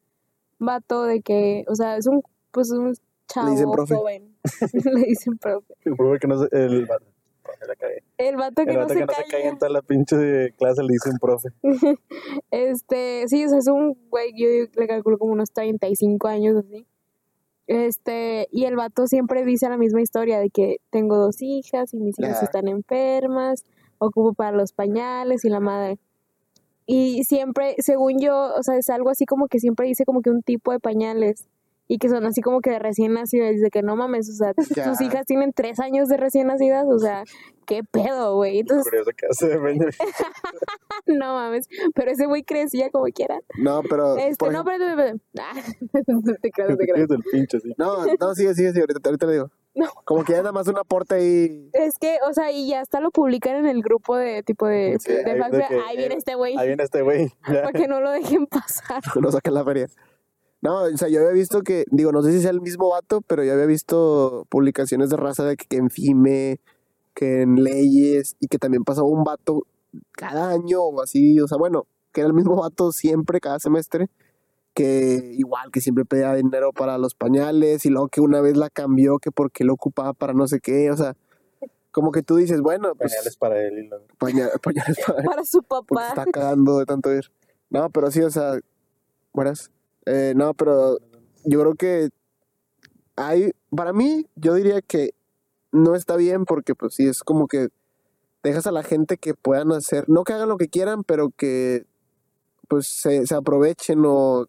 vato 0.58 1.04
de 1.04 1.22
que, 1.22 1.64
o 1.68 1.76
sea, 1.76 1.96
es 1.96 2.08
un, 2.08 2.24
pues 2.52 2.72
un 2.72 2.96
chavo 3.28 3.52
dicen 3.52 3.70
profe. 3.70 3.96
joven. 3.96 4.36
Le 4.74 5.02
dicen 5.02 5.38
profe. 5.38 5.76
El 5.84 5.94
es 5.94 6.20
que 6.20 6.28
no 6.28 6.38
se... 6.40 6.48
El, 6.52 6.88
se 6.88 7.76
cagué. 7.78 8.04
El 8.18 8.36
vato 8.36 8.66
que 8.66 8.72
El 8.72 8.78
no 8.78 8.82
vato 8.82 8.94
se 8.94 9.00
que 9.00 9.06
no 9.06 9.14
se 9.14 9.24
cae 9.30 9.48
en 9.48 9.58
toda 9.60 9.72
la 9.72 9.84
pinche 9.84 10.54
clase 10.58 10.82
le 10.82 10.94
dice 10.94 11.12
un 11.12 11.20
profe. 11.20 11.50
Este, 12.50 13.28
sí, 13.28 13.46
o 13.46 13.50
sea, 13.50 13.60
es 13.60 13.68
un 13.68 13.96
güey, 14.10 14.34
yo 14.36 14.48
le 14.76 14.88
calculo 14.88 15.20
como 15.20 15.34
unos 15.34 15.52
35 15.52 16.28
años 16.28 16.58
así. 16.58 16.88
Este, 17.68 18.48
y 18.52 18.66
el 18.66 18.76
vato 18.76 19.06
siempre 19.06 19.46
dice 19.46 19.70
la 19.70 19.78
misma 19.78 20.02
historia 20.02 20.40
de 20.40 20.50
que 20.50 20.78
tengo 20.90 21.18
dos 21.18 21.44
hijas 21.44 21.94
y 21.94 22.00
mis 22.00 22.18
hijas 22.18 22.42
están 22.42 22.68
enfermas, 22.68 23.64
ocupo 24.00 24.34
para 24.34 24.58
los 24.58 24.72
pañales 24.72 25.46
y 25.46 25.50
la 25.50 25.60
madre. 25.60 26.00
Y 26.86 27.24
siempre, 27.24 27.76
según 27.80 28.20
yo, 28.20 28.54
o 28.56 28.64
sea, 28.64 28.76
es 28.78 28.90
algo 28.90 29.10
así 29.10 29.26
como 29.26 29.48
que 29.48 29.60
siempre 29.60 29.88
dice 29.88 30.06
como 30.06 30.22
que 30.22 30.30
un 30.30 30.44
tipo 30.44 30.72
de 30.72 30.80
pañales 30.80 31.48
y 31.88 32.00
que 32.00 32.10
son 32.10 32.26
así 32.26 32.42
como 32.42 32.62
que 32.62 32.72
de 32.72 32.80
recién 32.80 33.14
nacidos, 33.14 33.52
dice 33.52 33.70
que 33.70 33.84
no 33.84 33.96
mames, 33.96 34.30
o 34.30 34.34
sea, 34.34 34.54
Ya. 34.76 34.90
tus 34.90 35.02
hijas 35.02 35.26
tienen 35.26 35.52
tres 35.54 35.80
años 35.80 36.10
de 36.10 36.18
recién 36.18 36.48
nacidas, 36.48 36.86
o 36.88 36.98
sea, 36.98 37.24
qué 37.68 37.82
pedo, 37.84 38.36
güey. 38.36 38.60
Entonces, 38.60 38.86
Curioso 38.86 39.12
que 39.16 39.26
hace 39.30 39.48
de 39.50 39.58
no 41.08 41.34
mames, 41.36 41.68
pero 41.94 42.12
ese 42.12 42.26
güey 42.26 42.44
crecía 42.44 42.90
como 42.90 43.06
quiera. 43.06 43.40
No, 43.60 43.82
pero. 43.88 44.18
Este, 44.18 44.36
por 44.38 44.52
no, 44.52 44.62
ejemplo- 44.64 44.74
espérate. 44.74 45.20
Ah, 45.40 45.54
te 46.42 46.52
creas, 46.52 46.78
te 46.78 46.88
creas. 46.88 47.10
Es 47.10 47.12
el 47.12 47.24
pinche, 47.32 47.60
sí. 47.60 47.74
no, 47.78 48.06
no, 48.20 48.36
sigue, 48.36 48.54
sigue, 48.56 48.70
sigue, 48.70 48.82
ahorita, 48.82 49.00
ahorita 49.10 49.26
le 49.28 49.34
digo. 49.34 49.52
No. 49.76 49.88
Como 50.06 50.24
que 50.24 50.32
ya 50.32 50.38
nada 50.40 50.54
más 50.54 50.68
un 50.68 50.78
aporte 50.78 51.16
ahí. 51.16 51.70
Es 51.74 51.98
que, 52.00 52.18
o 52.28 52.34
sea, 52.34 52.52
y 52.52 52.70
ya 52.70 52.80
hasta 52.82 53.02
lo 53.02 53.12
publican 53.12 53.58
en 53.58 53.66
el 53.66 53.82
grupo 53.82 54.16
de 54.16 54.42
tipo 54.42 54.66
de, 54.68 54.98
Sí, 55.00 55.12
de 55.12 55.30
ahí- 55.32 55.40
Factia. 55.40 55.60
de 55.60 55.68
que, 55.68 55.80
Ahí 55.82 55.98
viene 55.98 56.16
este 56.16 56.36
güey, 56.36 56.58
Ahí 56.58 56.68
viene 56.68 56.84
este 56.84 57.02
güey. 57.02 57.34
Para 57.46 57.74
que 57.74 57.88
no 57.88 58.00
lo 58.00 58.10
dejen 58.12 58.48
pasar. 58.48 59.02
no 59.22 59.32
saquen 59.32 59.54
la 59.54 59.64
feria. 59.66 59.88
No, 60.62 60.84
o 60.84 60.98
sea, 60.98 61.10
yo 61.10 61.20
había 61.20 61.32
visto 61.34 61.62
que, 61.62 61.84
digo, 61.92 62.12
no 62.12 62.24
sé 62.24 62.32
si 62.32 62.42
sea 62.42 62.52
el 62.52 62.62
mismo 62.62 62.90
vato, 62.90 63.22
pero 63.22 63.44
yo 63.44 63.54
había 63.54 63.66
visto 63.66 64.46
publicaciones 64.50 65.10
de 65.10 65.18
raza 65.18 65.44
de 65.44 65.58
que, 65.58 65.66
que 65.66 65.78
en 65.78 65.90
FIME, 65.90 66.60
que 67.14 67.42
en 67.44 67.64
leyes, 67.64 68.36
y 68.40 68.48
que 68.48 68.58
también 68.58 68.84
pasaba 68.84 69.08
un 69.08 69.24
vato 69.24 69.68
cada 70.14 70.50
año 70.52 70.82
o 70.82 71.02
así, 71.02 71.40
o 71.40 71.48
sea, 71.48 71.58
bueno, 71.58 71.86
que 72.14 72.22
era 72.22 72.28
el 72.30 72.34
mismo 72.34 72.56
vato 72.56 72.92
siempre, 72.92 73.40
cada 73.42 73.60
semestre, 73.60 74.08
que 74.76 75.32
igual, 75.38 75.72
que 75.72 75.82
siempre 75.82 76.06
pedía 76.06 76.34
dinero 76.36 76.72
para 76.74 76.98
los 77.00 77.16
pañales, 77.16 77.86
y 77.86 77.90
luego 77.90 78.10
que 78.10 78.22
una 78.22 78.42
vez 78.42 78.56
la 78.58 78.70
cambió, 78.70 79.18
que 79.18 79.32
porque 79.32 79.64
lo 79.64 79.74
ocupaba 79.74 80.14
para 80.14 80.34
no 80.34 80.48
sé 80.48 80.60
qué, 80.60 80.92
o 80.92 80.98
sea, 80.98 81.16
como 81.92 82.12
que 82.12 82.22
tú 82.22 82.36
dices, 82.36 82.60
bueno, 82.62 82.94
pues 82.96 83.14
Pañales 83.14 83.38
para 83.38 83.58
él 83.66 83.80
y 83.80 83.88
lo... 83.88 84.02
paña- 84.20 84.50
pañales 84.62 84.98
para 85.08 85.24
Para 85.24 85.46
su 85.46 85.64
papá. 85.64 86.10
está 86.10 86.26
cagando 86.26 86.78
de 86.78 86.86
tanto 86.86 87.12
ir. 87.16 87.32
No, 87.70 87.90
pero 87.90 88.12
sí, 88.12 88.22
o 88.22 88.30
sea, 88.30 88.60
buenas. 89.34 89.72
Eh, 90.06 90.34
no, 90.36 90.54
pero 90.54 90.98
yo 91.46 91.62
creo 91.62 91.76
que 91.76 92.10
hay, 93.16 93.52
para 93.76 93.94
mí, 93.94 94.28
yo 94.36 94.54
diría 94.56 94.82
que 94.82 95.12
no 95.72 95.96
está 95.96 96.16
bien 96.18 96.44
porque 96.46 96.76
pues 96.76 96.96
sí, 96.96 97.08
es 97.08 97.20
como 97.24 97.48
que 97.48 97.70
dejas 98.44 98.68
a 98.68 98.72
la 98.72 98.84
gente 98.84 99.18
que 99.18 99.34
puedan 99.34 99.72
hacer, 99.72 100.04
no 100.10 100.24
que 100.26 100.34
hagan 100.34 100.50
lo 100.50 100.58
que 100.58 100.68
quieran, 100.68 101.04
pero 101.04 101.30
que 101.36 101.86
pues 102.68 102.88
se, 102.90 103.26
se 103.26 103.36
aprovechen 103.36 104.04
o... 104.06 104.48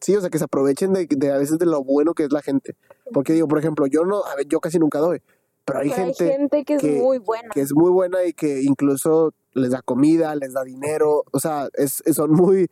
Sí, 0.00 0.16
o 0.16 0.20
sea, 0.20 0.30
que 0.30 0.38
se 0.38 0.44
aprovechen 0.44 0.92
de, 0.92 1.06
de 1.08 1.30
a 1.32 1.36
veces 1.38 1.58
de 1.58 1.66
lo 1.66 1.84
bueno 1.84 2.14
que 2.14 2.24
es 2.24 2.32
la 2.32 2.40
gente. 2.42 2.74
Porque 3.12 3.32
digo, 3.34 3.48
por 3.48 3.58
ejemplo, 3.58 3.86
yo 3.86 4.04
no, 4.04 4.24
a 4.24 4.34
ver, 4.36 4.46
yo 4.48 4.60
casi 4.60 4.78
nunca 4.78 4.98
doy, 4.98 5.20
pero 5.64 5.80
hay 5.80 5.90
Pero 5.90 6.04
gente 6.06 6.24
hay 6.24 6.30
gente 6.30 6.64
que 6.64 6.74
es 6.74 6.80
que- 6.80 7.00
muy 7.00 7.18
buena. 7.18 7.48
que 7.52 7.60
es 7.60 7.74
muy 7.74 7.90
buena 7.90 8.24
y 8.24 8.32
que 8.32 8.62
incluso 8.62 9.34
les 9.52 9.70
da 9.72 9.82
comida, 9.82 10.34
les 10.36 10.52
da 10.54 10.64
dinero, 10.64 11.24
o 11.32 11.38
sea, 11.40 11.68
es, 11.74 12.02
es- 12.06 12.16
son 12.16 12.30
muy, 12.32 12.68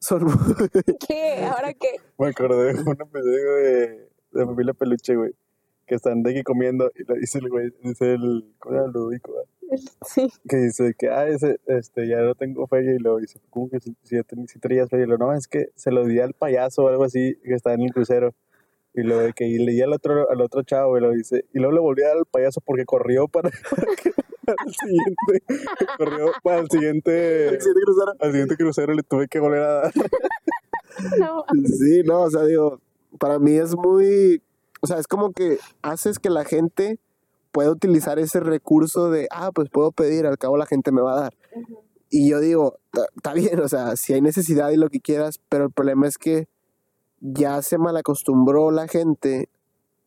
son 0.00 0.24
muy- 0.24 0.34
¿Qué? 1.08 1.44
¿Ahora 1.44 1.72
qué? 1.74 2.00
Me 2.18 2.28
acordé 2.28 2.72
de 2.74 2.80
un 2.80 2.88
episodio 3.00 3.54
de, 3.54 4.08
de 4.32 4.44
Familia 4.46 4.74
Peluche, 4.74 5.14
güey. 5.14 5.32
Que 5.86 5.94
están 5.94 6.22
de 6.22 6.30
aquí 6.32 6.42
comiendo 6.42 6.90
y 6.94 7.04
le 7.10 7.20
dice 7.20 7.38
el 7.38 7.48
güey, 7.48 7.70
dice 7.82 8.14
el, 8.14 8.44
¿cómo 8.58 8.74
llama? 8.76 8.88
Ludovico. 8.92 9.32
Sí. 10.06 10.28
que 10.48 10.56
dice 10.58 10.94
que, 10.96 11.08
ah, 11.08 11.26
ese, 11.28 11.58
este, 11.66 12.06
ya 12.08 12.20
no 12.22 12.34
tengo 12.36 12.66
feria 12.68 12.94
y 12.94 12.98
luego 12.98 13.18
dice, 13.18 13.40
¿cómo 13.50 13.68
que 13.68 13.80
si, 13.80 13.96
si, 14.04 14.16
si 14.46 14.58
traías 14.60 14.88
feria? 14.88 15.04
Y 15.04 15.08
luego, 15.08 15.26
no, 15.26 15.32
es 15.32 15.48
que 15.48 15.66
se 15.74 15.90
lo 15.90 16.04
di 16.04 16.20
al 16.20 16.34
payaso 16.34 16.84
o 16.84 16.88
algo 16.88 17.04
así 17.04 17.36
que 17.44 17.54
está 17.54 17.72
en 17.74 17.82
el 17.82 17.92
crucero. 17.92 18.34
Y 18.94 19.02
luego 19.02 19.22
de 19.22 19.32
que 19.32 19.46
y 19.46 19.58
le 19.58 19.72
di 19.72 19.82
al 19.82 19.92
otro, 19.92 20.30
al 20.30 20.40
otro 20.40 20.62
chavo 20.62 20.96
y 20.96 21.00
lo 21.00 21.10
dice, 21.10 21.44
y 21.52 21.58
luego 21.58 21.72
le 21.74 21.80
volví 21.80 22.02
a 22.02 22.08
dar 22.08 22.16
al 22.18 22.24
payaso 22.26 22.60
porque 22.64 22.84
corrió 22.84 23.28
para, 23.28 23.50
para 23.70 23.86
que- 23.94 24.12
para 24.44 24.62
el 24.64 24.74
siguiente, 24.74 25.42
corrió 25.98 26.32
para 26.42 26.60
el 26.60 26.70
siguiente, 26.70 27.48
al 28.20 28.30
siguiente 28.30 28.56
crucero 28.56 28.94
le 28.94 29.02
tuve 29.02 29.26
que 29.28 29.40
volver 29.40 29.62
a 29.62 29.72
dar. 29.82 29.92
No, 31.18 31.44
Sí, 31.64 32.02
no, 32.04 32.22
o 32.22 32.30
sea, 32.30 32.44
digo, 32.44 32.80
para 33.18 33.38
mí 33.40 33.56
es 33.56 33.74
muy, 33.76 34.40
o 34.86 34.88
sea, 34.88 34.98
es 35.00 35.08
como 35.08 35.32
que 35.32 35.58
haces 35.82 36.20
que 36.20 36.30
la 36.30 36.44
gente 36.44 37.00
pueda 37.50 37.70
utilizar 37.72 38.20
ese 38.20 38.38
recurso 38.38 39.10
de, 39.10 39.26
ah, 39.32 39.50
pues 39.52 39.68
puedo 39.68 39.90
pedir, 39.90 40.26
al 40.26 40.38
cabo 40.38 40.56
la 40.56 40.66
gente 40.66 40.92
me 40.92 41.00
va 41.02 41.14
a 41.16 41.20
dar. 41.22 41.34
Y 42.08 42.28
yo 42.30 42.38
digo, 42.38 42.78
"Ta- 42.92 43.06
está 43.16 43.32
bien, 43.34 43.58
o 43.60 43.68
sea, 43.68 43.96
si 43.96 44.12
hay 44.12 44.20
necesidad 44.20 44.70
y 44.70 44.76
lo 44.76 44.88
que 44.90 45.00
quieras, 45.00 45.40
pero 45.48 45.64
el 45.64 45.72
problema 45.72 46.06
es 46.06 46.18
que 46.18 46.46
ya 47.20 47.60
se 47.62 47.78
malacostumbró 47.78 48.70
la 48.70 48.86
gente 48.86 49.48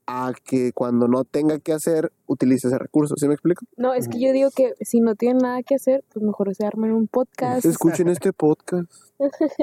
a 0.10 0.34
que 0.43 0.72
cuando 0.74 1.08
no 1.08 1.24
tenga 1.24 1.60
que 1.60 1.72
hacer, 1.72 2.12
utilice 2.26 2.67
ese 2.67 2.80
recurso. 2.80 3.13
¿Sí 3.15 3.28
me 3.28 3.36
explico? 3.36 3.63
no, 3.78 3.93
es 3.93 4.08
que 4.08 4.19
yo 4.19 4.32
digo 4.34 4.50
que 4.50 4.74
si 4.82 5.02
no 5.02 5.13
tienen 5.13 5.38
nada 5.38 5.62
que 5.62 5.76
hacer, 5.76 6.04
pues 6.12 6.26
mejor 6.26 6.54
se 6.56 6.65
armen 6.65 6.93
un 6.93 7.08
podcast. 7.08 7.63
Escuchen 7.63 8.08
este 8.10 8.34
podcast. 8.34 8.91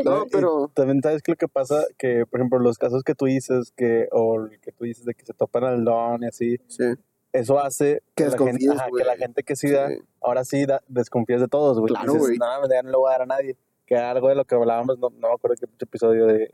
No, 0.05 0.27
pero 0.31 0.71
También 0.73 1.03
sabes 1.03 1.23
que 1.23 1.33
lo 1.33 1.37
que 1.37 1.49
pasa, 1.49 1.85
que 1.99 2.25
por 2.31 2.39
ejemplo 2.39 2.61
los 2.61 2.79
casos 2.79 3.03
que 3.03 3.15
tú 3.17 3.25
dices, 3.25 3.73
que, 3.77 4.09
o 4.13 4.37
el 4.37 4.61
que 4.61 4.71
tú 4.71 4.85
dices 4.85 5.05
de 5.05 5.15
que 5.15 5.27
se 5.27 5.33
topan 5.33 5.65
al 5.65 5.85
don 5.85 6.23
y 6.23 6.27
así, 6.27 6.59
sí, 6.69 6.85
eso 7.33 7.59
hace 7.59 8.03
Que 8.15 8.25
la 8.25 8.31
gente, 8.31 8.45
desconfíes, 8.45 8.71
ajá, 8.71 8.89
que 8.97 9.05
la 9.05 9.17
gente 9.17 9.43
que 9.43 9.57
sí 9.57 9.71
da, 9.71 9.89
sí. 9.89 9.99
ahora 10.21 10.45
sí 10.45 10.65
da, 10.65 10.81
desconfías 10.87 11.41
de 11.41 11.49
todos, 11.49 11.79
güey. 11.81 11.89
Claro, 11.89 12.13
Dices, 12.13 12.29
güey. 12.29 12.39
No, 12.39 12.69
ya 12.69 12.83
no 12.83 12.91
le 12.91 12.97
voy 12.97 13.09
a 13.09 13.13
dar 13.13 13.23
a 13.23 13.27
nadie. 13.27 13.57
Que 13.85 13.97
algo 13.97 14.29
de 14.29 14.37
lo 14.37 14.45
que 14.45 14.55
hablábamos, 14.55 14.99
no, 14.99 15.11
no 15.11 15.29
me 15.29 15.35
acuerdo 15.35 15.57
qué 15.59 15.67
episodio 15.85 16.27
de, 16.27 16.53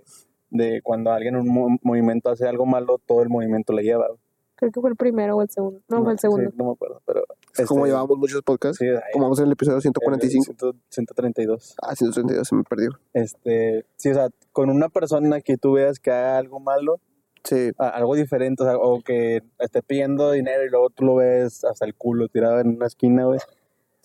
de 0.52 0.80
cuando 0.82 1.10
alguien 1.10 1.34
en 1.34 1.40
un 1.40 1.48
mo- 1.48 1.78
movimiento 1.82 2.30
hace 2.30 2.46
algo 2.46 2.66
malo, 2.66 2.98
todo 3.04 3.22
el 3.22 3.28
movimiento 3.28 3.72
le 3.72 3.82
lleva. 3.82 4.06
Creo 4.54 4.70
que 4.70 4.80
fue 4.80 4.90
el 4.90 4.96
primero 4.96 5.36
o 5.36 5.42
el 5.42 5.50
segundo. 5.50 5.80
No, 5.88 6.04
fue 6.04 6.12
el 6.12 6.18
segundo. 6.20 6.48
Sí, 6.50 6.56
no 6.56 6.66
me 6.66 6.72
acuerdo, 6.72 7.02
pero... 7.04 7.24
Es 7.58 7.66
como 7.66 7.84
este, 7.84 7.94
llevamos 7.96 8.16
muchos 8.16 8.42
podcasts. 8.42 8.78
Sí, 8.78 8.86
ahí, 8.86 9.00
Como 9.12 9.24
vamos 9.24 9.40
en 9.40 9.46
el 9.46 9.52
episodio 9.52 9.74
en 9.74 9.78
el 9.78 9.82
145. 9.82 10.54
100 10.54 10.82
132. 10.88 11.74
Ah, 11.82 11.96
132, 11.96 12.46
se 12.48 12.54
me 12.54 12.62
perdió. 12.62 12.90
Este, 13.12 13.84
sí, 13.96 14.10
o 14.10 14.14
sea, 14.14 14.28
con 14.52 14.70
una 14.70 14.88
persona 14.88 15.40
que 15.40 15.56
tú 15.56 15.72
veas 15.72 15.98
que 15.98 16.10
haga 16.12 16.38
algo 16.38 16.60
malo, 16.60 17.00
Sí, 17.44 17.72
a- 17.76 17.88
algo 17.88 18.14
diferente, 18.14 18.62
o, 18.62 18.66
sea, 18.66 18.76
o 18.78 19.00
que 19.02 19.42
esté 19.58 19.82
pidiendo 19.82 20.30
dinero 20.30 20.64
y 20.64 20.70
luego 20.70 20.90
tú 20.90 21.04
lo 21.04 21.16
ves 21.16 21.64
hasta 21.64 21.84
el 21.84 21.96
culo 21.96 22.28
tirado 22.28 22.60
en 22.60 22.76
una 22.76 22.86
esquina, 22.86 23.24
güey. 23.24 23.40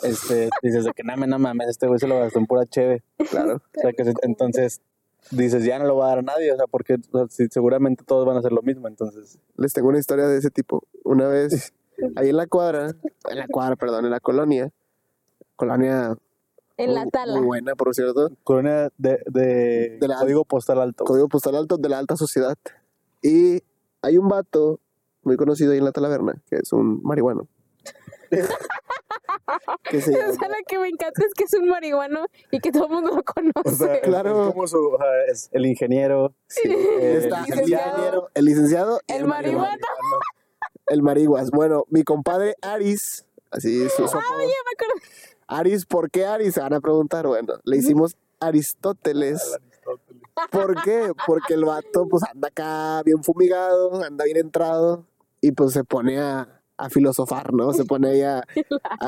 Este, 0.02 0.50
dices 0.64 0.86
de 0.86 0.92
que 0.94 1.04
no, 1.04 1.16
no 1.16 1.38
mames, 1.40 1.68
este 1.70 1.86
güey 1.88 2.00
se 2.00 2.08
lo 2.08 2.20
gastó 2.20 2.40
en 2.40 2.48
pura 2.48 2.66
cheve. 2.66 3.04
claro. 3.30 3.58
O 3.58 3.80
sea, 3.80 3.94
que 3.94 4.12
entonces 4.24 4.82
dices, 5.32 5.64
ya 5.66 5.80
no 5.80 5.86
lo 5.86 5.96
va 5.98 6.06
a 6.06 6.10
dar 6.10 6.20
a 6.20 6.22
nadie, 6.24 6.52
o 6.52 6.56
sea, 6.56 6.66
porque 6.68 6.96
o 7.12 7.18
sea, 7.18 7.28
sí, 7.30 7.48
seguramente 7.52 8.04
todos 8.06 8.26
van 8.26 8.36
a 8.36 8.40
hacer 8.40 8.52
lo 8.52 8.62
mismo, 8.62 8.88
entonces. 8.88 9.38
Les 9.58 9.74
tengo 9.74 9.90
una 9.90 10.00
historia 10.00 10.28
de 10.28 10.38
ese 10.38 10.50
tipo. 10.50 10.84
Una 11.04 11.28
vez, 11.28 11.74
ahí 12.16 12.30
en 12.30 12.38
la 12.38 12.48
cuadra, 12.48 12.96
en 13.30 13.38
la 13.38 13.48
cuadra, 13.48 13.76
perdón, 13.76 14.06
en 14.06 14.12
la 14.12 14.20
colonia, 14.20 14.72
colonia 15.56 16.16
En 16.78 16.94
la 16.94 17.02
muy- 17.04 17.12
tala. 17.12 17.34
muy 17.38 17.46
buena, 17.46 17.76
por 17.76 17.94
cierto, 17.96 18.30
Colonia 18.44 18.90
de, 18.98 19.20
de, 19.28 19.98
De 20.00 20.08
la- 20.08 20.20
código 20.20 20.46
postal 20.46 20.80
alto. 20.80 21.04
código 21.06 21.28
postal 21.28 21.56
alto 21.56 21.78
de 21.78 21.90
la 21.90 21.98
alta 21.98 22.16
sociedad. 22.16 22.56
Y 23.22 23.64
hay 24.02 24.18
un 24.18 24.28
vato 24.30 24.80
muy 25.24 25.36
conocido 25.38 25.72
ahí 25.72 25.80
en 25.80 25.86
la 25.86 25.92
taberna, 25.92 26.42
que 26.50 26.58
es 26.58 26.72
un 26.72 27.02
marihuano. 27.04 27.48
que 29.90 30.02
se 30.02 30.12
O 30.16 30.18
llama- 30.20 30.34
sea, 30.34 30.48
lo 30.50 30.56
que 30.68 30.80
me 30.80 30.88
encanta 30.90 31.22
es 31.26 31.34
que 31.34 31.44
es 31.46 31.54
un 31.54 31.68
marihuano 31.70 32.26
y 32.52 32.60
que 32.60 32.72
todo 32.72 32.86
el 32.86 32.92
mundo 32.92 33.16
lo 33.16 33.24
conoce. 33.24 33.54
O 33.66 33.72
sea, 33.72 34.02
Claro. 34.02 34.48
es 34.48 34.54
como 34.54 34.68
su, 34.68 34.78
o 34.78 34.98
sea, 34.98 35.26
es 35.32 35.50
el 35.54 35.66
ingeniero. 35.66 36.34
sí, 36.48 36.62
eh, 36.70 37.20
está 37.24 37.40
el 37.40 37.46
licenciado. 37.46 37.90
ingeniero, 37.92 38.30
el 38.34 38.46
licenciado 38.46 39.02
y 39.08 39.14
El 39.14 39.26
marihuano. 39.26 39.62
marihuano. 39.62 39.86
El 40.88 41.04
marihuas. 41.04 41.52
Bueno, 41.52 41.84
mi 41.90 42.04
compadre 42.04 42.56
Aris, 42.62 43.26
así 43.52 43.84
es 43.84 43.92
su, 43.94 44.08
su 44.08 44.18
apodo. 44.18 44.40
Ya 44.40 44.46
me 44.46 44.72
acuerdo. 44.74 44.94
Aris, 45.48 45.86
¿por 45.86 46.10
qué 46.10 46.26
Aris? 46.26 46.54
Se 46.54 46.62
van 46.62 46.74
a 46.74 46.80
preguntar. 46.80 47.28
Bueno, 47.28 47.56
le 47.66 47.76
hicimos 47.78 48.16
Aristóteles. 48.40 49.58
¿Por 50.52 50.82
qué? 50.84 51.12
Porque 51.26 51.56
el 51.56 51.66
vato 51.66 52.08
pues 52.10 52.24
anda 52.24 52.48
acá 52.50 53.02
bien 53.04 53.24
fumigado, 53.24 54.02
anda 54.04 54.24
bien 54.26 54.38
entrado. 54.38 55.06
y 55.42 55.52
pues 55.52 55.74
se 55.74 55.84
pone 55.84 56.20
a, 56.20 56.57
a 56.78 56.90
filosofar, 56.90 57.54
¿no? 57.54 57.74
Se 57.74 57.86
pone 57.86 58.10
ahí 58.10 58.22
a, 58.22 58.44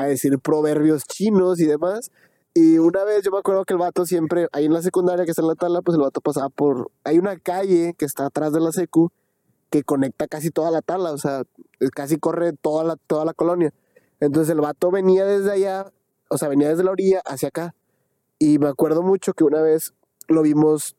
decir 0.06 0.38
proverbios 0.38 1.04
chinos 1.04 1.60
y 1.60 1.66
demás. 1.66 2.10
Y 2.52 2.78
una 2.78 3.04
vez 3.04 3.22
yo 3.22 3.30
me 3.30 3.38
acuerdo 3.38 3.64
que 3.64 3.74
el 3.74 3.78
vato 3.78 4.04
siempre, 4.06 4.48
ahí 4.52 4.64
en 4.64 4.72
la 4.72 4.82
secundaria 4.82 5.24
que 5.24 5.30
está 5.30 5.42
en 5.42 5.48
la 5.48 5.54
tala, 5.54 5.82
pues 5.82 5.94
el 5.96 6.02
vato 6.02 6.20
pasaba 6.20 6.48
por, 6.48 6.90
hay 7.04 7.18
una 7.18 7.38
calle 7.38 7.94
que 7.96 8.04
está 8.04 8.26
atrás 8.26 8.52
de 8.52 8.60
la 8.60 8.72
secu 8.72 9.12
que 9.70 9.84
conecta 9.84 10.26
casi 10.26 10.50
toda 10.50 10.72
la 10.72 10.82
tala, 10.82 11.12
o 11.12 11.18
sea, 11.18 11.44
casi 11.94 12.18
corre 12.18 12.52
toda 12.52 12.82
la, 12.82 12.96
toda 12.96 13.24
la 13.24 13.34
colonia. 13.34 13.72
Entonces 14.18 14.50
el 14.52 14.60
vato 14.60 14.90
venía 14.90 15.24
desde 15.24 15.52
allá, 15.52 15.92
o 16.28 16.38
sea, 16.38 16.48
venía 16.48 16.68
desde 16.68 16.82
la 16.82 16.90
orilla 16.90 17.22
hacia 17.24 17.48
acá. 17.48 17.74
Y 18.40 18.58
me 18.58 18.68
acuerdo 18.68 19.02
mucho 19.02 19.32
que 19.32 19.44
una 19.44 19.62
vez 19.62 19.94
lo 20.26 20.42
vimos, 20.42 20.96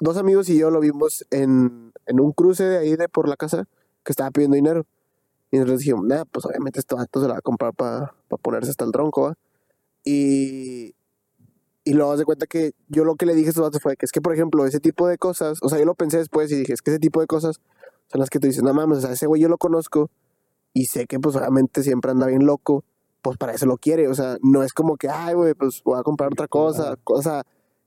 dos 0.00 0.16
amigos 0.16 0.48
y 0.48 0.58
yo 0.58 0.70
lo 0.70 0.80
vimos 0.80 1.26
en, 1.30 1.92
en 2.06 2.20
un 2.20 2.32
cruce 2.32 2.64
de 2.64 2.78
ahí 2.78 2.96
de 2.96 3.08
por 3.10 3.28
la 3.28 3.36
casa 3.36 3.68
que 4.04 4.12
estaba 4.12 4.30
pidiendo 4.30 4.54
dinero. 4.54 4.86
Y 5.56 5.58
nosotros 5.58 5.80
dijimos, 5.80 6.04
nah, 6.04 6.24
pues 6.30 6.44
obviamente 6.44 6.80
este 6.80 6.94
vato 6.94 7.18
se 7.18 7.26
la 7.26 7.34
va 7.34 7.38
a 7.38 7.42
comprar 7.42 7.72
para 7.72 8.12
ponerse 8.42 8.70
hasta 8.70 8.84
el 8.84 8.92
tronco. 8.92 9.32
Y, 10.04 10.94
y 11.82 11.94
luego 11.94 12.14
de 12.14 12.26
cuenta 12.26 12.46
que 12.46 12.72
yo 12.88 13.04
lo 13.04 13.16
que 13.16 13.24
le 13.24 13.34
dije 13.34 13.46
a 13.46 13.50
estos 13.50 13.64
vatos 13.64 13.80
fue 13.80 13.96
que 13.96 14.04
es 14.04 14.12
que, 14.12 14.20
por 14.20 14.34
ejemplo, 14.34 14.66
ese 14.66 14.80
tipo 14.80 15.08
de 15.08 15.16
cosas, 15.16 15.58
o 15.62 15.70
sea, 15.70 15.78
yo 15.78 15.86
lo 15.86 15.94
pensé 15.94 16.18
después 16.18 16.52
y 16.52 16.56
dije, 16.56 16.74
es 16.74 16.82
que 16.82 16.90
ese 16.90 17.00
tipo 17.00 17.20
de 17.22 17.26
cosas 17.26 17.60
son 18.08 18.20
las 18.20 18.28
que 18.28 18.38
tú 18.38 18.46
dices, 18.48 18.62
no 18.62 18.74
mames, 18.74 18.98
o 18.98 19.00
sea, 19.00 19.12
ese 19.12 19.26
güey 19.26 19.40
yo 19.40 19.48
lo 19.48 19.56
conozco 19.56 20.10
y 20.74 20.84
sé 20.84 21.06
que 21.06 21.18
pues 21.18 21.34
obviamente 21.36 21.82
siempre 21.82 22.10
anda 22.10 22.26
bien 22.26 22.44
loco, 22.44 22.84
pues 23.22 23.38
para 23.38 23.54
eso 23.54 23.64
lo 23.64 23.78
quiere, 23.78 24.08
o 24.08 24.14
sea, 24.14 24.36
no 24.42 24.62
es 24.62 24.74
como 24.74 24.98
que, 24.98 25.08
ay, 25.08 25.34
güey, 25.34 25.54
pues 25.54 25.82
voy 25.82 25.98
a 25.98 26.02
comprar 26.02 26.30
otra 26.30 26.48
cosa, 26.48 26.98
o 27.04 27.22
sea, 27.22 27.44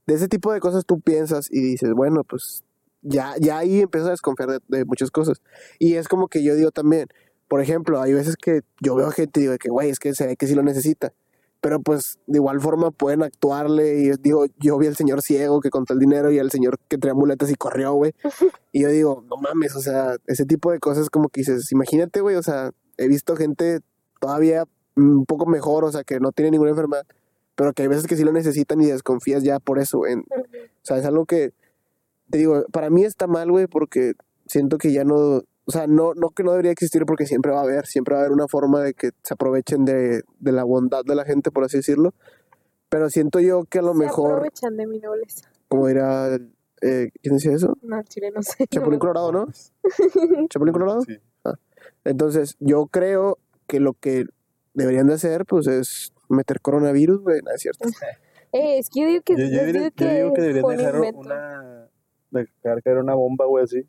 de 0.07 0.15
ese 0.15 0.27
tipo 0.27 0.51
de 0.51 0.59
cosas 0.59 0.85
tú 0.87 0.99
piensas 1.01 1.47
y 1.51 1.61
dices, 1.61 1.93
bueno, 1.93 2.23
pues 2.23 2.63
ya, 3.03 3.35
ya 3.39 3.59
ahí 3.59 3.81
empiezas 3.81 4.07
a 4.07 4.11
desconfiar 4.11 4.49
de, 4.49 4.59
de 4.67 4.85
muchas 4.85 5.11
cosas. 5.11 5.41
Y 5.77 5.95
es 5.95 6.07
como 6.07 6.27
que 6.27 6.43
yo 6.43 6.55
digo 6.55 6.71
también, 6.71 7.07
por 7.49 7.61
ejemplo, 7.61 7.99
hay 7.99 8.13
veces 8.13 8.35
que 8.37 8.61
yo 8.79 8.95
veo 8.95 9.09
gente 9.09 9.39
y 9.39 9.43
digo 9.43 9.57
que, 9.57 9.69
güey, 9.69 9.89
es 9.89 9.99
que 9.99 10.13
se 10.13 10.27
ve 10.27 10.37
que 10.37 10.45
sí 10.47 10.53
lo 10.53 10.61
necesita. 10.61 11.11
Pero 11.61 11.81
pues 11.81 12.19
de 12.27 12.37
igual 12.37 12.61
forma 12.61 12.91
pueden 12.91 13.23
actuarle 13.23 13.95
y 13.99 14.11
digo, 14.21 14.45
yo 14.59 14.77
vi 14.77 14.87
al 14.87 14.95
señor 14.95 15.21
ciego 15.23 15.59
que 15.59 15.71
contó 15.71 15.93
el 15.93 15.99
dinero 15.99 16.31
y 16.31 16.39
al 16.39 16.51
señor 16.51 16.77
que 16.87 16.97
traía 16.97 17.15
muletas 17.15 17.49
y 17.49 17.55
corrió, 17.55 17.93
güey. 17.93 18.13
Y 18.71 18.83
yo 18.83 18.89
digo, 18.89 19.25
no 19.27 19.37
mames, 19.37 19.75
o 19.75 19.81
sea, 19.81 20.15
ese 20.27 20.45
tipo 20.45 20.71
de 20.71 20.79
cosas 20.79 21.09
como 21.09 21.27
que 21.29 21.41
dices, 21.41 21.71
imagínate, 21.71 22.21
güey, 22.21 22.35
o 22.35 22.43
sea, 22.43 22.69
he 22.97 23.07
visto 23.07 23.35
gente 23.35 23.79
todavía 24.21 24.65
un 24.95 25.25
poco 25.25 25.47
mejor, 25.47 25.85
o 25.85 25.91
sea, 25.91 26.03
que 26.03 26.19
no 26.19 26.31
tiene 26.31 26.51
ninguna 26.51 26.69
enfermedad, 26.69 27.07
pero 27.55 27.73
que 27.73 27.81
hay 27.81 27.87
veces 27.87 28.05
que 28.05 28.15
sí 28.15 28.23
lo 28.23 28.31
necesitan 28.31 28.79
y 28.79 28.85
desconfías 28.85 29.41
ya 29.41 29.59
por 29.59 29.79
eso. 29.79 30.05
En, 30.05 30.19
o 30.19 30.83
sea, 30.83 30.97
es 30.97 31.05
algo 31.05 31.25
que, 31.25 31.51
te 32.29 32.37
digo, 32.37 32.63
para 32.71 32.91
mí 32.91 33.03
está 33.03 33.25
mal, 33.25 33.49
güey, 33.49 33.65
porque 33.65 34.13
siento 34.45 34.77
que 34.77 34.91
ya 34.91 35.03
no, 35.03 35.41
o 35.69 35.71
sea, 35.71 35.85
no, 35.85 36.15
no 36.15 36.31
que 36.31 36.41
no 36.43 36.49
debería 36.51 36.71
existir 36.71 37.05
porque 37.05 37.27
siempre 37.27 37.51
va 37.51 37.59
a 37.59 37.63
haber, 37.63 37.85
siempre 37.85 38.15
va 38.15 38.21
a 38.21 38.23
haber 38.23 38.33
una 38.33 38.47
forma 38.47 38.81
de 38.81 38.95
que 38.95 39.11
se 39.21 39.35
aprovechen 39.35 39.85
de, 39.85 40.23
de 40.39 40.51
la 40.51 40.63
bondad 40.63 41.03
de 41.05 41.13
la 41.13 41.25
gente, 41.25 41.51
por 41.51 41.63
así 41.63 41.77
decirlo. 41.77 42.15
Pero 42.89 43.11
siento 43.11 43.39
yo 43.39 43.65
que 43.65 43.77
a 43.77 43.81
lo 43.83 43.93
Se 43.93 43.99
mejor, 43.99 44.31
aprovechan 44.31 44.75
de 44.77 44.87
mi 44.87 44.97
nobleza. 44.97 45.47
como 45.67 45.85
dirá, 45.85 46.35
eh, 46.81 47.11
¿quién 47.21 47.35
decía 47.35 47.51
eso? 47.53 47.77
No, 47.83 48.01
chile, 48.01 48.31
no 48.33 48.41
sé. 48.41 48.65
Chapulín 48.71 48.97
Colorado, 48.99 49.31
¿no? 49.31 49.45
Chapulín 50.49 50.73
Colorado. 50.73 51.01
Sí. 51.03 51.19
Entonces, 52.03 52.55
yo 52.59 52.87
creo 52.87 53.37
que 53.67 53.79
lo 53.79 53.93
que 53.93 54.25
deberían 54.73 55.05
de 55.05 55.13
hacer, 55.13 55.45
pues, 55.45 55.67
es 55.67 56.13
meter 56.29 56.61
coronavirus, 56.61 57.21
güey, 57.21 57.41
no 57.43 57.51
es 57.51 57.61
cierto. 57.61 57.87
Eh, 58.51 58.79
es 58.79 58.89
que 58.89 59.01
yo 59.01 59.05
digo 59.07 59.21
que, 59.21 59.33
Yo, 59.37 59.43
yo 59.45 59.63
digo 59.63 59.77
yo 59.95 60.07
digo 60.09 60.33
que 60.33 60.41
deberían 60.41 60.77
dejar 60.77 60.95
invento. 60.95 61.19
una. 61.19 61.87
Dejar 62.31 62.81
caer 62.81 62.97
una 62.97 63.13
bomba, 63.13 63.45
güey, 63.45 63.63
así. 63.63 63.87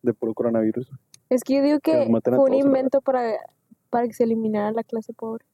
De 0.00 0.14
puro 0.14 0.32
coronavirus. 0.32 0.88
Es 1.28 1.42
que 1.42 1.56
yo 1.56 1.62
digo 1.62 1.80
que 1.80 2.08
fue 2.22 2.38
un 2.38 2.54
invento 2.54 3.00
para, 3.00 3.36
para 3.90 4.06
que 4.06 4.14
se 4.14 4.24
eliminara 4.24 4.70
la 4.72 4.84
clase 4.84 5.12
pobre. 5.12 5.44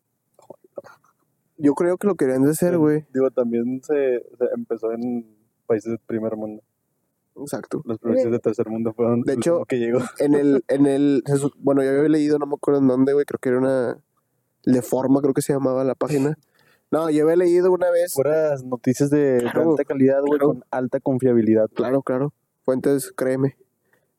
Yo 1.57 1.75
creo 1.75 1.97
que 1.97 2.07
lo 2.07 2.15
que 2.15 2.25
deberían 2.25 2.45
de 2.45 2.51
hacer, 2.51 2.77
güey. 2.77 3.05
Digo, 3.13 3.31
también 3.31 3.81
se, 3.85 4.21
se 4.39 4.45
empezó 4.55 4.93
en 4.93 5.27
países 5.67 5.91
del 5.91 6.01
primer 6.01 6.37
mundo. 6.37 6.63
Exacto. 7.37 7.83
Los 7.85 7.99
países 7.99 8.31
de 8.31 8.39
tercer 8.39 8.69
mundo 8.69 8.93
fueron 8.93 9.23
De 9.23 9.35
hecho, 9.35 9.65
que 9.67 9.79
llegó. 9.79 10.01
En 10.19 10.35
el, 10.35 10.65
en 10.69 10.87
el, 10.87 11.23
bueno, 11.59 11.83
yo 11.83 11.91
había 11.91 12.09
leído, 12.09 12.39
no 12.39 12.47
me 12.47 12.55
acuerdo 12.55 12.81
en 12.81 12.89
dónde, 12.89 13.13
güey, 13.13 13.25
creo 13.25 13.39
que 13.39 13.49
era 13.49 13.59
una, 13.59 14.03
Leforma 14.65 15.21
creo 15.21 15.35
que 15.35 15.43
se 15.43 15.53
llamaba 15.53 15.85
la 15.85 15.95
página. 15.95 16.39
No, 16.91 17.09
yo 17.11 17.25
había 17.25 17.37
leído 17.37 17.73
una 17.73 17.91
vez, 17.91 18.13
Puras 18.15 18.65
noticias 18.65 19.09
de, 19.09 19.19
de 19.19 19.41
Claro, 19.41 19.71
alta 19.71 19.85
calidad, 19.85 20.21
güey, 20.21 20.39
claro. 20.39 20.47
con 20.49 20.65
alta 20.71 21.01
confiabilidad. 21.01 21.71
claro, 21.75 22.03
claro, 22.03 22.35
fuentes, 22.65 23.13
créeme. 23.13 23.57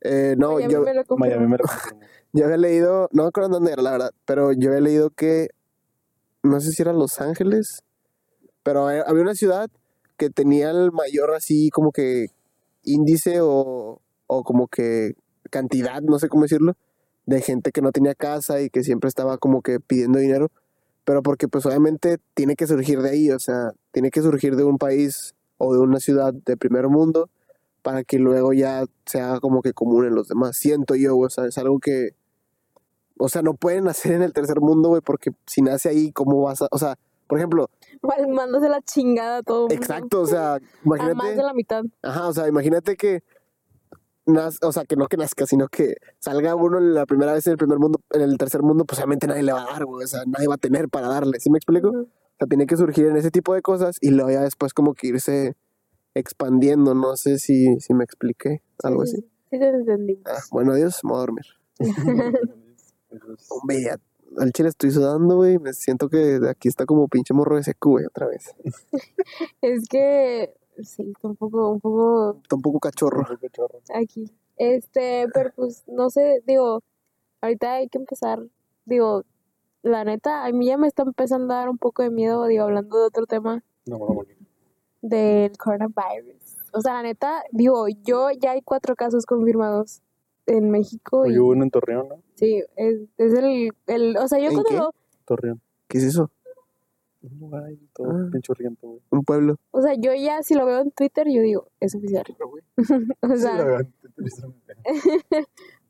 Eh, 0.03 0.35
no, 0.37 0.55
Miami 0.55 0.73
yo, 0.73 0.81
me 0.81 0.93
lo. 0.93 1.03
Miami 1.17 1.47
me 1.47 1.57
lo 1.57 1.63
yo 2.33 2.45
había 2.45 2.57
leído, 2.57 3.09
no 3.13 3.23
me 3.23 3.29
acuerdo 3.29 3.49
dónde 3.49 3.71
era, 3.71 3.81
la 3.81 3.91
verdad, 3.91 4.11
pero 4.25 4.51
yo 4.51 4.69
había 4.69 4.81
leído 4.81 5.09
que, 5.11 5.49
no 6.41 6.59
sé 6.59 6.71
si 6.71 6.81
era 6.81 6.91
Los 6.91 7.21
Ángeles, 7.21 7.83
pero 8.63 8.87
había 8.87 9.21
una 9.21 9.35
ciudad 9.35 9.69
que 10.17 10.29
tenía 10.29 10.71
el 10.71 10.91
mayor 10.91 11.33
así 11.33 11.69
como 11.69 11.91
que 11.91 12.27
índice 12.83 13.39
o, 13.41 14.01
o 14.27 14.43
como 14.43 14.67
que 14.67 15.15
cantidad, 15.49 16.01
no 16.01 16.19
sé 16.19 16.27
cómo 16.27 16.43
decirlo, 16.43 16.75
de 17.25 17.41
gente 17.41 17.71
que 17.71 17.81
no 17.81 17.91
tenía 17.91 18.15
casa 18.15 18.61
y 18.61 18.69
que 18.69 18.83
siempre 18.83 19.07
estaba 19.07 19.37
como 19.37 19.61
que 19.61 19.79
pidiendo 19.79 20.19
dinero, 20.19 20.51
pero 21.05 21.21
porque 21.21 21.47
pues 21.47 21.65
obviamente 21.65 22.17
tiene 22.33 22.55
que 22.55 22.67
surgir 22.67 23.01
de 23.01 23.11
ahí, 23.11 23.31
o 23.31 23.39
sea, 23.39 23.71
tiene 23.91 24.11
que 24.11 24.21
surgir 24.21 24.55
de 24.55 24.63
un 24.63 24.77
país 24.77 25.33
o 25.57 25.73
de 25.73 25.79
una 25.79 25.99
ciudad 25.99 26.33
de 26.33 26.57
primer 26.57 26.89
mundo 26.89 27.29
para 27.83 28.03
que 28.03 28.17
luego 28.17 28.53
ya 28.53 28.85
sea 29.05 29.39
como 29.39 29.61
que 29.61 29.73
común 29.73 30.05
en 30.05 30.15
los 30.15 30.27
demás. 30.29 30.57
Siento 30.57 30.95
yo, 30.95 31.15
o 31.17 31.29
sea, 31.29 31.45
es 31.45 31.57
algo 31.59 31.79
que, 31.79 32.15
o 33.19 33.29
sea, 33.29 33.41
no 33.43 33.53
pueden 33.53 33.87
hacer 33.87 34.13
en 34.13 34.23
el 34.23 34.33
tercer 34.33 34.59
mundo, 34.61 34.89
güey, 34.89 35.01
porque 35.01 35.31
si 35.45 35.61
nace 35.61 35.89
ahí, 35.89 36.11
¿cómo 36.11 36.41
vas 36.41 36.61
a, 36.63 36.67
o 36.71 36.77
sea, 36.79 36.97
por 37.27 37.37
ejemplo, 37.37 37.69
Mándase 38.29 38.67
la 38.69 38.81
chingada 38.81 39.37
a 39.37 39.43
todo 39.43 39.61
mundo. 39.61 39.75
exacto, 39.75 40.21
o 40.21 40.25
sea, 40.27 40.55
A 40.55 40.59
más 40.83 40.99
imagínate, 40.99 41.35
de 41.35 41.43
la 41.43 41.53
mitad. 41.53 41.83
ajá, 42.01 42.27
o 42.27 42.33
sea, 42.33 42.47
imagínate 42.47 42.95
que, 42.97 43.21
naz- 44.25 44.59
o 44.61 44.71
sea, 44.71 44.85
que 44.85 44.95
no 44.95 45.07
que 45.07 45.17
nazca, 45.17 45.45
sino 45.45 45.67
que 45.67 45.95
salga 46.19 46.55
uno 46.55 46.79
la 46.79 47.05
primera 47.05 47.33
vez 47.33 47.45
en 47.47 47.51
el 47.51 47.57
primer 47.57 47.79
mundo, 47.79 47.99
en 48.11 48.21
el 48.21 48.37
tercer 48.37 48.61
mundo, 48.61 48.85
pues 48.85 48.99
obviamente 48.99 49.27
nadie 49.27 49.43
le 49.43 49.53
va 49.53 49.63
a 49.63 49.73
dar, 49.73 49.85
güey, 49.85 50.03
o 50.03 50.07
sea, 50.07 50.21
nadie 50.25 50.47
va 50.47 50.55
a 50.55 50.57
tener 50.57 50.89
para 50.89 51.07
darle, 51.07 51.39
¿sí 51.39 51.49
me 51.49 51.57
explico? 51.57 51.89
O 51.89 52.05
sea, 52.39 52.47
tiene 52.47 52.65
que 52.65 52.77
surgir 52.77 53.05
en 53.07 53.17
ese 53.17 53.31
tipo 53.31 53.53
de 53.53 53.61
cosas 53.61 53.97
y 54.01 54.09
luego 54.09 54.31
ya 54.31 54.41
después 54.41 54.73
como 54.73 54.93
que 54.93 55.07
irse 55.07 55.55
expandiendo, 56.15 56.93
no 56.95 57.15
sé 57.15 57.39
si, 57.39 57.79
si 57.79 57.93
me 57.93 58.03
expliqué, 58.03 58.61
algo 58.83 59.05
Sí, 59.05 59.17
así. 59.17 59.27
sí, 59.51 59.59
te 59.59 59.69
entendimos. 59.69 60.23
Ah, 60.25 60.39
bueno, 60.51 60.73
adiós, 60.73 60.99
me 61.03 61.09
voy 61.11 61.17
a 61.17 61.19
dormir. 61.21 61.45
Hombre, 63.49 63.81
ya, 63.83 63.97
al 64.39 64.51
chile 64.51 64.69
estoy 64.69 64.91
sudando, 64.91 65.35
güey, 65.35 65.59
me 65.59 65.73
siento 65.73 66.09
que 66.09 66.17
de 66.39 66.49
aquí 66.49 66.67
está 66.67 66.85
como 66.85 67.07
pinche 67.07 67.33
morro 67.33 67.55
de 67.57 67.63
secu, 67.63 67.91
güey, 67.91 68.05
otra 68.05 68.27
vez. 68.27 68.53
Es 69.61 69.87
que 69.87 70.53
sí, 70.81 71.03
está 71.15 71.27
un 71.27 71.35
poco, 71.35 71.69
un 71.71 71.79
poco 71.79 72.39
Está 72.41 72.55
un 72.55 72.61
poco 72.61 72.79
cachorro. 72.79 73.19
un 73.19 73.25
poco 73.37 73.47
chorro. 73.51 73.79
aquí. 73.95 74.31
Este, 74.57 75.27
pero 75.33 75.51
pues 75.55 75.83
no 75.87 76.09
sé, 76.09 76.41
digo, 76.45 76.81
ahorita 77.41 77.73
hay 77.73 77.89
que 77.89 77.97
empezar, 77.97 78.39
digo, 78.85 79.23
la 79.81 80.03
neta, 80.05 80.45
a 80.45 80.51
mí 80.51 80.67
ya 80.67 80.77
me 80.77 80.87
está 80.87 81.03
empezando 81.03 81.53
a 81.53 81.57
dar 81.57 81.69
un 81.69 81.77
poco 81.77 82.03
de 82.03 82.09
miedo, 82.11 82.45
digo, 82.47 82.63
hablando 82.63 82.99
de 82.99 83.05
otro 83.05 83.25
tema, 83.25 83.63
No, 83.85 83.97
no, 83.97 84.07
no. 84.07 84.21
Del 85.03 85.55
coronavirus. 85.57 86.57
O 86.73 86.81
sea, 86.81 86.93
la 86.93 87.03
neta, 87.03 87.43
digo, 87.51 87.85
yo 88.03 88.29
ya 88.31 88.51
hay 88.51 88.61
cuatro 88.63 88.95
casos 88.95 89.25
confirmados 89.27 90.01
en 90.47 90.71
México 90.71 91.25
y 91.25 91.29
Oye, 91.29 91.39
hubo 91.39 91.49
uno 91.51 91.63
en 91.63 91.69
Torreón, 91.69 92.09
¿no? 92.09 92.15
sí, 92.35 92.63
es, 92.75 93.01
es 93.17 93.33
el, 93.33 93.71
el, 93.87 94.17
o 94.17 94.27
sea, 94.27 94.39
yo 94.39 94.45
¿En 94.47 94.53
cuando 94.53 94.69
qué? 94.69 94.75
lo, 94.77 94.93
Torreón. 95.25 95.61
¿Qué 95.87 95.99
es 95.99 96.05
eso? 96.05 96.31
Un 97.21 97.39
lugar 97.39 97.63
ahí 97.65 97.79
todo 97.93 98.07
Ah. 98.09 98.29
güey. 98.81 98.99
Un 99.11 99.23
pueblo. 99.23 99.55
o 99.71 99.81
sea, 99.81 99.93
yo 99.93 100.13
ya 100.15 100.41
si 100.43 100.55
lo 100.55 100.65
veo 100.65 100.81
en 100.81 100.91
Twitter, 100.91 101.27
yo 101.29 101.41
digo, 101.41 101.67
es 101.79 101.93
oficial. 101.95 102.25
O 103.21 103.35
sea, 103.35 103.51
Sí, 103.51 103.57
la 103.57 103.63
verdad, 103.63 103.87
tristemente. 104.15 104.73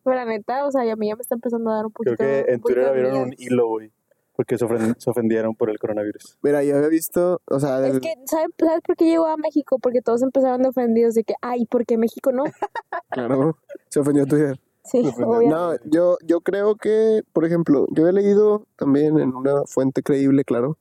pero 0.04 0.16
la 0.16 0.26
neta, 0.26 0.66
o 0.68 0.72
sea, 0.72 0.82
a 0.92 0.96
mí 0.96 1.08
ya 1.08 1.16
me 1.16 1.22
está 1.22 1.36
empezando 1.36 1.72
a 1.72 1.76
dar 1.78 1.86
un 1.86 1.92
Creo 1.94 2.16
poquito, 2.16 2.24
que 2.24 2.52
en 2.54 2.62
Twitter 2.62 2.84
de 2.84 2.90
abrieron 2.90 3.18
un 3.22 3.34
hilo, 3.38 3.68
güey. 3.70 3.92
Porque 4.36 4.58
se, 4.58 4.66
ofendieron 4.66 5.56
por 5.56 5.70
el 5.70 5.78
coronavirus. 5.78 6.38
Mira, 6.42 6.64
yo 6.64 6.76
había 6.76 6.90
visto, 6.90 7.42
o 7.46 7.60
sea, 7.60 7.86
Es 7.86 8.00
que, 8.00 8.14
¿sabes, 8.26 8.50
¿sabes 8.58 8.82
por 8.86 8.96
qué 8.96 9.06
llegó 9.06 9.28
a 9.28 9.38
México? 9.38 9.78
Porque 9.80 10.02
todos 10.02 10.24
empezaron 10.24 10.64
de 10.64 10.70
ofendidos 10.70 11.14
de 11.14 11.24
que, 11.24 11.36
ay, 11.42 11.66
¿por 11.66 11.86
qué 11.86 11.98
México 11.98 12.32
no? 12.32 12.44
claro, 13.12 13.58
se 13.90 14.00
ofendió 14.00 14.26
Twitter. 14.26 14.60
Sí, 14.86 15.00
obviamente. 15.00 15.56
No, 15.56 15.76
yo, 15.86 16.18
yo 16.26 16.42
creo 16.42 16.76
que, 16.76 17.22
por 17.32 17.46
ejemplo, 17.46 17.88
yo 17.92 18.08
he 18.08 18.14
leído 18.14 18.66
también 18.76 19.20
en 19.20 19.34
una 19.34 19.64
fuente 19.66 20.04
creíble, 20.04 20.44
claro. 20.44 20.78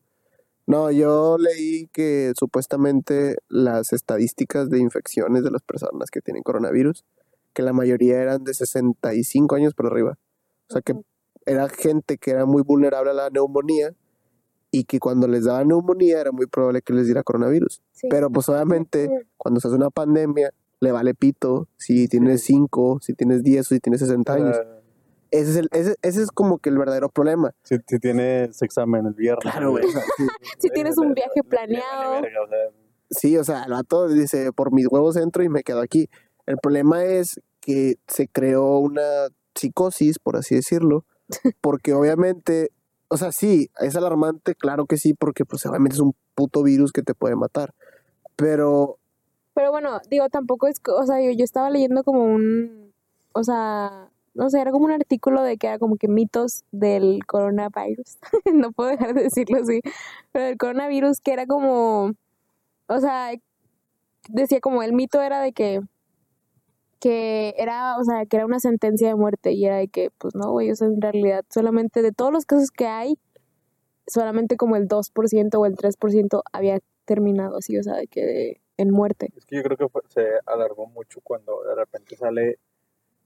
No, 0.66 0.90
yo 0.90 1.38
leí 1.38 1.88
que 1.92 2.32
supuestamente 2.38 3.36
las 3.48 3.92
estadísticas 3.92 4.70
de 4.70 4.78
infecciones 4.78 5.42
de 5.42 5.50
las 5.50 5.62
personas 5.62 6.11
que 6.11 6.20
tienen 6.20 6.42
coronavirus, 6.42 7.05
que 7.53 7.62
la 7.62 7.72
mayoría 7.72 8.20
eran 8.20 8.44
de 8.44 8.55
65 8.55 9.55
años 9.55 9.74
por 9.74 9.86
arriba. 9.86 10.18
O 10.68 10.72
sea 10.72 10.82
que. 10.82 10.94
Era 11.47 11.68
gente 11.68 12.18
que 12.18 12.30
era 12.30 12.47
muy 12.47 12.62
vulnerable 12.62 13.11
a 13.11 13.14
la 13.14 13.30
neumonía 13.30 13.95
y 14.70 14.84
que 14.84 14.99
cuando 14.99 15.28
les 15.28 15.45
daba 15.45 15.64
neumonía 15.64 16.20
era 16.20 16.32
muy 16.32 16.47
probable 16.47 16.82
que 16.82 16.93
les 16.93 17.07
diera 17.07 17.22
coronavirus. 17.22 17.82
Sí. 17.93 18.09
Pero 18.11 18.30
pues 18.30 18.49
obviamente 18.49 19.09
cuando 19.36 19.61
se 19.61 19.68
hace 19.68 19.76
una 19.76 19.90
pandemia 19.90 20.53
le 20.80 20.90
vale 20.90 21.14
pito 21.14 21.68
si 21.76 22.09
tienes 22.09 22.43
5, 22.43 22.99
si 23.03 23.14
tienes 23.14 23.45
10 23.45 23.61
o 23.61 23.74
si 23.74 23.80
tienes 23.80 24.01
60 24.01 24.32
años. 24.32 24.57
Ese 25.30 25.51
es, 25.51 25.57
el, 25.57 25.68
ese, 25.72 25.97
ese 26.03 26.22
es 26.22 26.30
como 26.30 26.59
que 26.59 26.68
el 26.68 26.76
verdadero 26.76 27.09
problema. 27.09 27.55
Si, 27.62 27.76
si 27.86 27.99
tienes 27.99 28.61
examen 28.61 29.07
el 29.07 29.14
viernes. 29.14 29.51
Claro, 29.51 29.70
güey. 29.70 29.84
Si 30.59 30.68
tienes 30.68 30.99
un 30.99 31.14
viaje 31.14 31.43
planeado. 31.49 32.22
Sí, 33.09 33.38
o 33.38 33.45
sea, 33.45 33.64
el 33.64 33.72
vato 33.72 34.09
dice, 34.09 34.53
por 34.53 34.72
mis 34.72 34.86
huevos 34.88 35.16
entro 35.16 35.43
y 35.43 35.49
me 35.49 35.62
quedo 35.62 35.80
aquí. 35.80 36.09
El 36.45 36.59
problema 36.59 37.05
es 37.05 37.40
que 37.61 37.97
se 38.09 38.28
creó 38.28 38.78
una 38.78 39.28
psicosis, 39.55 40.18
por 40.18 40.36
así 40.36 40.55
decirlo, 40.55 41.05
porque 41.60 41.92
obviamente, 41.92 42.70
o 43.08 43.16
sea, 43.16 43.32
sí, 43.32 43.70
es 43.80 43.96
alarmante, 43.96 44.54
claro 44.54 44.86
que 44.86 44.96
sí, 44.96 45.14
porque 45.14 45.44
pues 45.44 45.64
obviamente 45.66 45.94
es 45.94 46.00
un 46.00 46.14
puto 46.34 46.62
virus 46.62 46.92
que 46.92 47.02
te 47.02 47.14
puede 47.14 47.36
matar. 47.36 47.74
Pero, 48.36 48.98
Pero 49.54 49.70
bueno, 49.70 50.00
digo, 50.10 50.28
tampoco 50.28 50.66
es, 50.66 50.80
o 50.86 51.06
sea, 51.06 51.20
yo, 51.20 51.30
yo 51.30 51.44
estaba 51.44 51.70
leyendo 51.70 52.02
como 52.04 52.24
un, 52.24 52.92
o 53.32 53.44
sea, 53.44 54.08
no 54.34 54.48
sé, 54.48 54.60
era 54.60 54.70
como 54.70 54.86
un 54.86 54.92
artículo 54.92 55.42
de 55.42 55.58
que 55.58 55.66
era 55.66 55.78
como 55.78 55.96
que 55.96 56.08
mitos 56.08 56.64
del 56.72 57.24
coronavirus. 57.26 58.18
no 58.52 58.72
puedo 58.72 58.90
dejar 58.90 59.14
de 59.14 59.24
decirlo 59.24 59.58
así, 59.60 59.80
pero 60.32 60.46
del 60.46 60.56
coronavirus 60.56 61.20
que 61.20 61.32
era 61.32 61.46
como, 61.46 62.12
o 62.86 63.00
sea, 63.00 63.32
decía 64.28 64.60
como 64.60 64.82
el 64.82 64.92
mito 64.92 65.20
era 65.20 65.40
de 65.40 65.52
que 65.52 65.82
que 67.03 67.53
era, 67.59 67.96
o 67.98 68.05
sea, 68.05 68.26
que 68.26 68.36
era 68.36 68.46
una 68.46 68.61
sentencia 68.61 69.09
de 69.09 69.16
muerte 69.16 69.50
y 69.50 69.64
era 69.66 69.78
de 69.78 69.88
que, 69.88 70.11
pues 70.18 70.36
no, 70.36 70.53
güey, 70.53 70.70
o 70.70 70.76
sea, 70.76 70.86
en 70.86 71.00
realidad 71.00 71.44
solamente 71.50 72.00
de 72.00 72.12
todos 72.12 72.32
los 72.32 72.46
casos 72.46 72.70
que 72.70 72.86
hay, 72.86 73.18
solamente 74.07 74.57
como 74.57 74.76
el 74.76 74.86
2% 74.86 75.59
o 75.59 75.66
el 75.66 75.74
3% 75.76 76.42
había 76.53 76.78
terminado 77.05 77.57
así, 77.57 77.76
o 77.76 77.82
sea, 77.82 77.96
de 77.96 78.07
que 78.07 78.61
en 78.76 78.90
muerte. 78.90 79.30
Es 79.36 79.44
que 79.46 79.57
yo 79.57 79.62
creo 79.64 79.76
que 79.76 79.88
fue- 79.88 80.03
se 80.11 80.22
alargó 80.46 80.86
mucho 80.86 81.20
cuando 81.24 81.64
de 81.64 81.74
repente 81.74 82.16
sale 82.16 82.59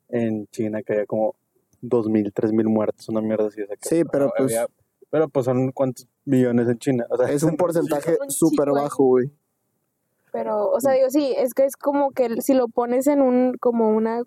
en 0.08 0.46
China 0.46 0.82
que 0.82 0.94
había 0.94 1.06
como 1.06 1.34
2.000, 1.82 2.32
3.000 2.32 2.68
muertos, 2.68 3.08
una 3.10 3.20
mierda 3.20 3.48
así. 3.48 3.60
o 3.60 3.66
sea, 3.66 3.76
que 3.76 3.86
Sí, 3.88 4.02
pero 4.10 4.30
pues- 4.36 4.56
había- 4.56 4.68
pero 5.10 5.28
pues 5.28 5.44
son 5.44 5.70
cuántos 5.72 6.08
millones 6.24 6.66
en 6.68 6.78
China. 6.78 7.06
O 7.10 7.16
sea, 7.18 7.30
es 7.30 7.42
un 7.42 7.56
porcentaje 8.10 8.16
súper 8.28 8.70
bajo, 8.70 9.04
güey. 9.04 9.30
Pero, 10.36 10.70
o 10.70 10.80
sea, 10.80 10.92
digo, 10.92 11.08
sí, 11.10 11.34
es 11.36 11.54
que 11.54 11.64
es 11.64 11.76
como 11.76 12.10
que 12.10 12.40
si 12.42 12.52
lo 12.54 12.68
pones 12.68 13.06
en 13.06 13.22
un, 13.22 13.54
como 13.58 13.90
una 13.90 14.22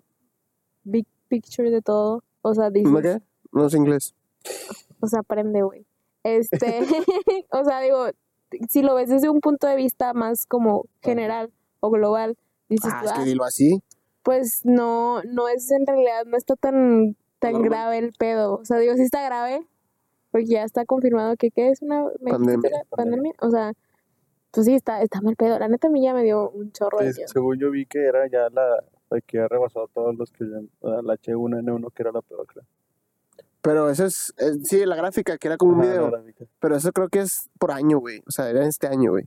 big 0.84 1.06
picture 1.28 1.70
de 1.70 1.82
todo, 1.82 2.24
o 2.42 2.54
sea, 2.54 2.70
dices, 2.70 2.90
¿No 2.90 3.00
qué? 3.00 3.20
No 3.52 3.66
es 3.66 3.74
inglés. 3.74 4.14
o 5.00 5.06
sea, 5.06 5.20
aprende, 5.20 5.62
güey. 5.62 5.86
Este, 6.24 6.80
o 7.50 7.64
sea, 7.64 7.80
digo, 7.80 8.06
si 8.68 8.82
lo 8.82 8.94
ves 8.96 9.08
desde 9.08 9.28
un 9.28 9.40
punto 9.40 9.66
de 9.66 9.76
vista 9.76 10.12
más 10.12 10.46
como 10.46 10.86
general 11.02 11.52
o 11.80 11.90
global, 11.90 12.36
dices, 12.68 12.90
Ah, 12.92 13.00
tú, 13.02 13.06
es 13.06 13.12
que 13.12 13.20
"Ah, 13.20 13.24
dilo 13.24 13.44
así. 13.44 13.82
pues 14.22 14.62
no, 14.64 15.22
no 15.22 15.48
es 15.48 15.70
en 15.70 15.86
realidad, 15.86 16.24
no 16.26 16.36
está 16.36 16.56
tan, 16.56 17.16
tan 17.38 17.62
grave 17.62 17.98
el 17.98 18.12
pedo. 18.18 18.56
O 18.56 18.64
sea, 18.64 18.78
digo, 18.78 18.94
sí 18.96 19.02
está 19.02 19.22
grave, 19.24 19.64
porque 20.32 20.46
ya 20.46 20.64
está 20.64 20.84
confirmado 20.84 21.36
que 21.36 21.50
¿qué 21.50 21.70
es 21.70 21.80
una 21.82 22.04
Pandemia. 22.28 22.70
pandemia. 22.90 23.32
O 23.40 23.50
sea, 23.50 23.72
pues 24.50 24.66
sí, 24.66 24.74
está, 24.74 25.02
está 25.02 25.20
mal 25.20 25.36
pedo. 25.36 25.58
La 25.58 25.68
neta 25.68 25.88
a 25.88 25.90
mí 25.90 26.02
ya 26.02 26.12
me 26.14 26.22
dio 26.22 26.50
un 26.50 26.72
chorro 26.72 26.98
de 26.98 27.12
miedo. 27.12 27.28
según 27.28 27.58
yo 27.58 27.70
vi 27.70 27.86
que 27.86 28.04
era 28.04 28.28
ya 28.28 28.48
la, 28.50 28.82
la 29.10 29.20
que 29.20 29.38
ha 29.40 29.48
rebasado 29.48 29.86
a 29.86 29.88
todos 29.88 30.14
los 30.16 30.30
que 30.32 30.44
ya- 30.44 30.60
la 31.02 31.14
H1N1 31.16 31.90
que 31.94 32.02
era 32.02 32.12
la 32.12 32.22
peor, 32.22 32.46
creo. 32.46 32.64
Pero 33.62 33.90
eso 33.90 34.06
es, 34.06 34.32
eh, 34.38 34.54
sí, 34.64 34.86
la 34.86 34.96
gráfica 34.96 35.36
que 35.36 35.48
era 35.48 35.56
como 35.58 35.72
un 35.74 35.80
video. 35.82 36.10
Pero 36.60 36.76
eso 36.76 36.92
creo 36.92 37.08
que 37.10 37.20
es 37.20 37.50
por 37.58 37.72
año, 37.72 37.98
güey. 37.98 38.22
O 38.26 38.30
sea, 38.30 38.48
era 38.48 38.64
este 38.66 38.86
año, 38.86 39.10
güey. 39.10 39.24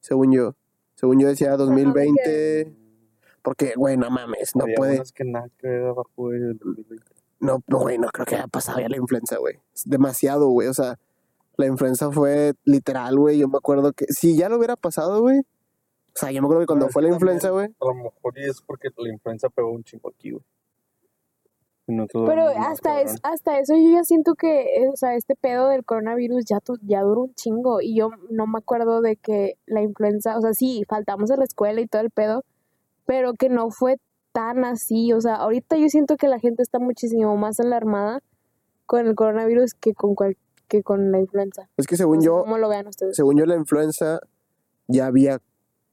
Según 0.00 0.32
yo. 0.32 0.56
Según 0.96 1.20
yo 1.20 1.28
decía 1.28 1.56
2020. 1.56 2.74
Porque, 3.42 3.72
güey, 3.76 3.96
no 3.96 4.10
mames, 4.10 4.54
no 4.56 4.64
Había 4.64 4.76
puede. 4.76 5.02
que 5.14 5.24
nada 5.24 5.48
que 5.58 5.66
ver 5.68 5.84
abajo 5.84 6.10
güey, 6.16 6.38
del 6.40 6.58
2020. 6.58 7.04
No, 7.40 7.62
no, 7.66 7.78
güey, 7.80 7.98
no 7.98 8.08
creo 8.08 8.24
que 8.26 8.36
haya 8.36 8.46
pasado 8.46 8.78
ya 8.80 8.88
la 8.88 8.96
influenza, 8.96 9.36
güey. 9.38 9.58
Es 9.74 9.88
demasiado, 9.88 10.48
güey. 10.48 10.68
O 10.68 10.74
sea, 10.74 10.98
la 11.56 11.66
influenza 11.66 12.10
fue 12.10 12.54
literal, 12.64 13.18
güey. 13.18 13.38
Yo 13.38 13.48
me 13.48 13.58
acuerdo 13.58 13.92
que 13.92 14.06
si 14.08 14.36
ya 14.36 14.48
lo 14.48 14.56
hubiera 14.58 14.76
pasado, 14.76 15.20
güey. 15.20 15.40
O 15.40 16.14
sea, 16.18 16.30
yo 16.30 16.40
me 16.42 16.46
acuerdo 16.46 16.60
que 16.62 16.66
cuando 16.66 16.86
es 16.86 16.92
fue 16.92 17.02
la 17.02 17.08
influenza, 17.08 17.50
güey. 17.50 17.66
A 17.80 17.84
lo 17.86 17.94
mejor 17.94 18.34
y 18.36 18.44
es 18.48 18.60
porque 18.62 18.88
la 18.96 19.08
influenza 19.12 19.48
pegó 19.48 19.70
un 19.72 19.82
chingo 19.84 20.10
aquí, 20.10 20.30
güey. 20.32 20.42
Pero 22.28 22.46
hasta, 22.68 23.00
es, 23.00 23.16
hasta 23.22 23.58
eso 23.58 23.74
yo 23.74 23.90
ya 23.92 24.04
siento 24.04 24.34
que, 24.34 24.62
eh, 24.62 24.88
o 24.92 24.96
sea, 24.96 25.14
este 25.16 25.34
pedo 25.34 25.68
del 25.68 25.84
coronavirus 25.84 26.44
ya, 26.44 26.60
tu- 26.60 26.78
ya 26.82 27.00
duró 27.02 27.22
un 27.22 27.34
chingo 27.34 27.80
y 27.80 27.96
yo 27.96 28.10
no 28.30 28.46
me 28.46 28.58
acuerdo 28.58 29.00
de 29.00 29.16
que 29.16 29.54
la 29.66 29.82
influenza, 29.82 30.38
o 30.38 30.40
sea, 30.40 30.52
sí, 30.54 30.84
faltamos 30.88 31.30
a 31.32 31.36
la 31.36 31.44
escuela 31.44 31.80
y 31.80 31.86
todo 31.88 32.00
el 32.02 32.10
pedo, 32.10 32.44
pero 33.04 33.34
que 33.34 33.48
no 33.48 33.70
fue 33.70 33.96
tan 34.32 34.64
así, 34.64 35.12
o 35.12 35.20
sea, 35.20 35.34
ahorita 35.36 35.76
yo 35.76 35.88
siento 35.88 36.16
que 36.16 36.28
la 36.28 36.38
gente 36.38 36.62
está 36.62 36.78
muchísimo 36.78 37.36
más 37.36 37.58
alarmada 37.60 38.20
con 38.86 39.06
el 39.06 39.14
coronavirus 39.16 39.74
que 39.74 39.92
con 39.92 40.14
cual, 40.14 40.36
que 40.72 40.82
con 40.82 41.12
la 41.12 41.18
influenza. 41.18 41.68
Es 41.76 41.86
que 41.86 41.94
No 41.94 41.98
según 41.98 42.20
sé 42.20 42.26
yo, 42.26 42.40
¿Cómo 42.40 42.56
lo 42.56 42.68
vean 42.70 42.86
ustedes? 42.86 43.14
según 43.14 43.36
yo, 43.38 43.44
la 43.44 43.56
influenza 43.56 44.20
ya 44.88 45.06
había 45.06 45.38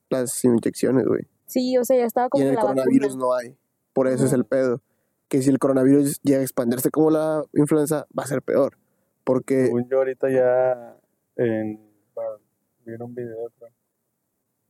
las 0.10 0.42
inyecciones, 0.46 1.06
güey. 1.06 1.28
Sí, 1.48 1.78
o 1.78 1.84
sea, 1.84 1.98
ya 1.98 2.06
estaba 2.06 2.28
Y 2.28 2.30
como 2.30 2.44
en 2.44 2.50
el 2.52 2.56
la 2.56 2.62
coronavirus 2.62 3.08
vacuna. 3.10 3.26
no 3.26 3.34
hay. 3.36 3.58
Por 3.92 4.08
eso 4.08 4.26
es 4.26 4.32
el 4.34 4.46
pedo. 4.46 4.82
Que 5.28 5.42
si 5.42 5.50
el 5.50 5.60
coronavirus 5.60 6.22
llega 6.22 6.40
a 6.40 6.44
expandirse 6.44 6.90
como 6.92 7.12
la 7.12 7.44
influenza, 7.54 8.08
va 8.18 8.24
a 8.24 8.28
ser 8.28 8.42
peor. 8.42 8.78
Porque, 9.26 9.66
Según 9.66 9.88
yo 9.90 9.98
ahorita 9.98 10.30
ya 10.30 10.98
en, 11.36 11.80
bueno, 12.16 12.38
vi 12.86 12.94
en 12.94 13.02
un 13.02 13.14
video 13.14 13.50
creo, 13.60 13.72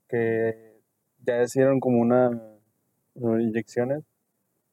que 0.08 0.82
ya 1.26 1.44
hicieron 1.44 1.80
como 1.80 2.02
una 2.02 2.42
unas 3.14 3.42
inyecciones 3.42 4.04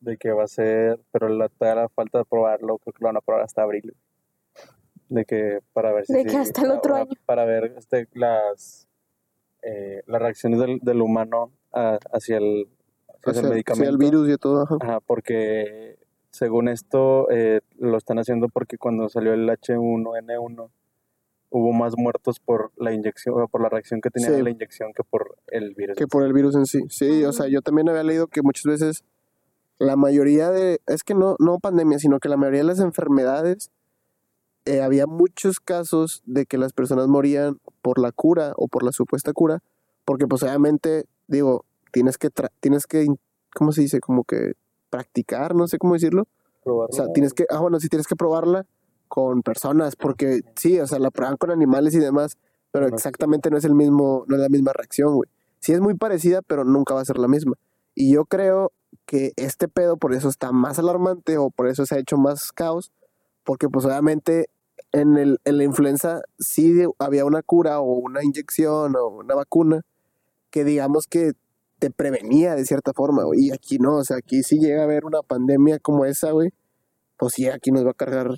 de 0.01 0.17
que 0.17 0.31
va 0.33 0.45
a 0.45 0.49
ser, 0.49 1.01
pero 1.13 1.29
la, 1.29 1.49
todavía 1.51 1.83
la 1.83 1.89
falta 1.91 2.19
de 2.19 2.25
probarlo, 2.25 2.79
creo 2.79 2.93
que 2.95 3.03
lo 3.03 3.09
van 3.09 3.17
a 3.17 3.21
probar 3.21 3.43
hasta 3.45 3.63
abril. 3.63 3.95
De 5.09 5.25
que 5.25 5.61
para 5.73 5.93
ver 5.93 6.07
si 6.07 6.13
De 6.15 6.23
sí, 6.23 6.29
que 6.29 6.37
hasta 6.37 6.63
el 6.63 6.71
otro 6.73 6.93
para, 6.95 7.03
año. 7.05 7.13
para 7.27 7.45
ver 7.45 7.75
este, 7.77 8.09
las 8.15 8.89
eh, 9.63 10.03
las 10.07 10.21
reacciones 10.23 10.59
del, 10.61 10.79
del 10.81 11.01
humano 11.03 11.51
a- 11.73 11.99
hacia 12.13 12.39
el 12.39 12.69
hacia 13.09 13.31
hacia, 13.31 13.31
el 13.31 13.37
hacia 13.39 13.51
medicamento. 13.51 13.91
el 13.91 13.99
virus 13.99 14.29
y 14.29 14.37
todo, 14.37 14.63
ajá. 14.63 14.77
Ajá, 14.81 15.01
porque 15.01 15.99
según 16.31 16.69
esto 16.69 17.29
eh, 17.31 17.61
lo 17.79 17.97
están 17.97 18.19
haciendo 18.19 18.49
porque 18.49 18.79
cuando 18.79 19.09
salió 19.09 19.33
el 19.33 19.49
H1N1 19.49 20.71
hubo 21.51 21.73
más 21.73 21.95
muertos 21.97 22.39
por 22.41 22.73
la 22.77 22.93
inyección, 22.93 23.41
o 23.41 23.49
por 23.49 23.63
la 23.63 23.69
reacción 23.69 24.01
que 24.01 24.11
tenía 24.11 24.31
Sí. 24.31 24.43
la 24.43 24.51
inyección 24.51 24.93
que 24.93 25.03
por 25.05 25.37
el 25.47 25.75
virus. 25.75 25.97
que 25.97 26.07
por 26.07 26.25
el 26.25 26.33
virus 26.33 26.55
en 26.57 26.67
sí. 26.67 26.83
Sí, 26.91 27.25
o 27.25 27.33
sea, 27.33 27.47
yo 27.49 27.63
también 27.63 27.89
había 27.89 28.03
leído 28.03 28.27
que 28.27 28.43
muchas 28.43 28.65
veces 28.65 29.05
la 29.79 29.97
mayoría 29.97 30.51
de, 30.51 30.81
es 30.87 31.03
que 31.05 31.15
no, 31.15 31.37
no 31.39 31.59
pandemia, 31.59 31.99
sino 31.99 32.19
que 32.19 32.29
la 32.29 32.37
mayoría 32.37 32.61
de 32.61 32.67
las 32.67 32.81
enfermedades, 32.81 33.71
eh, 34.67 34.83
había 34.83 35.07
muchos 35.07 35.59
casos 35.61 36.23
de 36.27 36.45
que 36.45 36.59
las 36.59 36.73
personas 36.73 37.09
morían 37.09 37.59
por 37.83 37.99
la 37.99 38.13
cura 38.13 38.53
o 38.57 38.69
por 38.69 38.83
la 38.83 38.93
supuesta 38.93 39.33
cura, 39.33 39.63
porque 40.05 40.27
pues 40.27 40.43
obviamente, 40.43 41.07
digo, 41.27 41.65
tienes 41.93 42.19
que, 42.19 42.31
tra- 42.31 42.51
tienes 42.61 42.87
que, 42.87 43.07
¿cómo 43.55 43.73
se 43.73 43.81
dice? 43.81 44.01
Como 44.01 44.25
que 44.25 44.53
practicar, 44.91 45.55
no 45.55 45.67
sé 45.67 45.79
cómo 45.79 45.95
decirlo. 45.95 46.27
Probarlo. 46.63 46.93
O 46.93 46.97
sea, 46.97 47.13
tienes 47.13 47.33
que, 47.33 47.47
ah, 47.49 47.61
bueno, 47.61 47.81
sí 47.81 47.89
tienes 47.89 48.07
que 48.07 48.17
probarla 48.17 48.67
con 49.09 49.43
personas, 49.43 49.97
porque 49.97 50.41
sí, 50.57 50.79
o 50.81 50.87
sea, 50.87 50.99
la 50.99 51.11
prueban 51.11 51.37
con 51.37 51.51
animales 51.51 51.95
y 51.95 52.01
demás, 52.01 52.37
pero 52.73 52.89
exactamente 52.89 53.51
no 53.51 53.57
es 53.57 53.65
el 53.65 53.75
mismo, 53.75 54.25
no 54.27 54.37
es 54.37 54.43
la 54.43 54.49
misma 54.49 54.73
reacción, 54.73 55.15
güey. 55.15 55.31
Sí 55.61 55.73
es 55.73 55.81
muy 55.81 55.95
parecida, 55.95 56.43
pero 56.43 56.65
nunca 56.65 56.95
va 56.95 57.01
a 57.01 57.05
ser 57.05 57.19
la 57.19 57.29
misma. 57.29 57.55
Y 57.95 58.13
yo 58.13 58.25
creo 58.25 58.73
que 59.07 59.33
este 59.37 59.69
pedo 59.69 59.97
por 59.97 60.13
eso 60.13 60.29
está 60.29 60.53
más 60.53 60.79
alarmante 60.79 61.39
o 61.39 61.51
por 61.51 61.69
eso 61.69 61.87
se 61.87 61.95
ha 61.95 61.99
hecho 61.99 62.19
más 62.19 62.53
caos, 62.53 62.93
porque 63.45 63.69
pues 63.69 63.87
obviamente 63.87 64.49
en, 65.01 65.17
el, 65.17 65.39
en 65.45 65.57
la 65.59 65.65
influenza 65.65 66.23
sí 66.39 66.83
había 66.99 67.25
una 67.25 67.43
cura 67.43 67.81
o 67.81 67.93
una 67.95 68.23
inyección 68.25 68.95
o 68.97 69.09
una 69.09 69.35
vacuna 69.35 69.83
que 70.51 70.65
digamos 70.65 71.07
que 71.07 71.33
te 71.79 71.91
prevenía 71.91 72.55
de 72.55 72.65
cierta 72.65 72.93
forma, 72.95 73.25
güey. 73.25 73.47
Y 73.47 73.53
aquí 73.53 73.79
no, 73.79 73.97
o 73.97 74.05
sea, 74.05 74.17
aquí 74.17 74.43
sí 74.43 74.59
llega 74.59 74.81
a 74.81 74.85
haber 74.85 75.05
una 75.05 75.23
pandemia 75.23 75.79
como 75.79 76.05
esa, 76.07 76.31
güey. 76.31 76.51
Pues 77.19 77.35
sí, 77.35 77.47
aquí 77.49 77.71
nos 77.71 77.85
va 77.85 77.91
a 77.91 77.95
cargar 77.95 78.29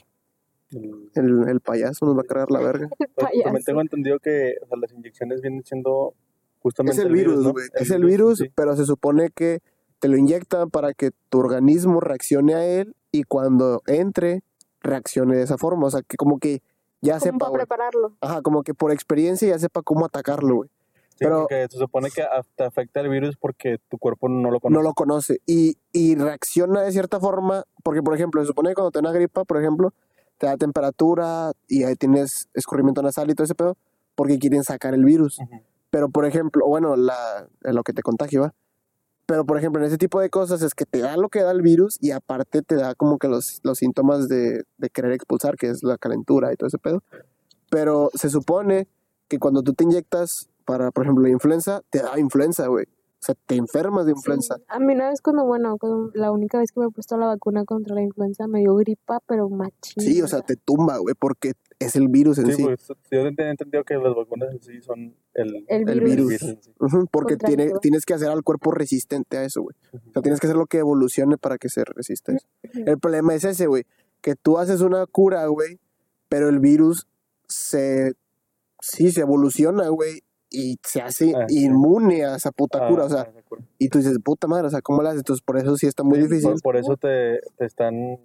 El- 0.71 1.11
el, 1.15 1.49
el 1.49 1.61
payaso, 1.61 2.05
nos 2.07 2.17
va 2.17 2.23
a 2.23 2.25
cargar 2.25 2.51
la 2.51 2.61
verga. 2.61 2.89
pues, 2.99 3.09
payaso. 3.15 3.43
también 3.45 3.65
tengo 3.65 3.81
entendido 3.81 4.19
que 4.19 4.55
o 4.63 4.67
sea, 4.67 4.77
las 4.81 4.93
inyecciones 4.93 5.41
vienen 5.41 5.63
siendo 5.65 6.15
justamente 6.61 7.01
Es 7.01 7.07
el 7.07 7.13
virus, 7.13 7.45
¿no? 7.45 7.53
güey. 7.53 7.67
Es 7.75 7.91
el 7.91 8.05
virus, 8.05 8.39
sí. 8.39 8.47
pero 8.55 8.75
se 8.77 8.85
supone 8.85 9.31
que 9.31 9.61
te 10.01 10.09
lo 10.09 10.17
inyectan 10.17 10.71
para 10.71 10.93
que 10.95 11.11
tu 11.29 11.39
organismo 11.39 12.01
reaccione 12.01 12.55
a 12.55 12.65
él 12.67 12.95
y 13.13 13.23
cuando 13.23 13.83
entre, 13.87 14.43
reaccione 14.89 15.37
de 15.37 15.43
esa 15.43 15.59
forma. 15.59 15.87
O 15.87 15.91
sea, 15.91 16.03
que 16.03 16.17
como 16.17 16.39
que 16.39 16.63
ya 17.01 17.21
sepa, 17.21 17.39
para 17.39 17.53
prepararlo. 17.53 18.13
Ajá, 18.21 18.43
como 18.43 18.63
que 18.63 18.75
por 18.75 18.91
experiencia 18.93 19.49
ya 19.49 19.59
sepa 19.59 19.83
cómo 19.83 20.05
atacarlo, 20.07 20.57
güey. 20.57 20.71
Sí, 21.11 21.25
pero- 21.25 21.41
porque 21.41 21.67
se 21.71 21.79
supone 21.79 22.11
que 22.11 22.23
a- 22.23 22.43
te 22.57 22.65
afecta 22.65 23.01
el 23.01 23.09
virus 23.09 23.37
porque 23.37 23.79
tu 23.89 23.99
cuerpo 23.99 24.29
no 24.29 24.51
lo 24.51 24.61
conoce. 24.61 24.77
No 24.79 24.83
lo 24.89 24.95
conoce. 24.95 25.41
Y, 25.47 25.77
y 25.93 26.15
reacciona 26.17 26.83
de 26.83 26.93
cierta 26.93 27.19
forma, 27.21 27.65
porque 27.83 28.03
por 28.03 28.15
ejemplo, 28.15 28.41
se 28.41 28.47
supone 28.47 28.71
que 28.71 28.75
cuando 28.75 28.91
te 28.93 28.99
da 29.01 29.09
una 29.11 29.13
gripa, 29.13 29.45
por 29.45 29.59
ejemplo, 29.61 29.93
te 30.39 30.47
da 30.47 30.57
temperatura 30.57 31.53
y 31.67 31.83
ahí 31.85 31.97
tienes 31.97 32.49
escurrimiento 32.55 33.03
nasal 33.03 33.29
y 33.31 33.35
todo 33.35 33.45
ese 33.45 33.57
pedo, 33.57 33.77
porque 34.15 34.39
quieren 34.39 34.63
sacar 34.63 34.95
el 34.95 35.05
virus. 35.05 35.39
Pero, 35.91 36.09
por 36.11 36.25
ejemplo, 36.27 36.65
bueno, 36.67 36.95
la, 36.97 37.49
lo 37.63 37.83
que 37.83 37.93
te 37.93 38.03
contagia, 38.03 38.41
¿va? 38.41 38.55
Pero, 39.29 39.45
por 39.45 39.59
ejemplo, 39.59 39.83
en 39.83 39.87
ese 39.87 39.99
tipo 39.99 40.23
de 40.23 40.31
cosas 40.31 40.63
es 40.63 40.73
que 40.75 40.87
te 40.87 41.01
da 41.01 41.19
lo 41.19 41.29
que 41.29 41.43
da 41.43 41.51
el 41.51 41.61
virus 41.61 41.99
y 42.01 42.13
aparte 42.13 42.63
te 42.63 42.77
da 42.77 42.95
como 42.95 43.19
que 43.19 43.29
los, 43.29 43.61
los 43.63 43.77
síntomas 43.77 44.27
de, 44.27 44.65
de 44.79 44.89
querer 44.89 45.13
expulsar, 45.13 45.57
que 45.57 45.69
es 45.69 45.83
la 45.83 45.99
calentura 45.99 46.51
y 46.51 46.57
todo 46.57 46.69
ese 46.69 46.79
pedo. 46.79 47.03
Pero 47.69 48.09
se 48.15 48.31
supone 48.31 48.89
que 49.29 49.39
cuando 49.39 49.63
tú 49.63 49.75
te 49.75 49.85
inyectas 49.85 50.49
para, 50.65 50.91
por 50.93 51.05
ejemplo, 51.05 51.25
la 51.25 51.29
influenza, 51.29 51.83
te 51.91 51.99
da 51.99 52.19
influenza, 52.19 52.69
güey. 52.69 52.87
O 53.21 53.25
sea, 53.25 53.35
te 53.47 53.57
enfermas 53.57 54.07
de 54.07 54.13
influenza. 54.13 54.57
Sí, 54.57 54.63
A 54.69 54.79
mí 54.79 54.95
una 54.95 55.09
vez 55.09 55.21
cuando, 55.21 55.45
bueno, 55.45 55.77
cuando 55.77 56.11
la 56.15 56.31
única 56.31 56.59
vez 56.59 56.71
que 56.71 56.79
me 56.79 56.87
he 56.87 56.91
puesto 56.91 57.17
la 57.17 57.27
vacuna 57.27 57.65
contra 57.65 57.95
la 57.97 58.03
influenza 58.03 58.47
me 58.47 58.61
dio 58.61 58.77
gripa, 58.77 59.19
pero 59.27 59.49
machín. 59.49 60.03
Sí, 60.03 60.23
o 60.23 60.29
sea, 60.29 60.41
te 60.41 60.55
tumba, 60.55 60.99
güey, 60.99 61.17
porque 61.19 61.55
es 61.81 61.97
el 61.97 62.09
virus 62.09 62.39
en 62.39 62.47
sí. 62.47 62.53
Sí, 62.53 62.63
pues 62.65 62.87
yo 63.11 63.21
he 63.21 63.51
entendido 63.51 63.83
que 63.85 63.95
las 63.95 64.15
vacunas 64.15 64.53
en 64.53 64.63
sí 64.63 64.81
son 64.81 65.17
el, 65.35 65.65
El 65.67 65.89
el 65.89 66.01
virus. 66.01 66.29
virus. 66.29 66.43
en 66.43 66.63
sí. 66.63 66.71
Porque 67.11 67.37
tiene, 67.37 67.73
tienes 67.83 68.05
que 68.05 68.15
hacer 68.15 68.29
al 68.29 68.45
cuerpo 68.45 68.71
resistente 68.71 69.37
a 69.37 69.45
eso, 69.45 69.63
güey. 69.63 69.75
O 69.93 70.13
sea, 70.13 70.23
tienes 70.23 70.39
que 70.41 70.47
hacer 70.47 70.57
lo 70.57 70.67
que 70.67 70.79
evolucione 70.79 71.39
para 71.39 71.59
que 71.59 71.69
se 71.69 71.85
resista 71.85 72.33
a 72.33 72.37
eso. 72.37 72.47
El 72.73 72.99
problema 72.99 73.35
es 73.35 73.45
ese, 73.45 73.67
güey, 73.67 73.85
que 74.21 74.37
tú 74.37 74.59
haces 74.59 74.81
una 74.81 75.07
cura, 75.07 75.45
güey, 75.47 75.81
pero 76.29 76.49
el 76.49 76.61
virus 76.61 77.09
se, 77.49 78.13
sí, 78.81 79.11
se 79.11 79.23
evoluciona, 79.23 79.89
güey, 79.89 80.23
y 80.51 80.77
se 80.83 81.03
hace 81.03 81.35
Ah, 81.37 81.45
sí. 81.49 81.65
inmune 81.65 82.25
a 82.25 82.37
esa 82.37 82.51
puta 82.53 82.79
Ah, 82.85 82.89
cura, 82.89 83.05
o 83.05 83.09
sea, 83.09 83.31
y 83.79 83.89
tú 83.89 83.99
dices, 83.99 84.19
puta 84.25 84.47
madre, 84.47 84.67
o 84.67 84.71
sea, 84.71 84.81
¿cómo 84.81 85.03
la 85.03 85.11
haces? 85.11 85.21
Entonces, 85.21 85.43
por 85.45 85.59
eso 85.59 85.77
sí 85.77 85.87
está 85.87 86.03
muy 86.03 86.17
Sí, 86.19 86.23
difícil. 86.25 86.53
Por, 86.53 86.63
por 86.63 86.77
eso 86.77 86.97
te, 86.97 87.41
te 87.57 87.65
están... 87.67 88.19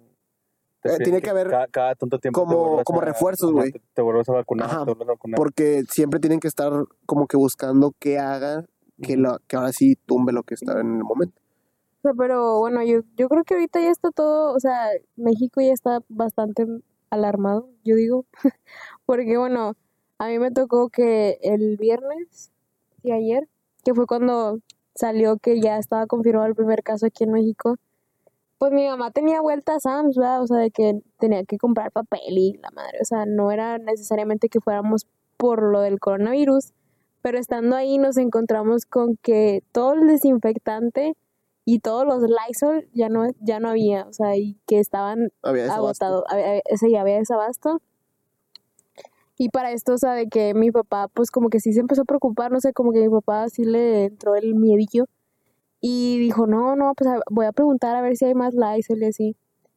te 0.82 0.94
Eh, 0.94 0.98
tiene 1.02 1.20
que 1.20 1.30
haber 1.30 1.48
Cada, 1.48 1.66
cada 1.68 1.94
tanto 1.94 2.18
tiempo 2.18 2.40
como- 2.44 2.58
vuelvas 2.64 2.84
como 2.84 3.00
a- 3.00 3.04
refuerzos, 3.04 3.52
güey. 3.52 3.72
Te, 3.72 3.80
te 3.94 4.02
vuelves 4.02 4.28
a 4.28 4.32
vacunar, 4.32 4.66
Ajá, 4.70 4.78
te 4.80 4.84
vuelves 4.92 5.08
a 5.08 5.12
vacunar. 5.12 5.36
Porque 5.36 5.82
siempre 5.90 6.20
tienen 6.20 6.40
que 6.40 6.48
estar 6.48 6.72
como 7.06 7.26
que 7.26 7.36
buscando 7.36 7.92
qué 7.98 8.18
haga 8.18 8.64
que, 9.02 9.16
lo, 9.16 9.38
que 9.46 9.56
ahora 9.56 9.72
sí 9.72 9.96
tumbe 10.06 10.32
lo 10.32 10.42
que 10.44 10.54
está 10.54 10.80
en 10.80 10.96
el 10.98 11.04
momento. 11.04 11.34
O 11.98 12.02
sea, 12.02 12.12
pero 12.16 12.58
bueno, 12.60 12.82
yo, 12.84 13.00
yo 13.16 13.28
creo 13.28 13.44
que 13.44 13.54
ahorita 13.54 13.80
ya 13.80 13.90
está 13.90 14.10
todo, 14.10 14.54
o 14.54 14.60
sea, 14.60 14.88
México 15.16 15.60
ya 15.62 15.72
está 15.72 16.00
bastante 16.08 16.66
alarmado, 17.10 17.68
yo 17.84 17.96
digo, 17.96 18.26
porque 19.06 19.36
bueno, 19.38 19.74
a 20.24 20.28
mí 20.28 20.38
me 20.38 20.50
tocó 20.50 20.88
que 20.88 21.38
el 21.42 21.76
viernes 21.76 22.50
y 23.02 23.12
ayer, 23.12 23.48
que 23.84 23.94
fue 23.94 24.06
cuando 24.06 24.58
salió 24.94 25.36
que 25.36 25.60
ya 25.60 25.78
estaba 25.78 26.06
confirmado 26.06 26.46
el 26.46 26.54
primer 26.54 26.82
caso 26.82 27.06
aquí 27.06 27.24
en 27.24 27.32
México, 27.32 27.76
pues 28.58 28.72
mi 28.72 28.86
mamá 28.86 29.10
tenía 29.10 29.40
vuelta 29.42 29.74
a 29.74 29.80
Sam's, 29.80 30.16
¿verdad? 30.16 30.42
O 30.42 30.46
sea, 30.46 30.58
de 30.58 30.70
que 30.70 31.00
tenía 31.18 31.44
que 31.44 31.58
comprar 31.58 31.92
papel 31.92 32.20
y 32.38 32.56
la 32.62 32.70
madre, 32.70 32.98
o 33.02 33.04
sea, 33.04 33.26
no 33.26 33.50
era 33.50 33.78
necesariamente 33.78 34.48
que 34.48 34.60
fuéramos 34.60 35.06
por 35.36 35.62
lo 35.62 35.80
del 35.80 36.00
coronavirus, 36.00 36.72
pero 37.20 37.38
estando 37.38 37.76
ahí 37.76 37.98
nos 37.98 38.16
encontramos 38.16 38.86
con 38.86 39.16
que 39.16 39.62
todo 39.72 39.94
el 39.94 40.06
desinfectante 40.06 41.16
y 41.64 41.80
todos 41.80 42.06
los 42.06 42.22
Lysol 42.22 42.88
ya 42.94 43.08
no, 43.08 43.26
ya 43.40 43.60
no 43.60 43.68
había, 43.68 44.06
o 44.06 44.12
sea, 44.12 44.36
y 44.36 44.58
que 44.66 44.78
estaban 44.78 45.30
agotados, 45.42 46.24
ese 46.66 46.90
ya 46.90 47.00
había 47.00 47.16
desabasto. 47.16 47.80
Y 49.36 49.48
para 49.48 49.72
esto, 49.72 49.94
o 49.94 49.98
sea, 49.98 50.12
de 50.12 50.28
que 50.28 50.54
mi 50.54 50.70
papá, 50.70 51.08
pues 51.08 51.30
como 51.30 51.48
que 51.48 51.60
sí 51.60 51.72
se 51.72 51.80
empezó 51.80 52.02
a 52.02 52.04
preocupar, 52.04 52.52
no 52.52 52.60
sé, 52.60 52.72
como 52.72 52.92
que 52.92 53.00
mi 53.00 53.08
papá 53.08 53.48
sí 53.48 53.64
le 53.64 54.04
entró 54.04 54.36
el 54.36 54.54
miedillo 54.54 55.06
y 55.80 56.18
dijo, 56.18 56.46
no, 56.46 56.76
no, 56.76 56.94
pues 56.94 57.10
voy 57.30 57.46
a 57.46 57.52
preguntar 57.52 57.96
a 57.96 58.00
ver 58.00 58.16
si 58.16 58.24
hay 58.24 58.34
más 58.34 58.54
Lysol 58.54 59.02
y 59.02 59.06
así. 59.06 59.36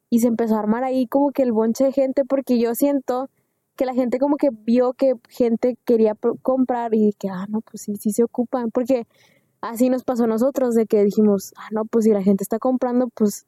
Y 0.09 0.19
se 0.19 0.27
empezó 0.27 0.55
a 0.55 0.59
armar 0.59 0.83
ahí 0.83 1.07
como 1.07 1.31
que 1.31 1.43
el 1.43 1.51
bonche 1.51 1.85
de 1.85 1.91
gente, 1.91 2.23
porque 2.23 2.59
yo 2.59 2.75
siento 2.75 3.29
que 3.75 3.85
la 3.85 3.93
gente 3.93 4.19
como 4.19 4.37
que 4.37 4.49
vio 4.51 4.93
que 4.93 5.15
gente 5.29 5.77
quería 5.85 6.15
comprar 6.41 6.93
y 6.95 7.13
que, 7.13 7.29
ah, 7.29 7.45
no, 7.49 7.61
pues 7.61 7.83
sí, 7.83 7.95
sí 7.97 8.11
se 8.11 8.23
ocupan, 8.23 8.71
porque 8.71 9.07
así 9.61 9.89
nos 9.89 10.03
pasó 10.03 10.25
a 10.25 10.27
nosotros, 10.27 10.75
de 10.75 10.85
que 10.85 11.03
dijimos, 11.03 11.53
ah, 11.57 11.67
no, 11.71 11.85
pues 11.85 12.05
si 12.05 12.11
la 12.11 12.23
gente 12.23 12.43
está 12.43 12.59
comprando, 12.59 13.09
pues, 13.09 13.45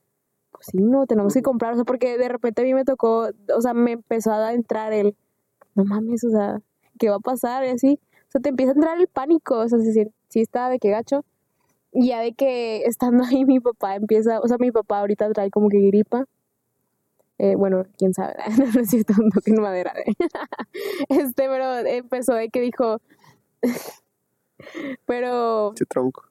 pues 0.51 0.67
sí, 0.71 0.79
no, 0.79 1.05
tenemos 1.07 1.33
que 1.33 1.41
comprar, 1.41 1.73
o 1.73 1.75
sea, 1.75 1.85
porque 1.85 2.17
de 2.17 2.29
repente 2.29 2.61
a 2.61 2.65
mí 2.65 2.73
me 2.73 2.85
tocó, 2.85 3.29
o 3.55 3.61
sea, 3.61 3.73
me 3.73 3.93
empezó 3.93 4.31
a 4.33 4.53
entrar 4.53 4.93
el, 4.93 5.15
no 5.79 5.85
mames, 5.85 6.23
o 6.23 6.29
sea, 6.29 6.61
¿qué 6.99 7.09
va 7.09 7.15
a 7.17 7.19
pasar? 7.19 7.63
Y 7.65 7.69
así, 7.69 7.99
o 8.27 8.31
sea, 8.31 8.41
te 8.41 8.49
empieza 8.49 8.71
a 8.73 8.75
entrar 8.75 8.97
el 8.99 9.07
pánico, 9.07 9.57
o 9.59 9.67
sea, 9.69 9.79
sí, 9.79 9.91
sí 10.29 10.41
está 10.41 10.69
de 10.69 10.79
que 10.79 10.89
gacho, 10.89 11.23
y 11.91 12.09
ya 12.09 12.19
de 12.21 12.33
que 12.33 12.83
estando 12.85 13.23
ahí 13.29 13.45
mi 13.45 13.59
papá 13.59 13.95
empieza, 13.95 14.39
o 14.41 14.47
sea, 14.47 14.57
mi 14.59 14.71
papá 14.71 14.99
ahorita 14.99 15.31
trae 15.31 15.49
como 15.51 15.69
que 15.69 15.79
gripa, 15.79 16.25
eh, 17.37 17.55
bueno, 17.55 17.85
quién 17.97 18.13
sabe, 18.13 18.35
no, 18.59 18.65
no 18.73 18.81
es 18.81 18.89
cierto, 18.89 19.13
no 19.17 19.29
toquen 19.33 19.61
madera, 19.61 19.93
¿eh? 20.05 20.13
este, 21.09 21.47
pero 21.47 21.77
empezó 21.87 22.33
de 22.33 22.49
que 22.49 22.61
dijo, 22.61 22.99
pero 25.05 25.73
Che 25.75 25.85
tronco. 25.85 26.23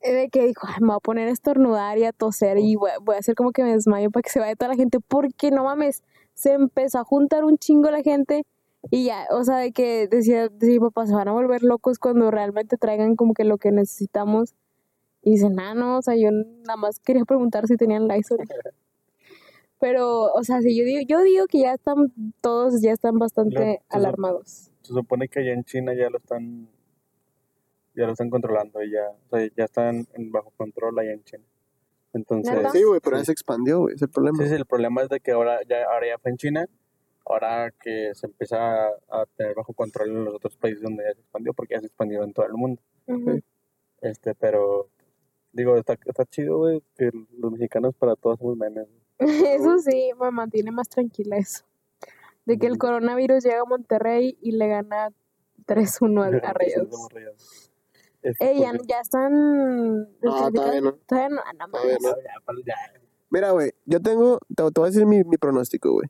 eh, 0.00 0.12
de 0.12 0.28
que 0.30 0.46
dijo, 0.46 0.66
"Ay, 0.66 0.76
me 0.80 0.88
voy 0.88 0.96
a 0.96 1.00
poner 1.00 1.28
a 1.28 1.32
estornudar 1.32 1.98
y 1.98 2.04
a 2.04 2.12
toser 2.12 2.58
y 2.58 2.76
voy, 2.76 2.90
voy 3.02 3.16
a 3.16 3.18
hacer 3.18 3.34
como 3.34 3.52
que 3.52 3.62
me 3.62 3.72
desmayo 3.72 4.10
para 4.10 4.22
que 4.22 4.30
se 4.30 4.40
vaya 4.40 4.54
toda 4.56 4.70
la 4.70 4.76
gente, 4.76 4.98
porque 5.00 5.50
no 5.50 5.64
mames, 5.64 6.02
se 6.38 6.52
empezó 6.52 7.00
a 7.00 7.04
juntar 7.04 7.44
un 7.44 7.58
chingo 7.58 7.90
la 7.90 8.02
gente 8.02 8.44
y 8.90 9.06
ya, 9.06 9.26
o 9.32 9.42
sea, 9.42 9.56
de 9.56 9.72
que 9.72 10.06
decía, 10.06 10.48
decía 10.48 10.78
papá, 10.78 11.04
se 11.04 11.14
van 11.14 11.26
a 11.26 11.32
volver 11.32 11.64
locos 11.64 11.98
cuando 11.98 12.30
realmente 12.30 12.76
traigan 12.76 13.16
como 13.16 13.34
que 13.34 13.42
lo 13.42 13.58
que 13.58 13.72
necesitamos. 13.72 14.54
Y 15.20 15.32
dicen, 15.32 15.56
nah, 15.56 15.74
no, 15.74 15.98
o 15.98 16.02
sea, 16.02 16.14
yo 16.14 16.30
nada 16.30 16.76
más 16.76 17.00
quería 17.00 17.24
preguntar 17.24 17.66
si 17.66 17.76
tenían 17.76 18.06
Lysol. 18.06 18.38
Pero, 19.80 20.32
o 20.32 20.44
sea, 20.44 20.60
si 20.60 20.78
yo 20.78 20.84
digo, 20.84 21.00
yo 21.08 21.22
digo 21.22 21.46
que 21.48 21.58
ya 21.58 21.74
están, 21.74 22.12
todos 22.40 22.80
ya 22.80 22.92
están 22.92 23.18
bastante 23.18 23.58
se 23.58 23.82
alarmados. 23.88 24.70
Se 24.82 24.92
supone 24.92 25.28
que 25.28 25.40
allá 25.40 25.52
en 25.52 25.64
China 25.64 25.92
ya 25.92 26.08
lo 26.08 26.18
están 26.18 26.68
ya 27.96 28.06
lo 28.06 28.12
están 28.12 28.30
controlando 28.30 28.80
y 28.84 28.92
ya, 28.92 29.10
o 29.10 29.36
sea, 29.36 29.48
ya 29.56 29.64
están 29.64 30.06
en 30.14 30.30
bajo 30.30 30.52
control 30.56 31.00
allá 31.00 31.12
en 31.12 31.24
China. 31.24 31.44
Entonces. 32.12 32.54
Sí, 32.72 32.82
güey, 32.82 33.00
pero 33.00 33.16
ya 33.16 33.20
sí. 33.20 33.26
se 33.26 33.32
expandió, 33.32 33.80
güey, 33.80 33.94
es 33.94 34.02
el 34.02 34.08
problema. 34.08 34.42
Sí, 34.42 34.48
sí, 34.48 34.54
el 34.54 34.66
problema 34.66 35.02
es 35.02 35.08
de 35.08 35.20
que 35.20 35.32
ahora 35.32 35.60
ya, 35.68 35.84
ahora 35.84 36.06
ya 36.06 36.18
fue 36.18 36.30
en 36.30 36.36
China, 36.36 36.66
ahora 37.26 37.72
que 37.80 38.14
se 38.14 38.26
empieza 38.26 38.86
a, 38.86 38.90
a 39.08 39.26
tener 39.36 39.54
bajo 39.54 39.74
control 39.74 40.10
en 40.10 40.24
los 40.24 40.34
otros 40.34 40.56
países 40.56 40.82
donde 40.82 41.04
ya 41.04 41.14
se 41.14 41.20
expandió, 41.20 41.52
porque 41.52 41.74
ya 41.74 41.80
se 41.80 41.86
expandió 41.86 42.22
en 42.24 42.32
todo 42.32 42.46
el 42.46 42.54
mundo. 42.54 42.82
Este, 44.00 44.34
pero 44.34 44.88
digo, 45.52 45.76
está, 45.76 45.98
está 46.06 46.24
chido, 46.24 46.58
güey, 46.58 46.82
que 46.96 47.10
los 47.38 47.52
mexicanos 47.52 47.94
para 47.94 48.16
todos 48.16 48.38
somos 48.38 48.56
memes. 48.56 48.86
Eso 49.18 49.78
sí, 49.78 50.12
me 50.20 50.30
mantiene 50.30 50.70
más 50.70 50.88
tranquila 50.88 51.36
eso. 51.38 51.64
De 52.44 52.58
que 52.58 52.66
el 52.66 52.78
coronavirus 52.78 53.44
llega 53.44 53.60
a 53.62 53.64
Monterrey 53.64 54.38
y 54.40 54.52
le 54.52 54.68
gana 54.68 55.10
3-1 55.66 56.42
a, 56.44 56.50
a 56.50 56.54
Ey, 58.22 58.60
ya, 58.60 58.70
porque- 58.72 58.86
ya 58.88 59.00
están... 59.00 59.32
No, 60.20 60.52
todavía 60.52 60.80
no. 60.80 60.92
Todavía 61.06 61.28
no, 61.30 61.40
ah, 61.44 61.52
no 61.52 61.68
Todavía 61.68 61.96
mames. 62.00 62.02
no. 62.02 62.22
Ya, 62.22 62.44
para- 62.44 62.58
ya. 62.66 62.74
Mira, 63.30 63.50
güey, 63.50 63.72
yo 63.84 64.00
tengo, 64.00 64.38
te, 64.48 64.54
te 64.70 64.80
voy 64.80 64.86
a 64.88 64.90
decir 64.90 65.06
mi, 65.06 65.22
mi 65.24 65.36
pronóstico, 65.36 65.92
güey. 65.92 66.08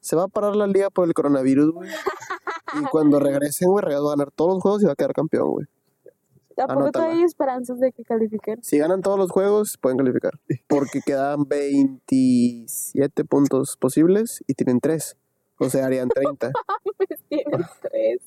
Se 0.00 0.16
va 0.16 0.24
a 0.24 0.28
parar 0.28 0.56
la 0.56 0.66
liga 0.66 0.88
por 0.90 1.06
el 1.06 1.14
coronavirus, 1.14 1.72
güey. 1.72 1.90
Y 1.90 2.82
cuando 2.90 3.20
regresen, 3.20 3.68
güey, 3.70 3.84
Rayados 3.84 4.06
va 4.06 4.12
a 4.12 4.16
ganar 4.16 4.30
todos 4.32 4.54
los 4.54 4.62
juegos 4.62 4.82
y 4.82 4.86
va 4.86 4.92
a 4.92 4.96
quedar 4.96 5.12
campeón, 5.12 5.50
güey. 5.50 5.66
Tampoco 6.56 6.90
todavía 6.90 7.16
hay 7.16 7.22
esperanzas 7.22 7.78
de 7.80 7.92
que 7.92 8.02
califiquen. 8.02 8.62
Si 8.64 8.78
ganan 8.78 9.02
todos 9.02 9.18
los 9.18 9.30
juegos, 9.30 9.76
pueden 9.78 9.98
calificar. 9.98 10.38
Porque 10.66 11.02
quedan 11.04 11.44
27 11.46 13.24
puntos 13.26 13.76
posibles 13.76 14.42
y 14.46 14.54
tienen 14.54 14.80
3. 14.80 15.16
O 15.58 15.68
sea, 15.68 15.84
harían 15.84 16.08
30. 16.08 16.52
Tienen 17.28 17.60
tres. 17.82 18.20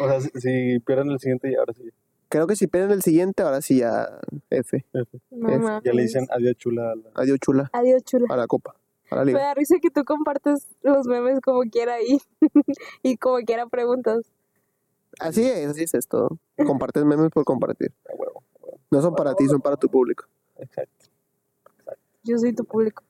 O 0.00 0.06
sea, 0.08 0.20
si, 0.20 0.28
si 0.40 0.78
pierden 0.80 1.10
el 1.10 1.18
siguiente, 1.18 1.50
ya 1.50 1.58
ahora 1.58 1.72
sí. 1.74 1.90
Creo 2.32 2.46
que 2.46 2.56
si 2.56 2.66
pierden 2.66 2.92
el 2.92 3.02
siguiente, 3.02 3.42
ahora 3.42 3.60
sí 3.60 3.80
ya 3.80 4.08
F. 4.48 4.86
No 5.30 5.48
mames. 5.58 5.82
Ya 5.84 5.92
le 5.92 6.00
dicen 6.02 6.26
adiós 6.30 6.56
chula 6.56 6.92
a 6.92 6.94
la- 6.96 7.10
Adiós, 7.14 7.38
chula. 7.40 7.68
Adiós, 7.74 8.02
chula. 8.04 8.26
A 8.30 8.36
la 8.38 8.46
copa. 8.46 8.74
A 9.10 9.16
la 9.16 9.20
Me 9.26 9.32
liga. 9.32 9.40
da 9.40 9.52
risa 9.54 9.76
que 9.82 9.90
tú 9.90 10.02
compartes 10.06 10.66
los 10.82 11.06
memes 11.06 11.40
como 11.42 11.60
quiera 11.70 12.00
y, 12.00 12.22
y 13.02 13.18
como 13.18 13.36
quiera 13.44 13.66
preguntas. 13.66 14.32
Así 15.20 15.46
es, 15.46 15.68
así 15.68 15.82
es 15.82 15.92
esto. 15.92 16.38
Compartes 16.66 17.04
memes 17.04 17.30
por 17.30 17.44
compartir. 17.44 17.92
a 18.10 18.14
huevo. 18.16 18.42
a 18.62 18.64
huevo. 18.64 18.78
No 18.90 19.02
son 19.02 19.14
para 19.14 19.34
ti, 19.34 19.46
son 19.46 19.60
para 19.60 19.76
tu 19.76 19.90
público. 19.90 20.24
Exacto. 20.56 21.06
Yo 22.24 22.38
soy 22.38 22.54
tu 22.54 22.64
público. 22.64 23.02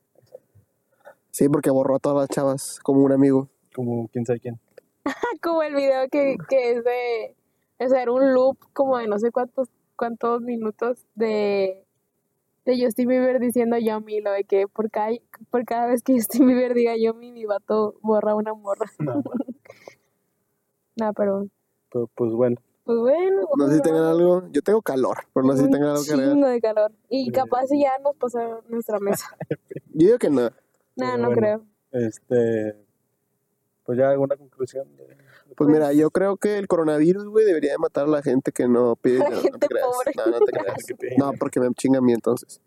Sí, 1.31 1.49
porque 1.49 1.71
borró 1.71 1.95
a 1.95 1.99
todas 2.01 2.19
las 2.19 2.29
chavas 2.29 2.81
como 2.83 3.05
un 3.05 3.13
amigo. 3.13 3.49
Como 3.73 4.09
quién 4.09 4.27
sabe 4.27 4.41
quién. 4.41 4.59
Como 5.43 5.63
el 5.63 5.75
video 5.77 6.09
que, 6.11 6.37
que 6.49 6.73
es 6.73 6.85
de... 6.85 7.37
O 7.85 7.89
sea, 7.89 8.03
era 8.03 8.13
un 8.13 8.33
loop 8.35 8.59
como 8.73 8.99
de 8.99 9.07
no 9.09 9.19
sé 9.19 9.31
cuántos 9.31 9.69
cuántos 9.97 10.41
minutos 10.43 11.07
de, 11.15 11.85
de 12.65 12.83
Justin 12.85 13.09
Bieber 13.09 13.39
diciendo 13.41 13.77
Yummy, 13.79 14.21
lo 14.21 14.33
de 14.33 14.45
que 14.45 14.67
por 14.69 14.91
cada, 14.91 15.11
por 15.51 15.65
cada 15.65 15.87
vez 15.87 16.03
que 16.03 16.13
Justin 16.17 16.47
Bieber 16.47 16.75
diga 16.75 16.95
Yummy, 16.97 17.31
mi 17.33 17.45
vato 17.45 17.95
borra 18.03 18.35
una 18.35 18.55
morra. 18.55 18.87
No, 18.99 19.23
Nada, 20.97 21.13
pero 21.13 21.47
pero, 21.91 22.09
pues 22.15 22.33
bueno. 22.33 22.57
pues 22.85 22.99
bueno. 22.99 23.43
No 23.57 23.69
sé 23.69 23.77
si 23.77 23.83
tengan 23.83 24.05
algo. 24.05 24.43
Yo 24.51 24.63
tengo 24.63 24.81
calor, 24.83 25.19
pero 25.33 25.47
no 25.47 25.53
sé 25.57 25.65
si 25.65 25.71
tengan 25.71 25.91
algo 25.91 26.03
que 26.05 26.13
agregar. 26.13 26.51
de 26.51 26.61
calor. 26.61 26.93
Y 27.09 27.25
Sí. 27.27 27.31
capaz 27.33 27.67
si 27.67 27.81
ya 27.83 27.93
nos 28.03 28.17
pasa 28.17 28.41
nuestra 28.69 28.99
mesa. 28.99 29.27
Yo 29.95 30.07
digo 30.07 30.19
que 30.19 30.31
no. 30.31 30.43
Nada, 30.43 30.53
Pero 30.97 31.17
no 31.19 31.29
bueno. 31.29 31.41
creo. 31.41 31.63
Este. 31.93 32.77
Pues 33.85 33.99
ya 33.99 34.11
alguna 34.11 34.37
conclusión 34.37 34.95
de, 34.97 35.17
Pues 35.57 35.69
mira, 35.71 35.93
yo 35.93 36.11
creo 36.11 36.37
que 36.37 36.59
el 36.59 36.67
coronavirus, 36.69 37.27
güey, 37.27 37.45
debería 37.45 37.73
de 37.73 37.79
matar 37.79 38.05
a 38.05 38.09
la 38.09 38.23
gente 38.23 38.53
que 38.53 38.69
no 38.69 38.97
pide 39.01 39.19
La 39.19 39.27
dinero. 39.27 39.37
No 39.37 39.43
gente 39.43 39.59
te 39.59 39.67
creas. 39.69 39.87
pobre. 39.87 40.13
No, 40.17 40.27
no 40.27 40.39
te 40.45 40.53
creas. 40.53 40.77
No, 41.19 41.33
porque 41.39 41.61
me 41.61 41.73
chinga 41.75 41.99
a 41.99 42.03
mí 42.03 42.13
entonces. 42.13 42.61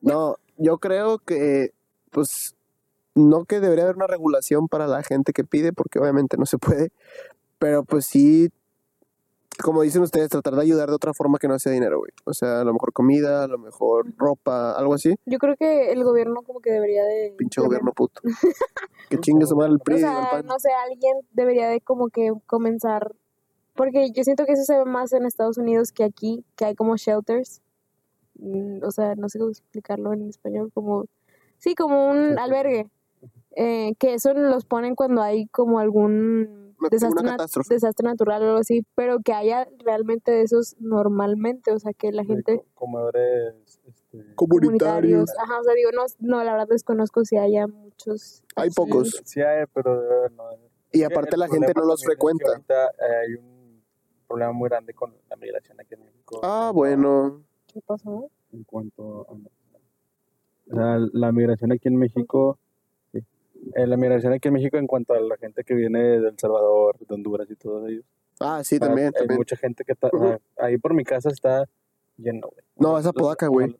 No, 0.00 0.36
yo 0.56 0.78
creo 0.78 1.18
que, 1.18 1.72
pues, 2.10 2.54
no 3.14 3.44
que 3.46 3.60
debería 3.60 3.84
haber 3.84 3.96
una 3.96 4.06
regulación 4.06 4.68
para 4.68 4.86
la 4.86 5.02
gente 5.02 5.32
que 5.32 5.44
pide, 5.44 5.72
porque 5.72 5.98
obviamente 5.98 6.36
no 6.36 6.44
se 6.46 6.58
puede, 6.58 6.90
pero 7.58 7.82
pues 7.82 8.06
sí, 8.06 8.50
como 9.62 9.82
dicen 9.82 10.02
ustedes, 10.02 10.28
tratar 10.28 10.54
de 10.54 10.62
ayudar 10.62 10.88
de 10.88 10.94
otra 10.94 11.12
forma 11.14 11.38
que 11.38 11.48
no 11.48 11.58
sea 11.58 11.72
dinero, 11.72 11.98
güey. 11.98 12.12
O 12.24 12.34
sea, 12.34 12.60
a 12.60 12.64
lo 12.64 12.72
mejor 12.72 12.92
comida, 12.92 13.44
a 13.44 13.48
lo 13.48 13.58
mejor 13.58 14.12
ropa, 14.16 14.72
algo 14.72 14.94
así. 14.94 15.14
Yo 15.24 15.38
creo 15.38 15.56
que 15.56 15.92
el 15.92 16.04
gobierno 16.04 16.42
como 16.42 16.60
que 16.60 16.70
debería 16.70 17.04
de... 17.04 17.34
Pinche 17.36 17.60
gobierno 17.60 17.92
puto. 17.92 18.20
que 19.10 19.18
chingue 19.18 19.46
su 19.46 19.56
madre 19.56 19.72
el 19.72 19.80
PRI 19.80 20.04
O 20.04 20.36
el 20.38 20.46
no 20.46 20.58
sé, 20.58 20.70
alguien 20.72 21.16
debería 21.32 21.68
de 21.68 21.80
como 21.80 22.08
que 22.08 22.32
comenzar, 22.46 23.14
porque 23.74 24.10
yo 24.12 24.24
siento 24.24 24.44
que 24.44 24.52
eso 24.52 24.64
se 24.64 24.78
ve 24.78 24.84
más 24.84 25.12
en 25.12 25.26
Estados 25.26 25.58
Unidos 25.58 25.92
que 25.92 26.04
aquí, 26.04 26.44
que 26.56 26.64
hay 26.64 26.74
como 26.74 26.96
shelters, 26.96 27.62
Mm, 28.38 28.82
o 28.84 28.90
sea, 28.90 29.14
no 29.14 29.28
sé 29.28 29.38
cómo 29.38 29.50
explicarlo 29.50 30.12
en 30.12 30.28
español, 30.28 30.70
como, 30.74 31.06
sí, 31.58 31.74
como 31.74 32.10
un 32.10 32.38
albergue, 32.38 32.88
eh, 33.56 33.94
que 33.98 34.14
eso 34.14 34.34
los 34.34 34.66
ponen 34.66 34.94
cuando 34.94 35.22
hay 35.22 35.46
como 35.46 35.78
algún 35.78 36.65
desastre, 36.90 37.20
una 37.22 37.30
catástrofe. 37.32 37.74
desastre 37.74 38.04
natural 38.08 38.42
o 38.42 38.46
algo 38.46 38.58
así, 38.58 38.84
pero 38.94 39.18
que 39.20 39.32
haya 39.32 39.68
realmente 39.84 40.30
de 40.32 40.42
esos 40.42 40.76
normalmente, 40.80 41.72
o 41.72 41.78
sea, 41.78 41.92
que 41.92 42.12
la 42.12 42.24
gente... 42.24 42.58
co- 42.58 42.64
comedores, 42.74 43.80
este, 43.86 44.34
Comunitarios. 44.34 45.30
Ajá, 45.38 45.60
o 45.60 45.64
sea, 45.64 45.74
digo, 45.74 45.90
no, 45.92 46.04
no, 46.20 46.44
la 46.44 46.52
verdad 46.52 46.68
desconozco 46.68 47.24
si 47.24 47.36
haya 47.36 47.66
muchos. 47.66 48.44
Hay 48.56 48.68
así. 48.68 48.74
pocos. 48.76 49.20
Sí 49.24 49.40
hay, 49.40 49.64
pero 49.72 50.00
debe 50.00 50.16
haber, 50.16 50.32
no. 50.32 50.44
Y 50.92 51.02
aparte 51.02 51.34
el 51.34 51.40
la 51.40 51.48
gente 51.48 51.72
no 51.74 51.84
los 51.84 52.00
también 52.00 52.00
es 52.00 52.00
que 52.00 52.06
frecuenta. 52.06 52.48
ahorita, 52.48 52.86
eh, 52.86 53.16
hay 53.26 53.34
un 53.34 53.82
problema 54.26 54.52
muy 54.52 54.68
grande 54.68 54.94
con 54.94 55.14
la 55.28 55.36
migración 55.36 55.80
aquí 55.80 55.94
en 55.94 56.04
México. 56.04 56.40
Ah, 56.42 56.70
bueno. 56.74 57.42
¿Qué 57.66 57.80
pasó? 57.82 58.30
En 58.52 58.64
cuanto 58.64 59.26
a... 59.28 59.32
O 59.32 60.74
sea, 60.74 60.98
la 61.12 61.32
migración 61.32 61.72
aquí 61.72 61.88
en 61.88 61.96
México... 61.96 62.58
Eh, 63.74 63.86
la 63.86 63.96
migración 63.96 64.32
aquí 64.32 64.48
en 64.48 64.54
México 64.54 64.76
en 64.76 64.86
cuanto 64.86 65.14
a 65.14 65.20
la 65.20 65.36
gente 65.36 65.64
que 65.64 65.74
viene 65.74 66.00
de 66.20 66.28
El 66.28 66.38
Salvador, 66.38 66.96
de 66.98 67.14
Honduras 67.14 67.46
y 67.50 67.56
todos 67.56 67.88
ellos. 67.88 68.04
Ah, 68.40 68.62
sí, 68.64 68.76
O 68.76 68.78
sea, 68.78 68.88
también, 68.88 69.06
Hay 69.08 69.12
también. 69.12 69.38
mucha 69.38 69.56
gente 69.56 69.84
que 69.84 69.92
está... 69.92 70.08
o 70.12 70.18
sea, 70.18 70.38
ahí 70.58 70.78
por 70.78 70.94
mi 70.94 71.04
casa 71.04 71.30
está 71.30 71.64
lleno, 72.16 72.48
güey. 72.48 72.64
No, 72.76 72.98
es 72.98 73.06
Apodaca, 73.06 73.48
güey. 73.48 73.76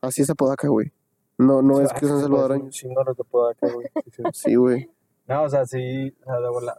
Así 0.00 0.22
es 0.22 0.30
Apodaca, 0.30 0.68
güey. 0.68 0.92
No, 1.38 1.62
no 1.62 1.80
es 1.80 1.92
que 1.92 2.06
son 2.06 2.20
salvadoreños. 2.20 2.76
Sí, 2.76 2.88
no 2.88 3.02
los 3.02 3.16
de 3.16 3.22
Apodaca, 3.22 3.68
güey. 3.72 3.86
Sí, 4.32 4.54
güey. 4.54 4.90
No, 5.26 5.42
o 5.44 5.48
sea, 5.48 5.64
sí, 5.66 6.14
o 6.22 6.24
sea, 6.24 6.40
de 6.40 6.48
vola- 6.48 6.76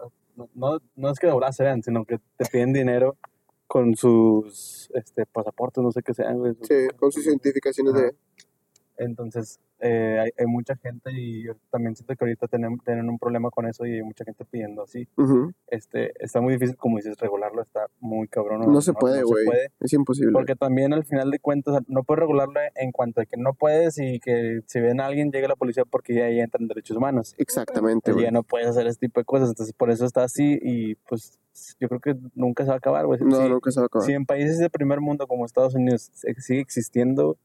no, 0.54 0.80
no, 0.96 1.10
es 1.10 1.20
que 1.20 1.28
de 1.28 1.34
volada 1.34 1.52
se 1.54 1.64
vean, 1.64 1.82
sino 1.82 2.06
que 2.06 2.20
te 2.38 2.46
piden 2.46 2.74
dinero 2.74 3.18
con 3.68 3.96
sus 3.96 4.90
este, 4.94 5.26
pasaportes, 5.26 5.84
no 5.84 5.92
sé 5.92 6.04
qué 6.04 6.14
sean, 6.14 6.38
güey. 6.38 6.54
Sí, 6.62 6.88
con 6.98 7.12
sus 7.12 7.26
identificaciones 7.26 7.94
de... 7.94 8.16
Entonces, 8.98 9.60
eh, 9.80 10.20
hay, 10.24 10.30
hay 10.38 10.46
mucha 10.46 10.76
gente 10.78 11.12
y 11.12 11.44
yo 11.44 11.54
también 11.70 11.96
siento 11.96 12.16
que 12.16 12.24
ahorita 12.24 12.48
tienen, 12.48 12.80
tienen 12.80 13.10
un 13.10 13.20
problema 13.20 13.50
con 13.50 13.68
eso 13.68 13.86
y 13.86 13.96
hay 13.96 14.04
mucha 14.04 14.24
gente 14.24 14.46
pidiendo 14.46 14.84
así. 14.84 15.08
Este, 15.68 16.14
está 16.24 16.40
muy 16.42 16.54
difícil, 16.54 16.78
como 16.78 16.98
dices, 16.98 17.18
regularlo, 17.20 17.62
está 17.62 17.88
muy 18.00 18.28
cabrón. 18.28 18.62
No 18.72 18.82
se 18.82 18.94
puede, 18.94 19.22
no 19.22 19.28
güey. 19.28 19.46
Es 19.80 19.94
imposible. 19.94 20.32
Porque 20.32 20.56
también 20.56 20.94
al 20.94 21.04
final 21.06 21.30
de 21.30 21.40
cuentas 21.40 21.80
no 21.88 22.04
puedes 22.04 22.20
regularlo 22.22 22.60
en 22.76 22.92
cuanto 22.92 23.22
a 23.22 23.26
que 23.26 23.38
no 23.38 23.54
puedes 23.54 23.98
y 24.00 24.20
que 24.20 24.62
si 24.66 24.80
ven 24.80 25.02
a 25.02 25.08
alguien 25.08 25.32
llegue 25.32 25.48
la 25.48 25.56
policía 25.56 25.84
porque 25.86 26.14
ya 26.16 26.26
ahí 26.26 26.40
entran 26.40 26.68
derechos 26.68 26.96
humanos. 26.98 27.36
Exactamente, 27.38 28.12
Y 28.12 28.14
güey. 28.14 28.26
ya 28.26 28.32
no 28.32 28.44
puedes 28.44 28.68
hacer 28.68 28.88
ese 28.88 29.00
tipo 29.00 29.20
de 29.20 29.26
cosas. 29.26 29.50
Entonces 29.50 29.74
por 29.74 29.92
eso 29.92 30.06
está 30.06 30.24
así 30.24 30.58
y 30.62 30.96
pues 31.10 31.38
yo 31.80 31.88
creo 31.90 32.00
que 32.02 32.16
nunca 32.34 32.64
se 32.64 32.70
va 32.70 32.76
a 32.76 32.78
acabar, 32.78 33.06
güey. 33.06 33.20
No, 33.22 33.42
si, 33.42 33.50
nunca 33.50 33.72
se 33.72 33.80
va 33.80 33.86
a 33.86 33.88
acabar. 33.88 34.06
si 34.06 34.14
en 34.14 34.26
países 34.26 34.58
de 34.60 34.70
primer 34.70 35.00
mundo 35.02 35.28
como 35.28 35.46
Estados 35.46 35.76
Unidos 35.76 36.10
se- 36.14 36.34
sigue 36.42 36.60
existiendo, 36.62 37.38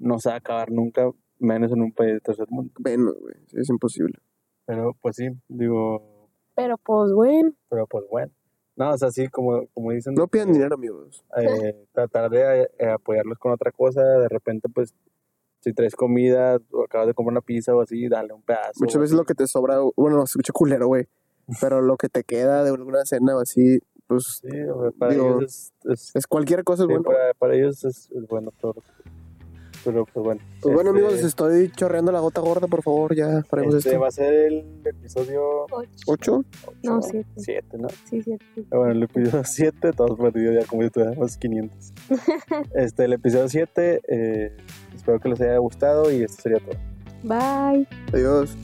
no 0.00 0.18
se 0.18 0.28
va 0.30 0.34
a 0.34 0.38
acabar 0.38 0.70
nunca, 0.72 1.08
menos 1.38 1.70
en 1.72 1.82
un 1.82 1.92
país 1.92 2.14
de 2.14 2.20
tercer 2.20 2.46
mundo. 2.50 2.72
Menos, 2.84 3.14
güey. 3.20 3.34
Es 3.52 3.68
imposible. 3.70 4.18
Pero 4.66 4.94
pues 5.00 5.16
sí, 5.16 5.28
digo, 5.48 6.28
Pero 6.54 6.76
pues 6.78 7.12
bueno, 7.12 7.52
pero 7.68 7.86
pues 7.86 8.04
bueno. 8.10 8.32
No, 8.76 8.90
o 8.92 8.98
sea, 8.98 9.10
sí, 9.10 9.28
como, 9.28 9.66
como 9.74 9.90
dicen, 9.92 10.14
No 10.14 10.26
pidan 10.26 10.52
dinero, 10.52 10.74
amigos. 10.74 11.24
eh, 11.36 11.86
tratar 11.92 12.30
de 12.30 12.68
eh, 12.78 12.88
apoyarlos 12.90 13.38
con 13.38 13.52
otra 13.52 13.70
cosa, 13.72 14.00
de 14.02 14.28
repente 14.28 14.68
pues 14.68 14.94
si 15.60 15.72
traes 15.74 15.94
comida 15.94 16.58
o 16.72 16.84
acabas 16.84 17.06
de 17.08 17.14
comer 17.14 17.32
una 17.32 17.40
pizza 17.42 17.74
o 17.74 17.82
así, 17.82 18.08
dale 18.08 18.32
un 18.32 18.42
pedazo. 18.42 18.72
Muchas 18.80 19.00
veces 19.00 19.16
lo 19.16 19.24
que 19.24 19.34
te 19.34 19.46
sobra, 19.46 19.78
bueno, 19.96 20.16
no, 20.16 20.26
se 20.26 20.32
escucha 20.32 20.52
culero, 20.54 20.86
güey. 20.86 21.06
Pero 21.60 21.82
lo 21.82 21.96
que 21.96 22.08
te 22.08 22.22
queda 22.24 22.64
de 22.64 22.70
alguna 22.70 23.04
cena 23.04 23.36
o 23.36 23.40
así, 23.40 23.80
pues 24.06 24.40
Sí, 24.40 24.48
o 24.72 24.82
sea, 24.82 24.90
para 24.98 25.12
Digo, 25.12 25.38
ellos 25.40 25.72
es, 25.84 25.90
es- 25.92 26.10
es 26.14 26.26
cualquier 26.26 26.64
cosa, 26.64 26.84
es 26.84 26.86
sí, 26.86 26.92
bueno. 26.94 27.02
para, 27.04 27.34
para 27.34 27.54
ellos 27.56 27.84
es, 27.84 28.08
es 28.12 28.26
bueno 28.28 28.52
todo. 28.60 28.82
Pero 29.84 30.04
pues 30.04 30.24
bueno. 30.24 30.40
Pues 30.60 30.74
bueno, 30.74 30.90
Este, 30.90 31.04
amigos, 31.06 31.24
estoy 31.24 31.70
chorreando 31.70 32.12
la 32.12 32.20
gota 32.20 32.40
gorda, 32.42 32.66
por 32.66 32.82
favor, 32.82 33.14
ya 33.14 33.42
paremos 33.48 33.74
este 33.76 33.90
esto. 33.90 34.00
va 34.00 34.08
a 34.08 34.10
ser 34.10 34.32
el 34.34 34.64
episodio 34.84 35.64
ocho. 35.70 35.88
¿Ocho? 36.06 36.44
No, 36.82 36.98
ocho, 36.98 37.08
siete. 37.10 37.28
siete, 37.36 37.78
¿no? 37.78 37.88
Sí, 38.08 38.22
sí, 38.22 38.36
sí. 38.54 38.66
Ah, 38.70 38.76
Bueno, 38.76 38.92
el 38.92 39.02
episodio 39.04 39.42
7, 39.44 39.92
todos 39.92 40.18
perdidos 40.18 40.62
ya 40.62 40.66
como 40.68 40.82
si 40.82 40.90
tuviéramos 40.90 41.36
500. 41.36 41.92
Este, 42.74 43.04
el 43.04 43.12
episodio 43.14 43.48
7, 43.48 44.00
eh, 44.06 44.56
espero 44.94 45.18
que 45.20 45.28
les 45.30 45.40
haya 45.40 45.56
gustado 45.58 46.10
y 46.12 46.22
esto 46.24 46.42
sería 46.42 46.58
todo. 46.58 46.78
Bye. 47.22 47.86
Adiós. 48.12 48.54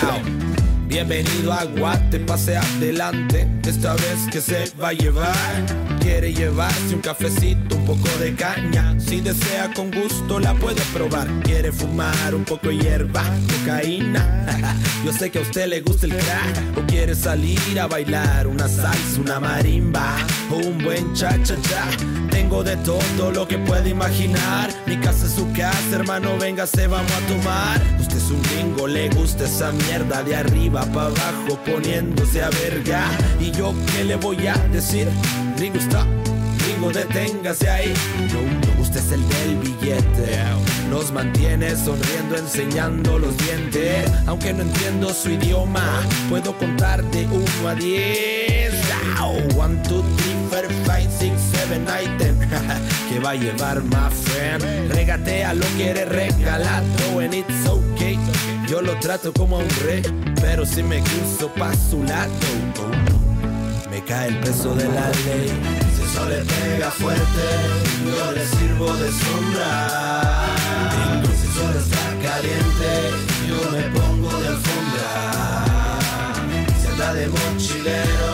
Yao. 0.00 0.67
Bienvenido 0.98 1.52
a 1.52 1.62
Guate, 1.62 2.18
pase 2.18 2.56
adelante. 2.56 3.46
Esta 3.64 3.94
vez 3.94 4.26
que 4.32 4.40
se 4.40 4.64
va 4.82 4.88
a 4.88 4.92
llevar. 4.92 5.64
Quiere 6.00 6.34
llevarse 6.34 6.92
un 6.92 7.00
cafecito, 7.00 7.76
un 7.76 7.84
poco 7.84 8.08
de 8.18 8.34
caña. 8.34 8.98
Si 8.98 9.20
desea 9.20 9.72
con 9.74 9.92
gusto 9.92 10.40
la 10.40 10.54
puede 10.54 10.82
probar. 10.92 11.28
Quiere 11.44 11.70
fumar 11.70 12.34
un 12.34 12.44
poco 12.44 12.66
de 12.66 12.78
hierba, 12.78 13.22
cocaína. 13.60 14.74
Yo 15.04 15.12
sé 15.12 15.30
que 15.30 15.38
a 15.38 15.42
usted 15.42 15.68
le 15.68 15.82
gusta 15.82 16.06
el 16.06 16.16
crack. 16.16 16.76
O 16.76 16.84
quiere 16.88 17.14
salir 17.14 17.78
a 17.78 17.86
bailar 17.86 18.48
una 18.48 18.68
salsa, 18.68 19.20
una 19.20 19.38
marimba. 19.38 20.16
O 20.50 20.56
un 20.56 20.78
buen 20.78 21.14
cha-cha-cha. 21.14 22.27
Tengo 22.38 22.62
de 22.62 22.76
todo 22.76 23.32
lo 23.32 23.48
que 23.48 23.58
puede 23.58 23.88
imaginar. 23.88 24.70
Mi 24.86 24.96
casa 24.96 25.26
es 25.26 25.32
su 25.32 25.52
casa, 25.52 25.96
hermano, 25.96 26.38
véngase, 26.38 26.86
vamos 26.86 27.10
a 27.10 27.26
tomar. 27.26 27.80
Usted 27.98 28.16
es 28.16 28.30
un 28.30 28.40
gringo, 28.42 28.86
le 28.86 29.08
gusta 29.08 29.44
esa 29.44 29.72
mierda 29.72 30.22
de 30.22 30.36
arriba 30.36 30.82
para 30.82 31.08
abajo, 31.08 31.58
poniéndose 31.66 32.40
a 32.40 32.48
verga. 32.50 33.10
Y 33.40 33.50
yo, 33.50 33.74
¿qué 33.92 34.04
le 34.04 34.14
voy 34.14 34.46
a 34.46 34.54
decir? 34.70 35.08
Gringo 35.56 35.78
está, 35.78 36.06
gringo, 36.64 36.92
deténgase 36.92 37.68
ahí. 37.68 37.92
No, 38.32 38.82
usted 38.82 39.00
es 39.00 39.10
el 39.10 39.28
del 39.28 39.56
billete. 39.56 40.38
Nos 40.90 41.10
mantiene 41.10 41.74
sonriendo, 41.74 42.36
enseñando 42.36 43.18
los 43.18 43.36
dientes. 43.36 44.08
Aunque 44.28 44.52
no 44.52 44.62
entiendo 44.62 45.12
su 45.12 45.30
idioma, 45.30 46.02
puedo 46.30 46.56
contar 46.56 47.02
de 47.10 47.26
1 47.26 47.68
a 47.68 47.74
10. 47.74 48.38
1, 49.28 49.82
2, 49.88 50.04
3, 50.16 50.36
4, 50.50 50.70
5, 50.84 51.08
6, 51.18 51.32
7, 51.52 51.80
8, 51.86 52.16
10. 52.18 52.27
que 53.08 53.18
va 53.18 53.30
a 53.30 53.34
llevar 53.34 53.82
my 53.82 54.10
friend? 54.10 54.92
Regatea, 54.92 55.54
lo 55.54 55.66
quiere 55.76 56.04
regalado, 56.04 57.20
and 57.20 57.34
it's 57.34 57.66
okay. 57.66 58.18
Yo 58.68 58.80
lo 58.82 58.98
trato 59.00 59.32
como 59.32 59.56
a 59.56 59.60
un 59.60 59.70
rey, 59.84 60.02
pero 60.40 60.64
si 60.64 60.82
me 60.82 61.00
cruzo 61.00 61.48
pa' 61.54 61.74
su 61.74 62.02
lado, 62.04 62.30
oh, 62.80 63.90
me 63.90 64.02
cae 64.04 64.28
el 64.28 64.38
peso 64.40 64.74
de 64.74 64.84
la 64.84 65.08
ley. 65.26 65.50
Si 65.96 66.02
eso 66.02 66.28
le 66.28 66.44
pega 66.44 66.90
fuerte, 66.90 67.44
yo 68.04 68.32
le 68.32 68.46
sirvo 68.46 68.92
de 68.94 69.10
sombra. 69.10 70.46
Si 71.40 71.46
solo 71.58 71.78
está 71.78 72.04
caliente, 72.22 72.90
yo 73.48 73.70
me 73.70 73.82
pongo 73.98 74.30
de 74.40 74.48
alfombra. 74.48 75.10
Si 76.80 76.86
anda 76.88 77.14
de 77.14 77.28
mochilero, 77.28 78.32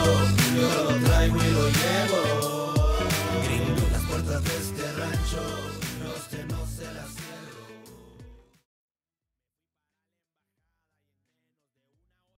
yo 0.56 0.84
lo 0.84 1.06
traigo 1.06 1.36
y 1.36 1.50
lo 1.52 1.68
llevo. 1.68 2.23